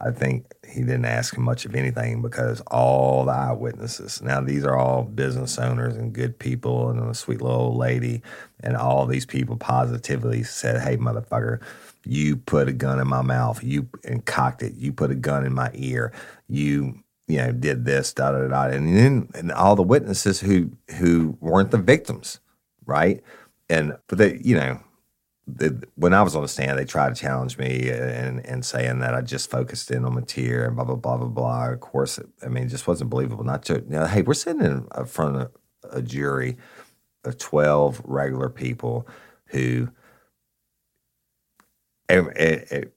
I 0.00 0.10
think 0.12 0.46
he 0.68 0.80
didn't 0.80 1.06
ask 1.06 1.36
him 1.36 1.44
much 1.44 1.64
of 1.64 1.74
anything 1.74 2.22
because 2.22 2.60
all 2.68 3.24
the 3.24 3.32
eyewitnesses. 3.32 4.22
Now 4.22 4.40
these 4.40 4.64
are 4.64 4.76
all 4.76 5.04
business 5.04 5.58
owners 5.58 5.96
and 5.96 6.12
good 6.12 6.38
people, 6.38 6.90
and 6.90 7.00
a 7.00 7.14
sweet 7.14 7.42
little 7.42 7.60
old 7.60 7.78
lady, 7.78 8.22
and 8.60 8.76
all 8.76 9.06
these 9.06 9.26
people 9.26 9.56
positively 9.56 10.42
said, 10.44 10.82
"Hey, 10.82 10.96
motherfucker." 10.96 11.60
You 12.04 12.36
put 12.36 12.68
a 12.68 12.72
gun 12.72 13.00
in 13.00 13.08
my 13.08 13.22
mouth. 13.22 13.62
You 13.62 13.88
and 14.04 14.24
cocked 14.24 14.62
it. 14.62 14.74
You 14.76 14.92
put 14.92 15.10
a 15.10 15.14
gun 15.16 15.44
in 15.44 15.54
my 15.54 15.70
ear. 15.74 16.12
You 16.48 17.00
you 17.28 17.38
know, 17.38 17.52
did 17.52 17.84
this, 17.84 18.12
da 18.14 18.32
da 18.32 18.48
da, 18.48 18.64
and 18.74 18.96
then 18.96 19.28
and 19.34 19.52
all 19.52 19.76
the 19.76 19.82
witnesses 19.82 20.40
who 20.40 20.72
who 20.98 21.36
weren't 21.40 21.70
the 21.70 21.78
victims, 21.78 22.40
right? 22.86 23.22
And 23.68 23.96
but 24.08 24.18
they, 24.18 24.40
you 24.42 24.56
know, 24.56 24.80
when 25.94 26.12
I 26.12 26.22
was 26.22 26.36
on 26.36 26.42
the 26.42 26.48
stand, 26.48 26.78
they 26.78 26.84
tried 26.84 27.14
to 27.14 27.20
challenge 27.20 27.56
me 27.56 27.88
and 27.88 28.44
and 28.44 28.64
saying 28.64 28.98
that 29.00 29.14
I 29.14 29.22
just 29.22 29.50
focused 29.50 29.90
in 29.90 30.04
on 30.04 30.14
Mateer 30.14 30.66
and 30.66 30.76
blah 30.76 30.84
blah 30.84 30.96
blah 30.96 31.16
blah 31.16 31.28
blah. 31.28 31.68
Of 31.70 31.80
course, 31.80 32.20
I 32.44 32.48
mean, 32.48 32.64
it 32.64 32.68
just 32.68 32.86
wasn't 32.86 33.10
believable. 33.10 33.44
Not 33.44 33.64
to, 33.64 33.82
hey, 34.08 34.22
we're 34.22 34.34
sitting 34.34 34.62
in 34.62 35.04
front 35.06 35.36
of 35.36 35.50
a 35.90 36.02
jury 36.02 36.56
of 37.24 37.38
twelve 37.38 38.02
regular 38.04 38.50
people 38.50 39.08
who, 39.46 39.88
and, 42.08 42.28
and 42.36 42.90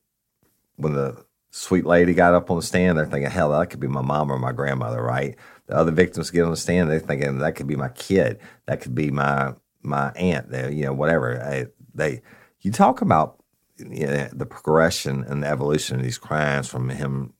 when 0.75 0.93
the 0.93 1.25
sweet 1.51 1.85
lady 1.85 2.13
got 2.13 2.33
up 2.33 2.51
on 2.51 2.57
the 2.57 2.63
stand, 2.63 2.97
they're 2.97 3.05
thinking, 3.05 3.31
hell, 3.31 3.51
that 3.51 3.69
could 3.69 3.79
be 3.79 3.87
my 3.87 4.01
mom 4.01 4.31
or 4.31 4.37
my 4.37 4.51
grandmother, 4.51 5.01
right? 5.01 5.37
The 5.67 5.75
other 5.75 5.91
victims 5.91 6.31
get 6.31 6.43
on 6.43 6.51
the 6.51 6.57
stand, 6.57 6.89
they're 6.89 6.99
thinking 6.99 7.37
that 7.37 7.55
could 7.55 7.67
be 7.67 7.77
my 7.77 7.89
kid, 7.89 8.39
that 8.65 8.81
could 8.81 8.95
be 8.95 9.09
my 9.09 9.53
my 9.83 10.11
aunt, 10.11 10.53
you 10.73 10.85
know, 10.85 10.93
whatever. 10.93 11.41
I, 11.41 11.65
they, 11.93 12.21
you 12.61 12.71
talk 12.71 13.01
about 13.01 13.37
you 13.77 14.05
know, 14.05 14.29
the 14.31 14.45
progression 14.45 15.23
and 15.27 15.43
the 15.43 15.47
evolution 15.47 15.97
of 15.97 16.03
these 16.03 16.17
crimes 16.17 16.67
from 16.67 16.89
him 16.89 17.33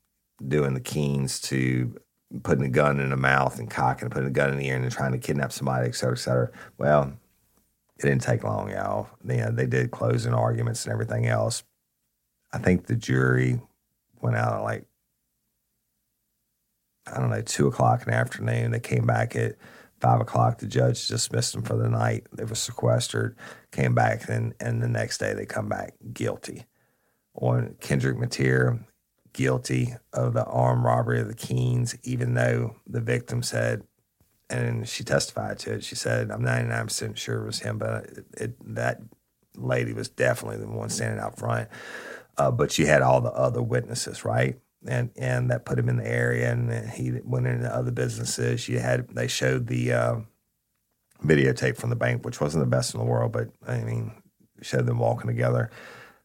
doing 0.46 0.74
the 0.74 0.80
Keens 0.80 1.40
to 1.42 1.96
putting 2.44 2.64
a 2.66 2.70
gun 2.70 3.00
in 3.00 3.10
the 3.10 3.18
mouth 3.18 3.60
and 3.60 3.70
cocking 3.70 4.06
and 4.06 4.12
putting 4.12 4.30
a 4.30 4.32
gun 4.32 4.52
in 4.52 4.58
the 4.58 4.68
ear 4.68 4.76
and 4.76 4.92
trying 4.92 5.12
to 5.12 5.18
kidnap 5.18 5.52
somebody, 5.52 5.88
et 5.88 5.96
cetera, 5.96 6.16
et 6.16 6.20
cetera. 6.20 6.52
Well, 6.78 7.14
it 8.00 8.02
didn't 8.02 8.22
take 8.22 8.44
long, 8.44 8.72
y'all. 8.72 9.10
They 9.24 9.68
did 9.68 9.92
closing 9.92 10.34
arguments 10.34 10.86
and 10.86 10.94
everything 10.94 11.28
else. 11.28 11.64
I 12.52 12.58
think 12.58 12.88
the 12.88 12.96
jury 12.96 13.60
went 14.22 14.38
out 14.38 14.54
at 14.54 14.64
like 14.64 14.86
I 17.08 17.20
don't 17.20 17.30
know 17.30 17.42
two 17.42 17.68
o'clock 17.68 18.04
in 18.04 18.12
the 18.12 18.18
afternoon. 18.18 18.72
They 18.72 18.80
came 18.80 19.06
back 19.06 19.36
at 19.36 19.56
five 20.00 20.22
o'clock. 20.22 20.60
The 20.60 20.68
judge 20.68 21.08
dismissed 21.08 21.54
them 21.54 21.64
for 21.64 21.76
the 21.76 21.90
night. 21.90 22.28
They 22.32 22.44
were 22.44 22.56
sequestered. 22.56 23.36
Came 23.72 23.96
back 23.96 24.28
and 24.30 24.54
and 24.60 24.82
the 24.82 24.88
next 24.88 25.18
day 25.20 25.34
they 25.34 25.46
come 25.46 25.70
back 25.70 25.94
guilty 26.14 26.66
on 27.36 27.76
Kendrick 27.80 28.18
Mateer 28.18 28.84
guilty 29.34 29.96
of 30.12 30.34
the 30.34 30.44
armed 30.46 30.84
robbery 30.84 31.22
of 31.22 31.28
the 31.28 31.34
Keens, 31.34 31.96
even 32.04 32.34
though 32.34 32.76
the 32.86 33.00
victim 33.00 33.42
said, 33.42 33.84
and 34.50 34.88
she 34.90 35.06
testified 35.06 35.58
to 35.60 35.76
it. 35.76 35.84
She 35.84 35.96
said, 35.96 36.32
"I'm 36.32 36.44
99 36.44 36.86
percent 36.86 37.18
sure 37.18 37.42
it 37.42 37.46
was 37.46 37.60
him, 37.60 37.78
but 37.78 38.06
it, 38.06 38.26
it, 38.38 38.76
that 38.76 39.02
lady 39.56 39.94
was 39.94 40.10
definitely 40.10 40.58
the 40.58 40.68
one 40.68 40.90
standing 40.90 41.20
out 41.20 41.38
front." 41.38 41.70
uh, 42.38 42.52
but 42.52 42.78
you 42.80 42.88
had 42.88 43.02
all 43.02 43.22
the 43.22 43.32
other 43.32 43.62
witnesses, 43.62 44.26
right? 44.26 44.60
And 44.88 45.12
and 45.16 45.52
that 45.52 45.66
put 45.66 45.78
him 45.78 45.90
in 45.90 45.98
the 45.98 46.08
area, 46.08 46.52
and 46.52 46.90
he 46.90 47.12
went 47.24 47.46
into 47.46 47.74
other 47.74 47.92
businesses. 47.92 48.68
You 48.68 48.80
had 48.80 49.10
they 49.10 49.28
showed 49.28 49.68
the 49.68 49.94
uh, 49.94 50.16
videotape 51.24 51.78
from 51.78 51.90
the 51.90 51.96
bank, 51.96 52.26
which 52.26 52.42
wasn't 52.42 52.64
the 52.64 52.70
best 52.70 52.94
in 52.94 53.00
the 53.00 53.06
world, 53.06 53.32
but 53.32 53.50
I 53.68 53.80
mean, 53.82 54.12
showed 54.62 54.86
them 54.86 55.00
walking 55.00 55.28
together. 55.28 55.70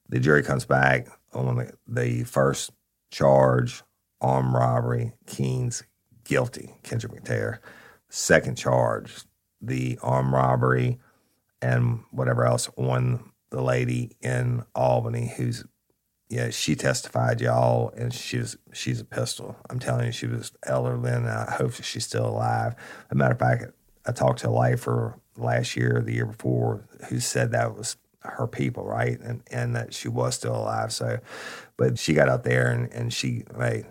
The 0.08 0.20
jury 0.20 0.42
comes 0.42 0.64
back 0.64 1.08
on 1.32 1.68
the, 1.86 2.24
first 2.24 2.70
charge, 3.10 3.82
armed 4.20 4.54
robbery, 4.54 5.12
Keens 5.26 5.82
guilty, 6.24 6.74
Kendrick 6.82 7.12
Mateer. 7.12 7.58
Second 8.08 8.56
charge, 8.56 9.22
the 9.60 9.98
armed 10.02 10.32
robbery 10.32 10.98
and 11.60 12.00
whatever 12.10 12.46
else 12.46 12.70
on 12.76 13.32
the 13.50 13.62
lady 13.62 14.12
in 14.20 14.64
Albany 14.74 15.32
who's 15.36 15.64
yeah, 16.28 16.50
she 16.50 16.74
testified, 16.74 17.40
y'all, 17.40 17.90
and 17.96 18.12
she's 18.12 18.56
she's 18.72 19.00
a 19.00 19.04
pistol. 19.04 19.56
I'm 19.70 19.78
telling 19.78 20.06
you, 20.06 20.12
she 20.12 20.26
was 20.26 20.50
elderly, 20.64 21.12
and 21.12 21.28
I 21.28 21.52
hope 21.52 21.72
she's 21.74 22.04
still 22.04 22.26
alive. 22.26 22.74
As 22.74 23.12
a 23.12 23.14
matter 23.14 23.34
of 23.34 23.38
fact, 23.38 23.66
I 24.06 24.12
talked 24.12 24.40
to 24.40 24.48
a 24.48 24.50
lifer 24.50 25.18
last 25.36 25.76
year, 25.76 26.02
the 26.04 26.14
year 26.14 26.26
before, 26.26 26.88
who 27.08 27.20
said 27.20 27.52
that 27.52 27.76
was 27.76 27.96
her 28.20 28.46
people, 28.46 28.84
right, 28.84 29.18
and 29.20 29.42
and 29.50 29.74
that 29.76 29.94
she 29.94 30.08
was 30.08 30.34
still 30.34 30.56
alive. 30.56 30.92
So, 30.92 31.18
but 31.76 31.98
she 31.98 32.14
got 32.14 32.28
out 32.28 32.44
there 32.44 32.70
and 32.70 32.92
and 32.92 33.12
she, 33.12 33.44
hey, 33.58 33.84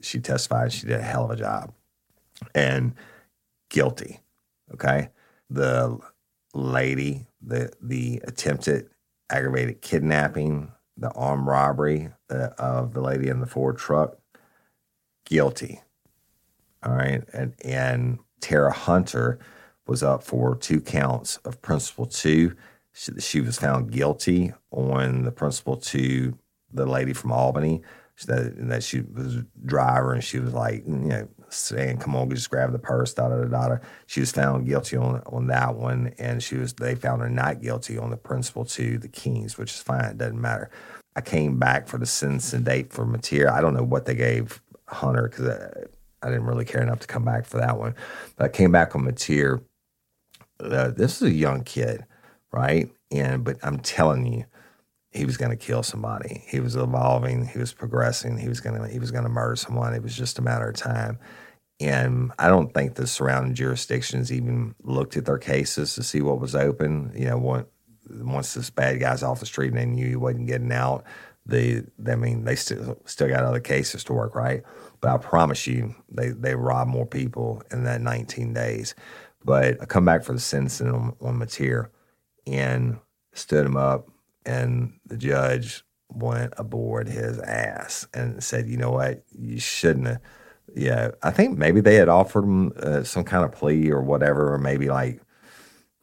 she 0.00 0.20
testified. 0.20 0.72
She 0.72 0.86
did 0.86 1.00
a 1.00 1.02
hell 1.02 1.24
of 1.24 1.30
a 1.30 1.36
job, 1.36 1.72
and 2.54 2.94
guilty. 3.70 4.20
Okay, 4.74 5.10
the 5.50 5.98
lady, 6.54 7.26
the 7.42 7.72
the 7.80 8.20
attempted 8.24 8.90
aggravated 9.30 9.82
kidnapping 9.82 10.72
the 10.96 11.10
armed 11.12 11.46
robbery 11.46 12.10
uh, 12.30 12.48
of 12.58 12.92
the 12.92 13.00
lady 13.00 13.28
in 13.28 13.40
the 13.40 13.46
Ford 13.46 13.78
truck, 13.78 14.18
guilty. 15.24 15.80
All 16.82 16.94
right. 16.94 17.22
And, 17.32 17.54
and 17.64 18.18
Tara 18.40 18.72
Hunter 18.72 19.38
was 19.86 20.02
up 20.02 20.22
for 20.22 20.54
two 20.56 20.80
counts 20.80 21.38
of 21.38 21.60
principal 21.62 22.06
two. 22.06 22.54
She, 22.92 23.12
she 23.18 23.40
was 23.40 23.58
found 23.58 23.90
guilty 23.90 24.52
on 24.70 25.24
the 25.24 25.32
principal 25.32 25.76
two, 25.76 26.38
the 26.72 26.86
lady 26.86 27.12
from 27.12 27.32
Albany, 27.32 27.82
that, 28.26 28.54
that 28.68 28.82
she 28.82 29.00
was 29.00 29.36
a 29.36 29.46
driver 29.64 30.12
and 30.12 30.24
she 30.24 30.38
was 30.38 30.52
like, 30.52 30.84
you 30.86 30.94
know, 30.94 31.28
saying, 31.48 31.98
"Come 31.98 32.16
on, 32.16 32.30
just 32.30 32.50
grab 32.50 32.72
the 32.72 32.78
purse." 32.78 33.14
Da 33.14 33.28
da 33.28 33.44
da 33.44 33.68
da. 33.68 33.76
She 34.06 34.20
was 34.20 34.32
found 34.32 34.66
guilty 34.66 34.96
on 34.96 35.22
on 35.26 35.46
that 35.48 35.76
one, 35.76 36.12
and 36.18 36.42
she 36.42 36.56
was 36.56 36.72
they 36.74 36.94
found 36.94 37.22
her 37.22 37.30
not 37.30 37.62
guilty 37.62 37.96
on 37.98 38.10
the 38.10 38.16
principal 38.16 38.64
to 38.66 38.98
the 38.98 39.08
Kings, 39.08 39.56
which 39.56 39.72
is 39.72 39.80
fine. 39.80 40.04
It 40.04 40.18
doesn't 40.18 40.40
matter. 40.40 40.70
I 41.16 41.20
came 41.20 41.58
back 41.58 41.88
for 41.88 41.98
the 41.98 42.06
sentencing 42.06 42.64
date 42.64 42.92
for 42.92 43.06
Mateer. 43.06 43.50
I 43.50 43.60
don't 43.60 43.74
know 43.74 43.82
what 43.82 44.06
they 44.06 44.14
gave 44.14 44.60
Hunter 44.86 45.28
because 45.28 45.46
uh, 45.46 45.86
I, 46.22 46.28
didn't 46.28 46.46
really 46.46 46.64
care 46.64 46.82
enough 46.82 47.00
to 47.00 47.06
come 47.06 47.24
back 47.24 47.46
for 47.46 47.58
that 47.58 47.78
one. 47.78 47.94
But 48.36 48.44
I 48.44 48.48
came 48.48 48.72
back 48.72 48.94
on 48.94 49.02
Mateer. 49.02 49.62
Uh, 50.60 50.90
this 50.90 51.22
is 51.22 51.28
a 51.28 51.32
young 51.32 51.62
kid, 51.64 52.04
right? 52.52 52.90
And 53.10 53.44
but 53.44 53.56
I'm 53.62 53.78
telling 53.78 54.26
you, 54.26 54.44
he 55.10 55.24
was 55.24 55.36
going 55.36 55.50
to 55.50 55.56
kill 55.56 55.82
somebody. 55.82 56.44
He 56.46 56.60
was 56.60 56.76
evolving. 56.76 57.46
He 57.46 57.58
was 57.58 57.72
progressing. 57.72 58.38
He 58.38 58.48
was 58.48 58.60
going 58.60 58.80
to 58.80 58.88
he 58.88 58.98
was 58.98 59.10
going 59.10 59.24
to 59.24 59.30
murder 59.30 59.56
someone. 59.56 59.94
It 59.94 60.02
was 60.02 60.16
just 60.16 60.38
a 60.38 60.42
matter 60.42 60.68
of 60.68 60.76
time. 60.76 61.18
And 61.80 62.32
I 62.38 62.48
don't 62.48 62.74
think 62.74 62.94
the 62.94 63.06
surrounding 63.06 63.54
jurisdictions 63.54 64.32
even 64.32 64.74
looked 64.82 65.16
at 65.16 65.26
their 65.26 65.38
cases 65.38 65.94
to 65.94 66.02
see 66.02 66.20
what 66.20 66.40
was 66.40 66.56
open. 66.56 67.12
You 67.14 67.26
know, 67.26 67.66
once 68.10 68.54
this 68.54 68.70
bad 68.70 68.98
guy's 68.98 69.22
off 69.22 69.40
the 69.40 69.46
street 69.46 69.68
and 69.68 69.78
they 69.78 69.86
knew 69.86 70.08
he 70.08 70.16
wasn't 70.16 70.48
getting 70.48 70.72
out, 70.72 71.04
they, 71.46 71.82
I 72.06 72.16
mean, 72.16 72.44
they 72.44 72.56
still 72.56 73.00
still 73.06 73.28
got 73.28 73.44
other 73.44 73.60
cases 73.60 74.04
to 74.04 74.12
work, 74.12 74.34
right? 74.34 74.62
But 75.00 75.10
I 75.10 75.16
promise 75.18 75.66
you, 75.66 75.94
they 76.10 76.30
they 76.30 76.54
robbed 76.54 76.90
more 76.90 77.06
people 77.06 77.62
in 77.70 77.84
that 77.84 78.00
19 78.00 78.52
days. 78.52 78.94
But 79.44 79.80
I 79.80 79.86
come 79.86 80.04
back 80.04 80.24
for 80.24 80.32
the 80.32 80.40
sentencing 80.40 80.88
on, 80.88 81.14
on 81.20 81.38
Mateer 81.38 81.90
and 82.46 82.98
stood 83.32 83.64
him 83.64 83.76
up 83.76 84.08
and 84.48 84.98
the 85.04 85.16
judge 85.16 85.84
went 86.10 86.54
aboard 86.56 87.06
his 87.06 87.38
ass 87.40 88.08
and 88.14 88.42
said, 88.42 88.66
"You 88.68 88.78
know 88.78 88.90
what? 88.90 89.22
You 89.30 89.60
shouldn't 89.60 90.06
have." 90.06 90.20
Yeah, 90.74 91.10
I 91.22 91.30
think 91.30 91.58
maybe 91.58 91.80
they 91.80 91.96
had 91.96 92.08
offered 92.08 92.44
him 92.44 92.72
uh, 92.78 93.02
some 93.02 93.24
kind 93.24 93.44
of 93.44 93.52
plea 93.52 93.90
or 93.90 94.02
whatever, 94.02 94.52
or 94.52 94.58
maybe 94.58 94.88
like 94.88 95.20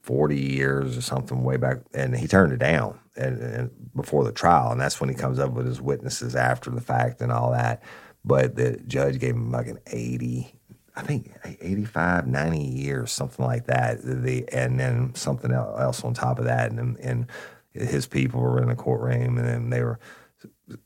forty 0.01 0.39
years 0.39 0.95
or 0.95 1.01
something 1.01 1.43
way 1.43 1.57
back, 1.57 1.79
and 1.93 2.15
he 2.15 2.27
turned 2.27 2.53
it 2.53 2.59
down 2.59 2.99
and, 3.17 3.39
and 3.39 3.71
before 3.95 4.23
the 4.23 4.31
trial, 4.31 4.71
and 4.71 4.79
that's 4.79 5.01
when 5.01 5.09
he 5.09 5.15
comes 5.15 5.39
up 5.39 5.51
with 5.51 5.65
his 5.65 5.81
witnesses 5.81 6.35
after 6.35 6.69
the 6.69 6.81
fact 6.81 7.21
and 7.21 7.31
all 7.31 7.51
that. 7.51 7.81
But 8.25 8.55
the 8.55 8.81
judge 8.87 9.19
gave 9.19 9.35
him 9.35 9.51
like 9.51 9.67
an 9.67 9.79
eighty. 9.87 10.51
I 10.97 11.01
think 11.01 11.29
85, 11.43 12.25
90 12.25 12.57
years, 12.57 13.11
something 13.11 13.45
like 13.45 13.65
that. 13.65 14.01
The, 14.01 14.47
and 14.53 14.79
then 14.79 15.13
something 15.13 15.51
else 15.51 16.05
on 16.05 16.13
top 16.13 16.39
of 16.39 16.45
that. 16.45 16.71
And, 16.71 16.97
and 16.99 17.27
his 17.73 18.07
people 18.07 18.39
were 18.39 18.61
in 18.61 18.69
the 18.69 18.75
courtroom 18.75 19.37
and 19.37 19.45
then 19.45 19.69
they 19.69 19.83
were, 19.83 19.99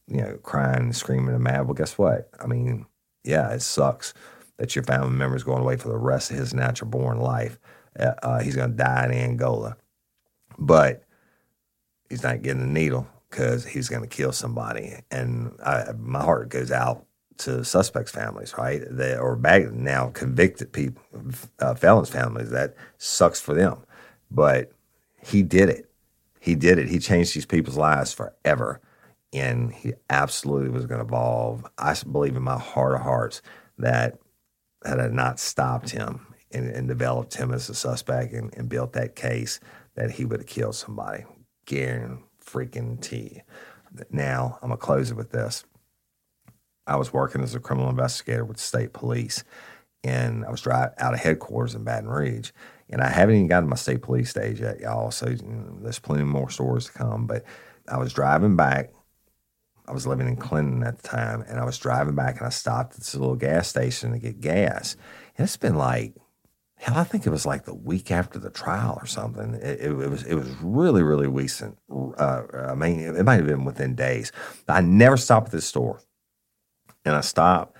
you 0.08 0.22
know, 0.22 0.40
crying 0.42 0.80
and 0.80 0.96
screaming 0.96 1.36
and 1.36 1.44
mad. 1.44 1.68
Well, 1.68 1.76
guess 1.76 1.98
what? 1.98 2.30
I 2.40 2.48
mean, 2.48 2.88
yeah, 3.24 3.52
it 3.52 3.62
sucks 3.62 4.14
that 4.58 4.76
your 4.76 4.84
family 4.84 5.12
member 5.12 5.36
is 5.36 5.44
going 5.44 5.62
away 5.62 5.78
for 5.78 5.90
the 5.90 5.98
rest 5.98 6.32
of 6.32 6.38
his 6.38 6.54
natural 6.54 6.90
born 6.90 7.20
life. 7.20 7.60
Uh, 7.98 8.14
uh 8.24 8.40
he's 8.40 8.56
going 8.56 8.72
to 8.72 8.78
die 8.78 9.06
in 9.06 9.12
Angola, 9.12 9.78
but 10.58 11.04
he's 12.10 12.24
not 12.24 12.42
getting 12.42 12.64
a 12.64 12.68
needle 12.68 13.08
because 13.30 13.66
he's 13.66 13.90
going 13.90 14.02
to 14.02 14.08
kill 14.08 14.32
somebody. 14.32 14.96
And 15.12 15.56
I, 15.64 15.92
my 15.98 16.24
heart 16.24 16.50
goes 16.50 16.72
out 16.72 17.06
to 17.40 17.64
suspects' 17.66 18.12
families, 18.12 18.54
right? 18.58 18.82
They, 18.90 19.18
or 19.18 19.36
back 19.36 19.72
now 19.72 20.10
convicted 20.10 20.72
people, 20.72 21.04
uh, 21.60 21.74
felons' 21.76 22.10
families. 22.10 22.50
That 22.52 22.76
sucks 22.98 23.40
for 23.42 23.54
them, 23.54 23.80
but 24.30 24.72
he 25.22 25.44
did 25.44 25.70
it. 25.70 25.90
He 26.40 26.56
did 26.56 26.78
it. 26.78 26.88
He 26.90 27.00
changed 27.00 27.36
these 27.36 27.46
people's 27.46 27.78
lives 27.78 28.14
forever, 28.14 28.82
and 29.34 29.74
he 29.74 29.94
absolutely 30.10 30.70
was 30.70 30.86
going 30.86 31.00
to 31.00 31.06
evolve. 31.06 31.66
I 31.78 31.96
believe 32.10 32.36
in 32.36 32.44
my 32.44 32.60
heart 32.60 32.96
of 32.96 33.02
hearts 33.02 33.42
that 33.78 34.20
had 34.86 35.00
I 35.00 35.08
not 35.08 35.40
stopped 35.40 35.90
him 35.90 36.26
and, 36.52 36.70
and 36.70 36.88
developed 36.88 37.36
him 37.36 37.54
as 37.54 37.70
a 37.70 37.76
suspect 37.76 38.34
and, 38.34 38.54
and 38.56 38.70
built 38.70 38.94
that 38.94 39.16
case, 39.16 39.60
that 39.96 40.12
he 40.12 40.26
would 40.26 40.40
have 40.40 40.48
killed 40.48 40.76
somebody. 40.76 41.26
Guarantee 41.66 42.24
freaking 42.44 43.42
Now 44.10 44.58
I'm 44.62 44.70
gonna 44.70 44.78
close 44.78 45.12
it 45.12 45.18
with 45.18 45.32
this. 45.32 45.66
I 46.90 46.96
was 46.96 47.14
working 47.14 47.42
as 47.42 47.56
a 47.56 47.60
criminal 47.60 47.90
investigator 47.90 48.44
with 48.44 48.58
state 48.58 48.94
police, 48.94 49.44
and 50.04 50.44
I 50.44 50.50
was 50.50 50.62
driving 50.62 50.96
out 50.98 51.14
of 51.14 51.20
headquarters 51.20 51.76
in 51.76 51.84
Baton 51.84 52.10
Rouge. 52.10 52.52
And 52.90 53.02
I 53.02 53.10
haven't 53.10 53.36
even 53.36 53.48
gotten 53.48 53.70
my 53.70 53.76
state 53.76 54.02
police 54.02 54.32
stage 54.32 54.60
yet, 54.60 54.80
y'all. 54.80 55.12
So 55.12 55.30
you 55.30 55.38
know, 55.38 55.78
there's 55.84 56.00
plenty 56.00 56.24
more 56.24 56.50
stories 56.50 56.86
to 56.86 56.92
come. 56.92 57.28
But 57.28 57.44
I 57.88 57.98
was 57.98 58.12
driving 58.12 58.56
back. 58.56 58.92
I 59.88 59.92
was 59.92 60.08
living 60.08 60.28
in 60.28 60.38
Clinton 60.38 60.84
at 60.84 60.98
the 60.98 61.08
time, 61.08 61.44
and 61.48 61.60
I 61.60 61.66
was 61.66 61.78
driving 61.78 62.16
back, 62.16 62.38
and 62.38 62.48
I 62.48 62.50
stopped 62.50 62.94
at 62.94 63.00
this 63.00 63.16
little 63.16 63.36
gas 63.36 63.68
station 63.68 64.12
to 64.12 64.20
get 64.20 64.42
gas. 64.42 64.96
And 65.38 65.46
it's 65.46 65.58
been 65.58 65.76
like 65.76 66.16
hell, 66.80 66.98
I 66.98 67.04
think 67.04 67.28
it 67.28 67.30
was 67.30 67.46
like 67.46 67.66
the 67.66 67.74
week 67.74 68.10
after 68.10 68.40
the 68.40 68.50
trial 68.50 68.98
or 69.02 69.06
something. 69.06 69.54
It, 69.56 69.80
it, 69.82 69.92
it 69.92 70.10
was 70.10 70.24
it 70.24 70.36
was 70.36 70.50
really 70.62 71.04
really 71.04 71.28
recent. 71.28 71.78
Uh, 71.92 72.44
I 72.54 72.74
mean, 72.74 73.00
it, 73.00 73.24
might 73.24 73.36
have 73.36 73.48
been 73.48 73.66
within 73.66 73.96
days. 73.96 74.32
I 74.68 74.82
never 74.82 75.18
stopped 75.18 75.48
at 75.48 75.52
this 75.52 75.66
store, 75.66 76.02
and 77.06 77.16
I 77.16 77.22
stopped. 77.22 77.78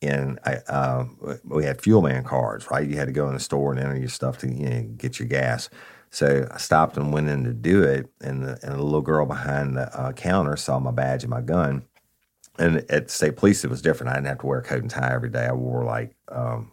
And 0.00 0.38
I, 0.44 0.58
uh, 0.68 1.06
we 1.44 1.64
had 1.64 1.82
fuel 1.82 2.02
man 2.02 2.22
cards, 2.22 2.70
right? 2.70 2.88
You 2.88 2.96
had 2.96 3.06
to 3.08 3.12
go 3.12 3.26
in 3.26 3.34
the 3.34 3.40
store 3.40 3.72
and 3.72 3.80
enter 3.80 3.96
your 3.96 4.08
stuff 4.08 4.38
to 4.38 4.48
you 4.48 4.68
know, 4.68 4.82
get 4.96 5.18
your 5.18 5.26
gas. 5.26 5.68
So 6.10 6.48
I 6.50 6.56
stopped 6.58 6.96
and 6.96 7.12
went 7.12 7.28
in 7.28 7.44
to 7.44 7.52
do 7.52 7.82
it, 7.82 8.10
and 8.20 8.42
the, 8.42 8.58
and 8.62 8.80
little 8.80 9.02
girl 9.02 9.26
behind 9.26 9.76
the 9.76 9.94
uh, 9.98 10.12
counter 10.12 10.56
saw 10.56 10.78
my 10.78 10.90
badge 10.90 11.22
and 11.22 11.30
my 11.30 11.40
gun. 11.40 11.84
And 12.58 12.84
at 12.90 13.10
state 13.10 13.36
police, 13.36 13.64
it 13.64 13.70
was 13.70 13.82
different. 13.82 14.10
I 14.10 14.14
didn't 14.14 14.26
have 14.28 14.38
to 14.38 14.46
wear 14.46 14.58
a 14.58 14.62
coat 14.62 14.82
and 14.82 14.90
tie 14.90 15.12
every 15.12 15.30
day. 15.30 15.46
I 15.46 15.52
wore 15.52 15.84
like 15.84 16.16
um, 16.28 16.72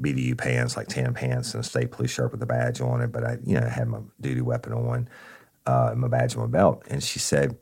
BDU 0.00 0.36
pants, 0.38 0.76
like 0.76 0.88
tan 0.88 1.14
pants, 1.14 1.54
and 1.54 1.64
a 1.64 1.66
state 1.66 1.90
police 1.90 2.10
shirt 2.10 2.30
with 2.30 2.42
a 2.42 2.46
badge 2.46 2.80
on 2.80 3.00
it. 3.00 3.10
But 3.10 3.24
I, 3.24 3.38
you 3.44 3.58
know, 3.58 3.68
had 3.68 3.88
my 3.88 4.00
duty 4.20 4.42
weapon 4.42 4.74
on, 4.74 5.08
uh, 5.64 5.94
my 5.96 6.08
badge 6.08 6.36
on 6.36 6.42
my 6.42 6.58
belt. 6.58 6.84
And 6.88 7.02
she 7.02 7.18
said, 7.18 7.56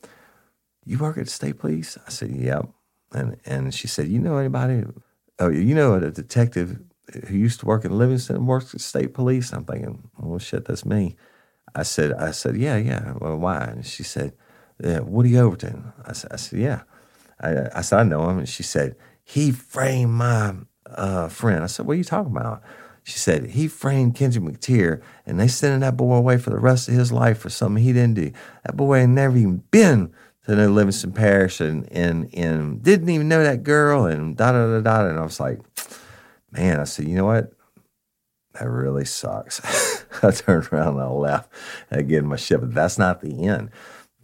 "You 0.85 0.99
work 0.99 1.17
at 1.17 1.29
state 1.29 1.59
police?" 1.59 1.97
I 2.07 2.11
said, 2.11 2.31
"Yep." 2.31 2.69
And 3.15 3.37
and 3.47 3.75
she 3.75 3.89
said, 3.89 4.09
"You 4.09 4.21
know 4.21 4.37
anybody? 4.37 4.85
Oh, 5.39 5.49
you 5.49 5.75
know 5.75 5.95
a 5.95 6.11
detective 6.11 6.79
who 7.29 7.37
used 7.37 7.61
to 7.61 7.67
work 7.67 7.85
in 7.85 7.97
Livingston 7.97 8.47
works 8.47 8.75
at 8.75 8.81
state 8.81 9.15
police?" 9.15 9.53
I'm 9.53 9.65
thinking, 9.65 10.11
"Well, 10.19 10.39
shit, 10.39 10.67
that's 10.67 10.85
me." 10.85 11.17
I 11.75 11.83
said, 11.83 12.13
"I 12.13 12.31
said, 12.33 12.57
yeah, 12.57 12.77
yeah. 12.77 13.15
Well, 13.21 13.37
why?" 13.39 13.59
And 13.59 13.87
she 13.87 14.03
said, 14.03 14.35
yeah, 14.83 15.01
"Woody 15.01 15.39
Overton." 15.39 15.93
I 16.05 16.13
said, 16.13 16.33
"I 16.33 16.37
said, 16.37 16.59
yeah." 16.61 16.83
I, 17.41 17.69
I 17.75 17.81
said, 17.83 18.01
"I 18.01 18.03
know 18.05 18.29
him." 18.31 18.39
And 18.39 18.49
she 18.49 18.63
said, 18.63 18.97
"He 19.25 19.51
framed 19.53 20.13
my." 20.13 20.55
uh, 20.91 21.29
friend. 21.29 21.63
I 21.63 21.67
said, 21.67 21.87
What 21.87 21.95
are 21.95 21.97
you 21.97 22.05
talking 22.05 22.33
about? 22.33 22.63
She 23.03 23.19
said, 23.19 23.51
He 23.51 23.69
framed 23.69 24.15
Kendrick 24.15 24.45
Mateer 24.45 25.03
and 25.27 25.39
they 25.39 25.49
sending 25.49 25.81
that 25.81 25.97
boy 25.97 26.15
away 26.15 26.39
for 26.39 26.51
the 26.51 26.59
rest 26.59 26.89
of 26.89 26.95
his 26.95 27.13
life 27.13 27.39
for 27.39 27.51
something 27.51 27.83
he 27.83 27.93
didn't 27.93 28.15
do. 28.15 28.33
That 28.65 28.77
boy 28.77 28.99
ain't 28.99 29.13
never 29.13 29.37
even 29.37 29.59
been 29.71 30.13
to 30.45 30.55
New 30.55 30.69
Livingston 30.69 31.13
Parish 31.13 31.61
and, 31.61 31.91
and, 31.93 32.33
and 32.35 32.83
didn't 32.83 33.09
even 33.09 33.29
know 33.29 33.43
that 33.43 33.63
girl 33.63 34.07
and 34.07 34.37
da 34.37 34.53
da 34.53 34.67
da 34.67 34.81
da. 34.81 35.09
And 35.09 35.19
I 35.19 35.23
was 35.23 35.41
like, 35.41 35.61
Man, 36.53 36.79
I 36.79 36.85
said, 36.85 37.09
You 37.09 37.17
know 37.17 37.25
what? 37.25 37.53
That 38.55 38.69
really 38.69 39.05
sucks. 39.05 40.05
I 40.23 40.31
turned 40.31 40.69
around 40.73 40.95
and 40.95 41.03
I 41.03 41.09
left 41.09 41.53
again 41.91 42.27
my 42.27 42.37
ship. 42.37 42.61
But 42.61 42.75
that's 42.75 42.99
not 42.99 43.21
the 43.21 43.47
end. 43.47 43.71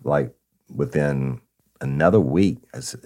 Like 0.05 0.35
within 0.73 1.41
another 1.81 2.21
week, 2.21 2.59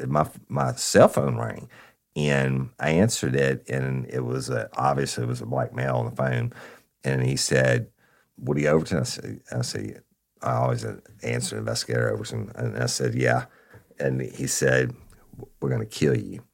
my 0.07 0.29
my 0.49 0.73
cell 0.73 1.09
phone 1.09 1.37
rang 1.37 1.69
and 2.17 2.71
I 2.79 2.91
answered 2.91 3.35
it, 3.35 3.69
and 3.69 4.07
it 4.09 4.25
was 4.25 4.49
a, 4.49 4.69
obviously 4.77 5.25
it 5.25 5.29
was 5.29 5.41
a 5.41 5.47
black 5.47 5.75
male 5.75 5.97
on 5.97 6.07
the 6.07 6.17
phone, 6.17 6.53
and 7.03 7.25
he 7.25 7.37
said, 7.37 7.89
"Woody 8.39 8.69
Overton." 8.69 9.01
I 9.01 9.03
said, 9.03 9.41
"I 9.53 9.63
said 9.63 10.03
I 10.45 10.57
always 10.57 10.87
answer 11.23 11.59
investigator 11.59 12.13
Overton," 12.13 12.53
and 12.55 12.77
I 12.77 12.87
said, 12.87 13.15
"Yeah," 13.15 13.47
and 13.99 14.21
he 14.21 14.47
said, 14.47 14.95
"We're 15.61 15.71
going 15.71 15.81
to 15.81 15.87
kill 15.87 16.17
you." 16.17 16.45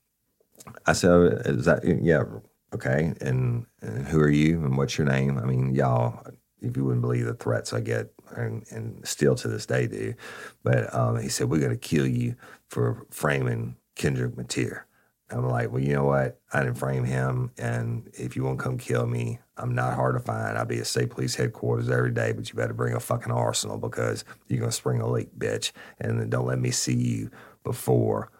I 0.86 0.93
said, 0.93 1.11
oh, 1.11 1.24
"Is 1.24 1.64
that 1.66 1.84
yeah?" 1.84 2.24
Okay, 2.72 3.12
and, 3.20 3.66
and 3.82 4.07
who 4.07 4.20
are 4.20 4.30
you, 4.30 4.64
and 4.64 4.76
what's 4.76 4.97
your 4.97 5.07
name? 5.07 5.38
I 5.38 5.45
mean, 5.45 5.74
y'all, 5.74 6.24
if 6.61 6.76
you 6.76 6.84
wouldn't 6.84 7.03
believe 7.03 7.26
the 7.26 7.34
threats 7.34 7.72
I 7.72 7.80
get, 7.80 8.12
and, 8.36 8.64
and 8.70 9.07
still 9.07 9.34
to 9.36 9.49
this 9.49 9.66
day 9.66 9.86
do. 9.86 10.14
But 10.62 10.93
um, 10.95 11.20
he 11.20 11.28
said, 11.28 11.51
We're 11.51 11.61
going 11.61 11.72
to 11.72 11.76
kill 11.76 12.07
you 12.07 12.36
for 12.68 13.07
framing 13.11 13.76
Kendrick 13.97 14.36
Mateer. 14.36 14.82
I'm 15.30 15.48
like, 15.48 15.70
well, 15.70 15.82
you 15.82 15.94
know 15.94 16.04
what? 16.04 16.40
I 16.52 16.60
didn't 16.60 16.78
frame 16.78 17.04
him, 17.04 17.52
and 17.58 18.08
if 18.14 18.36
you 18.36 18.44
want 18.44 18.58
to 18.58 18.64
come 18.64 18.78
kill 18.78 19.06
me, 19.06 19.38
I'm 19.56 19.74
not 19.74 19.94
hard 19.94 20.14
to 20.16 20.20
find. 20.20 20.58
I'll 20.58 20.64
be 20.64 20.78
at 20.80 20.86
state 20.86 21.10
police 21.10 21.36
headquarters 21.36 21.88
every 21.90 22.10
day, 22.10 22.32
but 22.32 22.48
you 22.48 22.56
better 22.56 22.74
bring 22.74 22.94
a 22.94 23.00
fucking 23.00 23.32
arsenal 23.32 23.78
because 23.78 24.24
you're 24.48 24.60
gonna 24.60 24.72
spring 24.72 25.00
a 25.00 25.08
leak, 25.08 25.30
bitch, 25.38 25.72
and 26.00 26.20
then 26.20 26.30
don't 26.30 26.46
let 26.46 26.58
me 26.58 26.70
see 26.70 26.96
you 26.96 27.30
before 27.62 28.30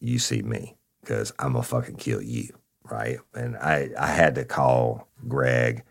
you 0.00 0.18
see 0.18 0.42
me 0.42 0.76
because 1.00 1.32
I'm 1.38 1.52
gonna 1.52 1.62
fucking 1.62 1.96
kill 1.96 2.22
you, 2.22 2.48
right? 2.84 3.18
And 3.34 3.56
I 3.56 3.90
I 3.98 4.08
had 4.08 4.34
to 4.36 4.44
call 4.44 5.08
Greg 5.26 5.84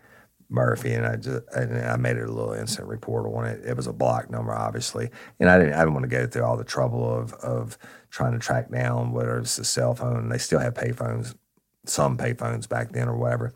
Murphy, 0.48 0.92
and 0.92 1.06
I 1.06 1.16
just 1.16 1.42
and 1.54 1.76
I 1.78 1.96
made 1.96 2.16
it 2.16 2.28
a 2.28 2.32
little 2.32 2.52
incident 2.52 2.88
report 2.88 3.26
on 3.26 3.46
it. 3.46 3.64
It 3.64 3.76
was 3.76 3.86
a 3.86 3.92
block 3.92 4.30
number, 4.30 4.52
obviously, 4.52 5.10
and 5.40 5.50
I 5.50 5.58
didn't 5.58 5.74
I 5.74 5.80
didn't 5.80 5.94
want 5.94 6.04
to 6.04 6.08
go 6.08 6.26
through 6.26 6.44
all 6.44 6.56
the 6.56 6.64
trouble 6.64 7.12
of 7.12 7.32
of 7.34 7.78
trying 8.10 8.32
to 8.32 8.38
track 8.38 8.70
down 8.70 9.12
whether 9.12 9.38
it's 9.38 9.58
a 9.58 9.64
cell 9.64 9.94
phone. 9.94 10.28
They 10.28 10.38
still 10.38 10.60
have 10.60 10.74
payphones, 10.74 11.34
some 11.84 12.16
payphones 12.16 12.68
back 12.68 12.92
then 12.92 13.08
or 13.08 13.16
whatever. 13.16 13.54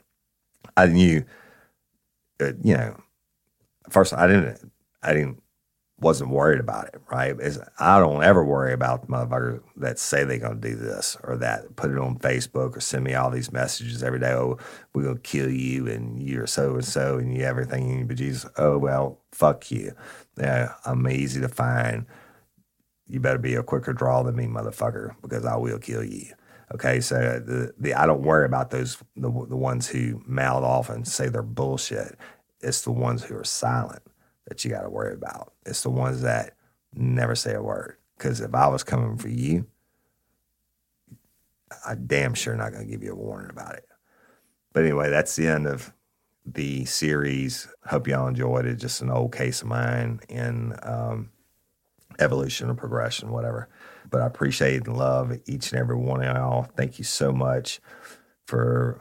I 0.76 0.86
knew, 0.86 1.24
uh, 2.40 2.52
you 2.62 2.76
know, 2.76 2.96
first 3.88 4.12
I 4.12 4.26
didn't 4.26 4.72
I 5.02 5.12
didn't 5.12 5.42
wasn't 6.00 6.30
worried 6.30 6.60
about 6.60 6.88
it, 6.88 7.00
right? 7.10 7.36
It's, 7.38 7.58
I 7.78 7.98
don't 7.98 8.22
ever 8.24 8.44
worry 8.44 8.72
about 8.72 9.02
the 9.02 9.08
motherfuckers 9.08 9.62
that 9.76 9.98
say 9.98 10.24
they're 10.24 10.38
going 10.38 10.60
to 10.60 10.68
do 10.68 10.74
this 10.74 11.16
or 11.22 11.36
that, 11.38 11.76
put 11.76 11.90
it 11.90 11.98
on 11.98 12.18
Facebook 12.18 12.76
or 12.76 12.80
send 12.80 13.04
me 13.04 13.14
all 13.14 13.30
these 13.30 13.52
messages 13.52 14.02
every 14.02 14.18
day. 14.18 14.32
Oh, 14.32 14.58
we're 14.94 15.02
going 15.02 15.16
to 15.16 15.20
kill 15.20 15.50
you 15.50 15.88
and 15.88 16.20
you're 16.22 16.46
so 16.46 16.74
and 16.74 16.84
so 16.84 17.18
and 17.18 17.36
you 17.36 17.44
everything. 17.44 18.06
But 18.06 18.16
Jesus, 18.16 18.50
oh, 18.56 18.78
well, 18.78 19.18
fuck 19.32 19.70
you. 19.70 19.92
Yeah, 20.38 20.72
I'm 20.86 21.06
easy 21.08 21.40
to 21.40 21.48
find. 21.48 22.06
You 23.06 23.20
better 23.20 23.38
be 23.38 23.54
a 23.54 23.62
quicker 23.62 23.92
draw 23.92 24.22
than 24.22 24.36
me, 24.36 24.46
motherfucker, 24.46 25.16
because 25.20 25.44
I 25.44 25.56
will 25.56 25.78
kill 25.78 26.04
you. 26.04 26.32
Okay, 26.72 27.00
so 27.00 27.42
the, 27.44 27.74
the 27.78 27.94
I 27.94 28.06
don't 28.06 28.22
worry 28.22 28.46
about 28.46 28.70
those 28.70 28.96
the, 29.16 29.28
the 29.28 29.56
ones 29.56 29.88
who 29.88 30.22
mouth 30.24 30.62
off 30.62 30.88
and 30.88 31.06
say 31.06 31.28
they're 31.28 31.42
bullshit. 31.42 32.16
It's 32.60 32.82
the 32.82 32.92
ones 32.92 33.24
who 33.24 33.36
are 33.36 33.44
silent 33.44 34.02
that 34.50 34.64
you 34.64 34.70
got 34.70 34.82
to 34.82 34.90
worry 34.90 35.14
about. 35.14 35.54
It's 35.64 35.82
the 35.82 35.90
ones 35.90 36.22
that 36.22 36.56
never 36.92 37.34
say 37.34 37.54
a 37.54 37.62
word. 37.62 37.96
Because 38.18 38.40
if 38.40 38.54
I 38.54 38.66
was 38.66 38.82
coming 38.82 39.16
for 39.16 39.28
you, 39.28 39.66
I 41.86 41.94
damn 41.94 42.34
sure 42.34 42.54
not 42.56 42.72
going 42.72 42.84
to 42.84 42.90
give 42.90 43.02
you 43.02 43.12
a 43.12 43.16
warning 43.16 43.48
about 43.48 43.76
it. 43.76 43.86
But 44.72 44.82
anyway, 44.82 45.08
that's 45.08 45.36
the 45.36 45.46
end 45.46 45.66
of 45.66 45.94
the 46.44 46.84
series. 46.84 47.68
Hope 47.86 48.08
y'all 48.08 48.26
enjoyed 48.26 48.66
it. 48.66 48.74
Just 48.74 49.00
an 49.02 49.10
old 49.10 49.32
case 49.32 49.62
of 49.62 49.68
mine 49.68 50.20
in 50.28 50.74
um, 50.82 51.30
evolution 52.18 52.68
or 52.68 52.74
progression, 52.74 53.30
whatever. 53.30 53.68
But 54.10 54.20
I 54.20 54.26
appreciate 54.26 54.86
and 54.86 54.96
love 54.96 55.32
each 55.46 55.70
and 55.70 55.80
every 55.80 55.96
one 55.96 56.24
of 56.24 56.36
y'all. 56.36 56.64
Thank 56.76 56.98
you 56.98 57.04
so 57.04 57.32
much 57.32 57.80
for 58.46 59.00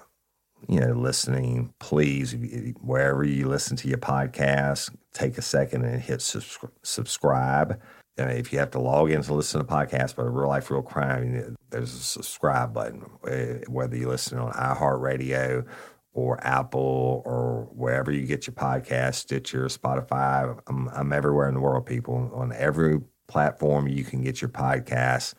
you 0.68 0.80
know, 0.80 0.94
listening, 0.94 1.74
please, 1.80 2.36
wherever 2.82 3.24
you 3.24 3.48
listen 3.48 3.78
to 3.78 3.88
your 3.88 3.98
podcast, 3.98 4.94
take 5.14 5.38
a 5.38 5.42
second 5.42 5.86
and 5.86 6.02
hit 6.02 6.22
subscribe. 6.22 7.82
Uh, 8.20 8.24
if 8.24 8.52
you 8.52 8.60
have 8.60 8.72
to 8.72 8.80
log 8.80 9.12
in 9.12 9.22
to 9.22 9.34
listen 9.34 9.62
to 9.62 9.66
podcasts, 9.66 10.16
but 10.16 10.24
real 10.24 10.50
life, 10.50 10.70
real 10.70 10.82
crime, 10.82 11.56
there's 11.70 11.94
a 11.94 12.00
subscribe 12.00 12.74
button. 12.74 13.06
Uh, 13.24 13.66
whether 13.70 13.96
you 13.96 14.10
listen 14.10 14.38
on 14.38 14.52
iHeartRadio 14.52 15.66
or 16.14 16.46
Apple 16.46 17.24
or 17.26 17.70
wherever 17.72 18.12
you 18.12 18.26
get 18.26 18.46
your 18.46 18.56
podcast, 18.56 19.16
Stitcher, 19.16 19.66
Spotify, 19.68 20.60
I'm, 20.68 20.90
I'm 20.90 21.14
everywhere 21.14 21.48
in 21.48 21.54
the 21.54 21.62
world, 21.62 21.86
people. 21.86 22.30
On 22.34 22.52
every 22.52 23.00
platform 23.28 23.88
you 23.88 24.04
can 24.04 24.22
get 24.22 24.42
your 24.42 24.50
podcast, 24.50 25.34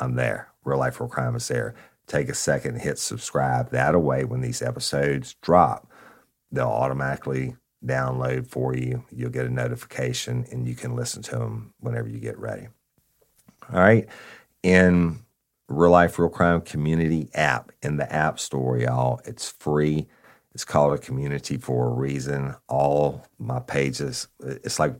I'm 0.00 0.14
there. 0.14 0.48
Real 0.64 0.78
life, 0.78 1.00
real 1.00 1.08
crime 1.08 1.36
is 1.36 1.46
there 1.48 1.74
take 2.06 2.28
a 2.28 2.34
second 2.34 2.80
hit 2.80 2.98
subscribe. 2.98 3.70
That 3.70 4.00
way, 4.00 4.24
when 4.24 4.40
these 4.40 4.62
episodes 4.62 5.36
drop, 5.42 5.90
they'll 6.50 6.66
automatically 6.66 7.56
download 7.84 8.46
for 8.48 8.74
you. 8.74 9.04
You'll 9.10 9.30
get 9.30 9.46
a 9.46 9.50
notification 9.50 10.46
and 10.50 10.66
you 10.66 10.74
can 10.74 10.96
listen 10.96 11.22
to 11.24 11.36
them 11.36 11.74
whenever 11.80 12.08
you 12.08 12.18
get 12.18 12.38
ready. 12.38 12.68
All 13.72 13.80
right. 13.80 14.08
In 14.62 15.20
Real 15.68 15.90
Life 15.90 16.18
Real 16.18 16.28
Crime 16.28 16.60
Community 16.60 17.28
app 17.34 17.72
in 17.82 17.96
the 17.96 18.10
App 18.12 18.38
Store, 18.38 18.78
y'all. 18.78 19.20
It's 19.24 19.50
free. 19.50 20.06
It's 20.54 20.64
called 20.64 20.94
a 20.94 20.98
community 20.98 21.58
for 21.58 21.88
a 21.88 21.92
reason. 21.92 22.54
All 22.68 23.26
my 23.38 23.60
pages, 23.60 24.28
it's 24.40 24.78
like 24.78 24.94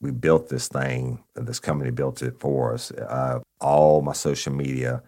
we 0.00 0.12
built 0.12 0.48
this 0.48 0.68
thing. 0.68 1.22
This 1.34 1.60
company 1.60 1.90
built 1.90 2.22
it 2.22 2.38
for 2.40 2.72
us. 2.72 2.90
Uh, 2.90 3.40
all 3.60 4.00
my 4.00 4.12
social 4.14 4.52
media, 4.52 5.02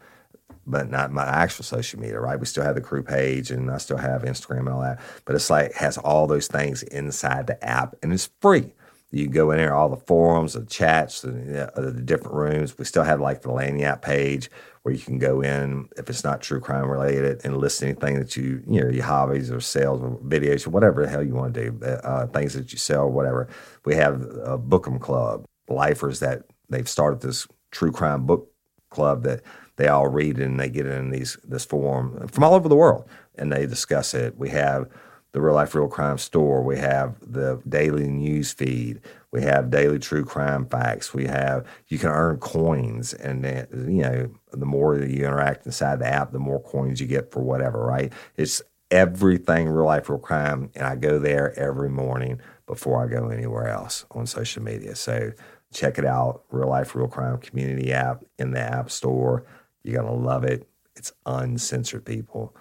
but 0.66 0.90
not 0.90 1.12
my 1.12 1.24
actual 1.24 1.64
social 1.64 2.00
media, 2.00 2.20
right? 2.20 2.38
We 2.38 2.46
still 2.46 2.64
have 2.64 2.74
the 2.74 2.80
crew 2.80 3.02
page 3.02 3.50
and 3.50 3.70
I 3.70 3.78
still 3.78 3.96
have 3.96 4.22
Instagram 4.22 4.60
and 4.60 4.68
all 4.70 4.80
that. 4.82 5.00
But 5.24 5.34
it's 5.34 5.50
like 5.50 5.72
has 5.74 5.98
all 5.98 6.26
those 6.26 6.46
things 6.46 6.82
inside 6.84 7.46
the 7.46 7.62
app 7.64 7.96
and 8.02 8.12
it's 8.12 8.30
free. 8.40 8.72
You 9.10 9.24
can 9.24 9.32
go 9.32 9.50
in 9.50 9.58
there, 9.58 9.74
all 9.74 9.90
the 9.90 9.96
forums, 9.98 10.54
the 10.54 10.64
chats, 10.64 11.20
the, 11.20 11.70
uh, 11.76 11.80
the 11.80 12.00
different 12.00 12.34
rooms. 12.34 12.78
We 12.78 12.86
still 12.86 13.02
have 13.02 13.20
like 13.20 13.42
the 13.42 13.50
Lagniappe 13.50 14.00
page 14.00 14.50
where 14.82 14.94
you 14.94 15.00
can 15.00 15.18
go 15.18 15.42
in 15.42 15.88
if 15.98 16.08
it's 16.08 16.24
not 16.24 16.40
true 16.40 16.60
crime 16.60 16.88
related 16.88 17.42
and 17.44 17.58
list 17.58 17.82
anything 17.82 18.18
that 18.18 18.36
you, 18.36 18.62
you 18.66 18.80
know, 18.80 18.88
your 18.88 19.04
hobbies 19.04 19.50
or 19.50 19.60
sales 19.60 20.00
or 20.00 20.16
videos 20.20 20.66
or 20.66 20.70
whatever 20.70 21.02
the 21.02 21.10
hell 21.10 21.22
you 21.22 21.34
want 21.34 21.52
to 21.52 21.70
do, 21.70 21.84
uh, 21.84 22.26
things 22.28 22.54
that 22.54 22.72
you 22.72 22.78
sell, 22.78 23.08
whatever. 23.08 23.48
We 23.84 23.94
have 23.96 24.22
a 24.44 24.58
Bookem 24.58 24.98
Club, 24.98 25.44
lifers 25.68 26.20
that 26.20 26.44
they've 26.70 26.88
started 26.88 27.20
this 27.20 27.46
true 27.70 27.92
crime 27.92 28.24
book 28.24 28.50
club 28.90 29.24
that 29.24 29.42
they 29.76 29.88
all 29.88 30.08
read 30.08 30.38
it 30.38 30.44
and 30.44 30.60
they 30.60 30.68
get 30.68 30.86
it 30.86 30.92
in 30.92 31.10
these 31.10 31.38
this 31.44 31.64
forum 31.64 32.26
from 32.28 32.44
all 32.44 32.54
over 32.54 32.68
the 32.68 32.76
world 32.76 33.08
and 33.36 33.52
they 33.52 33.66
discuss 33.66 34.14
it. 34.14 34.36
We 34.36 34.50
have 34.50 34.88
the 35.32 35.40
Real 35.40 35.54
Life 35.54 35.74
Real 35.74 35.88
Crime 35.88 36.18
store. 36.18 36.62
We 36.62 36.78
have 36.78 37.16
the 37.20 37.60
daily 37.68 38.06
news 38.06 38.52
feed. 38.52 39.00
We 39.30 39.42
have 39.42 39.70
daily 39.70 39.98
true 39.98 40.24
crime 40.24 40.66
facts. 40.66 41.14
We 41.14 41.26
have 41.26 41.66
you 41.88 41.98
can 41.98 42.10
earn 42.10 42.36
coins, 42.36 43.14
and 43.14 43.44
you 43.72 44.02
know 44.02 44.30
the 44.52 44.66
more 44.66 44.98
that 44.98 45.10
you 45.10 45.24
interact 45.24 45.64
inside 45.64 46.00
the 46.00 46.06
app, 46.06 46.32
the 46.32 46.38
more 46.38 46.62
coins 46.62 47.00
you 47.00 47.06
get 47.06 47.30
for 47.32 47.40
whatever. 47.40 47.82
Right? 47.82 48.12
It's 48.36 48.60
everything 48.90 49.70
Real 49.70 49.86
Life 49.86 50.10
Real 50.10 50.18
Crime, 50.18 50.70
and 50.74 50.86
I 50.86 50.96
go 50.96 51.18
there 51.18 51.58
every 51.58 51.88
morning 51.88 52.40
before 52.66 53.02
I 53.02 53.08
go 53.08 53.28
anywhere 53.28 53.68
else 53.68 54.04
on 54.10 54.26
social 54.26 54.62
media. 54.62 54.94
So 54.94 55.32
check 55.72 55.98
it 55.98 56.04
out, 56.04 56.42
Real 56.50 56.68
Life 56.68 56.94
Real 56.94 57.08
Crime 57.08 57.38
Community 57.38 57.90
app 57.92 58.22
in 58.38 58.50
the 58.50 58.60
App 58.60 58.90
Store. 58.90 59.46
You're 59.84 60.02
gonna 60.02 60.14
love 60.14 60.44
it. 60.44 60.68
It's 60.96 61.12
uncensored, 61.26 62.04
people 62.04 62.54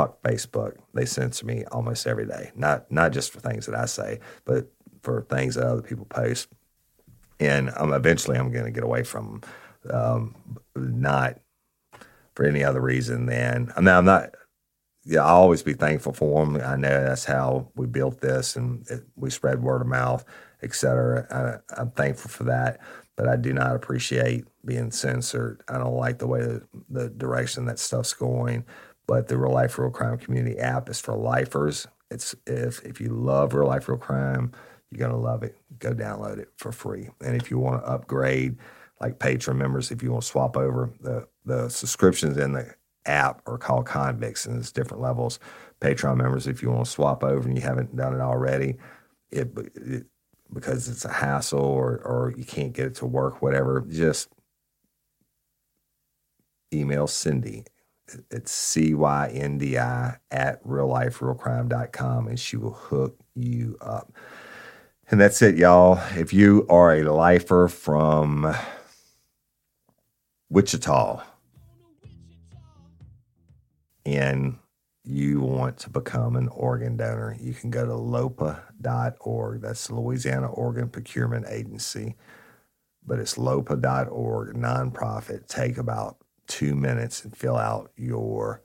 fuck 0.00 0.22
Facebook. 0.22 0.76
They 0.94 1.04
censor 1.04 1.44
me 1.44 1.64
almost 1.70 2.06
every 2.06 2.26
day. 2.26 2.52
Not 2.54 2.90
not 2.90 3.12
just 3.12 3.32
for 3.32 3.40
things 3.40 3.66
that 3.66 3.74
I 3.74 3.84
say, 3.84 4.20
but 4.44 4.72
for 5.02 5.26
things 5.28 5.56
that 5.56 5.66
other 5.66 5.82
people 5.82 6.06
post. 6.06 6.48
And 7.38 7.70
eventually, 7.78 8.38
I'm 8.38 8.52
going 8.52 8.66
to 8.66 8.70
get 8.70 8.84
away 8.84 9.02
from 9.02 9.42
um, 9.90 10.34
not 10.74 11.38
for 12.34 12.44
any 12.46 12.64
other 12.64 12.80
reason 12.80 13.26
than 13.26 13.72
I 13.76 13.80
mean, 13.80 13.94
I'm 13.94 14.04
not. 14.04 14.34
Yeah, 15.04 15.24
I'll 15.24 15.36
always 15.36 15.62
be 15.62 15.72
thankful 15.72 16.12
for 16.12 16.44
them. 16.44 16.56
I 16.62 16.76
know 16.76 17.02
that's 17.02 17.24
how 17.24 17.70
we 17.74 17.86
built 17.86 18.20
this, 18.20 18.56
and 18.56 18.86
it, 18.90 19.04
we 19.16 19.30
spread 19.30 19.62
word 19.62 19.80
of 19.80 19.86
mouth, 19.86 20.24
et 20.62 20.74
cetera. 20.74 21.62
I, 21.74 21.80
I'm 21.80 21.90
thankful 21.92 22.30
for 22.30 22.44
that, 22.44 22.80
but 23.20 23.28
I 23.28 23.36
do 23.36 23.52
not 23.52 23.76
appreciate 23.76 24.46
being 24.64 24.90
censored. 24.90 25.62
I 25.68 25.76
don't 25.76 25.94
like 25.94 26.20
the 26.20 26.26
way 26.26 26.40
the, 26.40 26.62
the 26.88 27.10
direction 27.10 27.66
that 27.66 27.78
stuff's 27.78 28.14
going. 28.14 28.64
But 29.06 29.28
the 29.28 29.36
Real 29.36 29.52
Life 29.52 29.78
Real 29.78 29.90
Crime 29.90 30.16
Community 30.16 30.58
app 30.58 30.88
is 30.88 31.00
for 31.00 31.14
lifers. 31.14 31.86
It's 32.10 32.34
if 32.46 32.82
if 32.82 32.98
you 32.98 33.10
love 33.10 33.52
Real 33.52 33.66
Life 33.66 33.90
Real 33.90 33.98
Crime, 33.98 34.52
you're 34.90 35.06
gonna 35.06 35.20
love 35.20 35.42
it. 35.42 35.54
Go 35.78 35.92
download 35.92 36.38
it 36.38 36.48
for 36.56 36.72
free. 36.72 37.10
And 37.22 37.36
if 37.36 37.50
you 37.50 37.58
want 37.58 37.82
to 37.82 37.90
upgrade, 37.90 38.56
like 39.02 39.18
Patreon 39.18 39.56
members, 39.56 39.90
if 39.90 40.02
you 40.02 40.12
want 40.12 40.22
to 40.22 40.28
swap 40.28 40.56
over 40.56 40.90
the 41.02 41.28
the 41.44 41.68
subscriptions 41.68 42.38
in 42.38 42.54
the 42.54 42.74
app 43.04 43.42
or 43.44 43.58
call 43.58 43.82
convicts 43.82 44.46
and 44.46 44.58
it's 44.58 44.72
different 44.72 45.02
levels. 45.02 45.38
Patreon 45.82 46.16
members, 46.16 46.46
if 46.46 46.62
you 46.62 46.70
want 46.70 46.86
to 46.86 46.90
swap 46.90 47.22
over 47.22 47.46
and 47.46 47.54
you 47.54 47.62
haven't 47.62 47.94
done 47.94 48.14
it 48.14 48.20
already, 48.22 48.78
it, 49.30 49.50
it 49.74 50.06
because 50.52 50.88
it's 50.88 51.04
a 51.04 51.12
hassle 51.12 51.60
or 51.60 51.98
or 52.04 52.34
you 52.36 52.44
can't 52.44 52.72
get 52.72 52.86
it 52.86 52.94
to 52.96 53.06
work, 53.06 53.42
whatever, 53.42 53.84
just 53.88 54.28
email 56.72 57.06
Cindy 57.06 57.64
it's 58.30 58.52
C-Y-N-D-I 58.52 60.16
at 60.30 60.64
realliferealcrime.com 60.64 62.28
and 62.28 62.38
she 62.38 62.56
will 62.56 62.72
hook 62.72 63.18
you 63.34 63.76
up. 63.80 64.12
And 65.10 65.20
that's 65.20 65.42
it, 65.42 65.56
y'all. 65.56 66.00
If 66.16 66.32
you 66.32 66.66
are 66.68 66.94
a 66.94 67.12
lifer 67.12 67.68
from 67.68 68.54
Wichita 70.48 71.22
and 74.06 74.56
you 75.10 75.40
want 75.40 75.76
to 75.78 75.90
become 75.90 76.36
an 76.36 76.48
organ 76.48 76.96
donor, 76.96 77.36
you 77.40 77.52
can 77.52 77.68
go 77.70 77.84
to 77.84 77.94
lopa.org. 77.94 79.60
That's 79.60 79.88
the 79.88 79.94
Louisiana 79.96 80.50
Organ 80.52 80.88
Procurement 80.88 81.46
Agency. 81.48 82.14
But 83.04 83.18
it's 83.18 83.36
lopa.org, 83.36 84.54
nonprofit. 84.54 85.48
Take 85.48 85.78
about 85.78 86.18
two 86.46 86.76
minutes 86.76 87.24
and 87.24 87.36
fill 87.36 87.56
out 87.56 87.90
your 87.96 88.62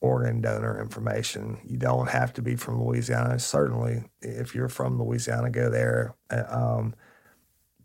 organ 0.00 0.40
donor 0.40 0.80
information. 0.80 1.58
You 1.64 1.76
don't 1.76 2.08
have 2.08 2.32
to 2.34 2.42
be 2.42 2.56
from 2.56 2.82
Louisiana. 2.82 3.38
Certainly, 3.38 4.02
if 4.22 4.54
you're 4.56 4.68
from 4.68 5.00
Louisiana, 5.00 5.50
go 5.50 5.70
there. 5.70 6.16
Uh, 6.30 6.44
um, 6.48 6.94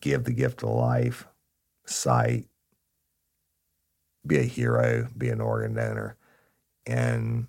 give 0.01 0.23
the 0.23 0.33
gift 0.33 0.63
of 0.63 0.69
life, 0.69 1.27
site, 1.85 2.47
be 4.25 4.39
a 4.39 4.43
hero, 4.43 5.07
be 5.15 5.29
an 5.29 5.39
organ 5.39 5.75
donor. 5.75 6.17
And 6.87 7.47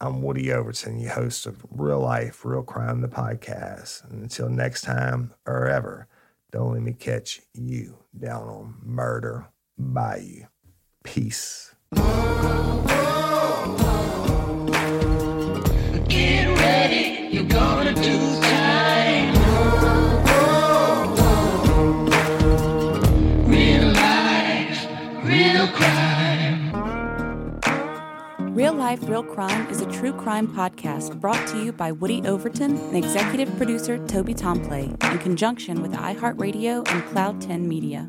I'm 0.00 0.20
Woody 0.22 0.52
Overton, 0.52 0.98
your 0.98 1.12
host 1.12 1.46
of 1.46 1.64
Real 1.70 2.00
Life, 2.00 2.44
Real 2.44 2.62
Crime, 2.62 3.00
the 3.00 3.08
podcast. 3.08 4.04
And 4.10 4.22
until 4.22 4.48
next 4.50 4.82
time 4.82 5.32
or 5.46 5.66
ever, 5.66 6.06
don't 6.52 6.72
let 6.72 6.82
me 6.82 6.92
catch 6.92 7.40
you 7.54 7.96
down 8.18 8.42
on 8.42 8.74
murder 8.82 9.48
Bye. 9.78 10.48
Peace. 11.04 11.74
Get 16.08 16.46
ready, 16.58 17.28
you're 17.30 17.44
gonna 17.44 17.94
do 17.94 18.40
time. 18.40 18.85
Life, 28.96 29.10
Real 29.10 29.22
Crime 29.22 29.68
is 29.68 29.82
a 29.82 29.92
true 29.92 30.14
crime 30.14 30.48
podcast 30.48 31.20
brought 31.20 31.46
to 31.48 31.62
you 31.62 31.70
by 31.70 31.92
Woody 31.92 32.22
Overton 32.26 32.78
and 32.78 32.96
executive 32.96 33.54
producer 33.58 33.98
Toby 34.06 34.32
Tomplay 34.32 34.84
in 34.84 35.18
conjunction 35.18 35.82
with 35.82 35.92
iHeartRadio 35.92 36.88
and 36.88 37.04
Cloud 37.04 37.42
10 37.42 37.68
Media. 37.68 38.08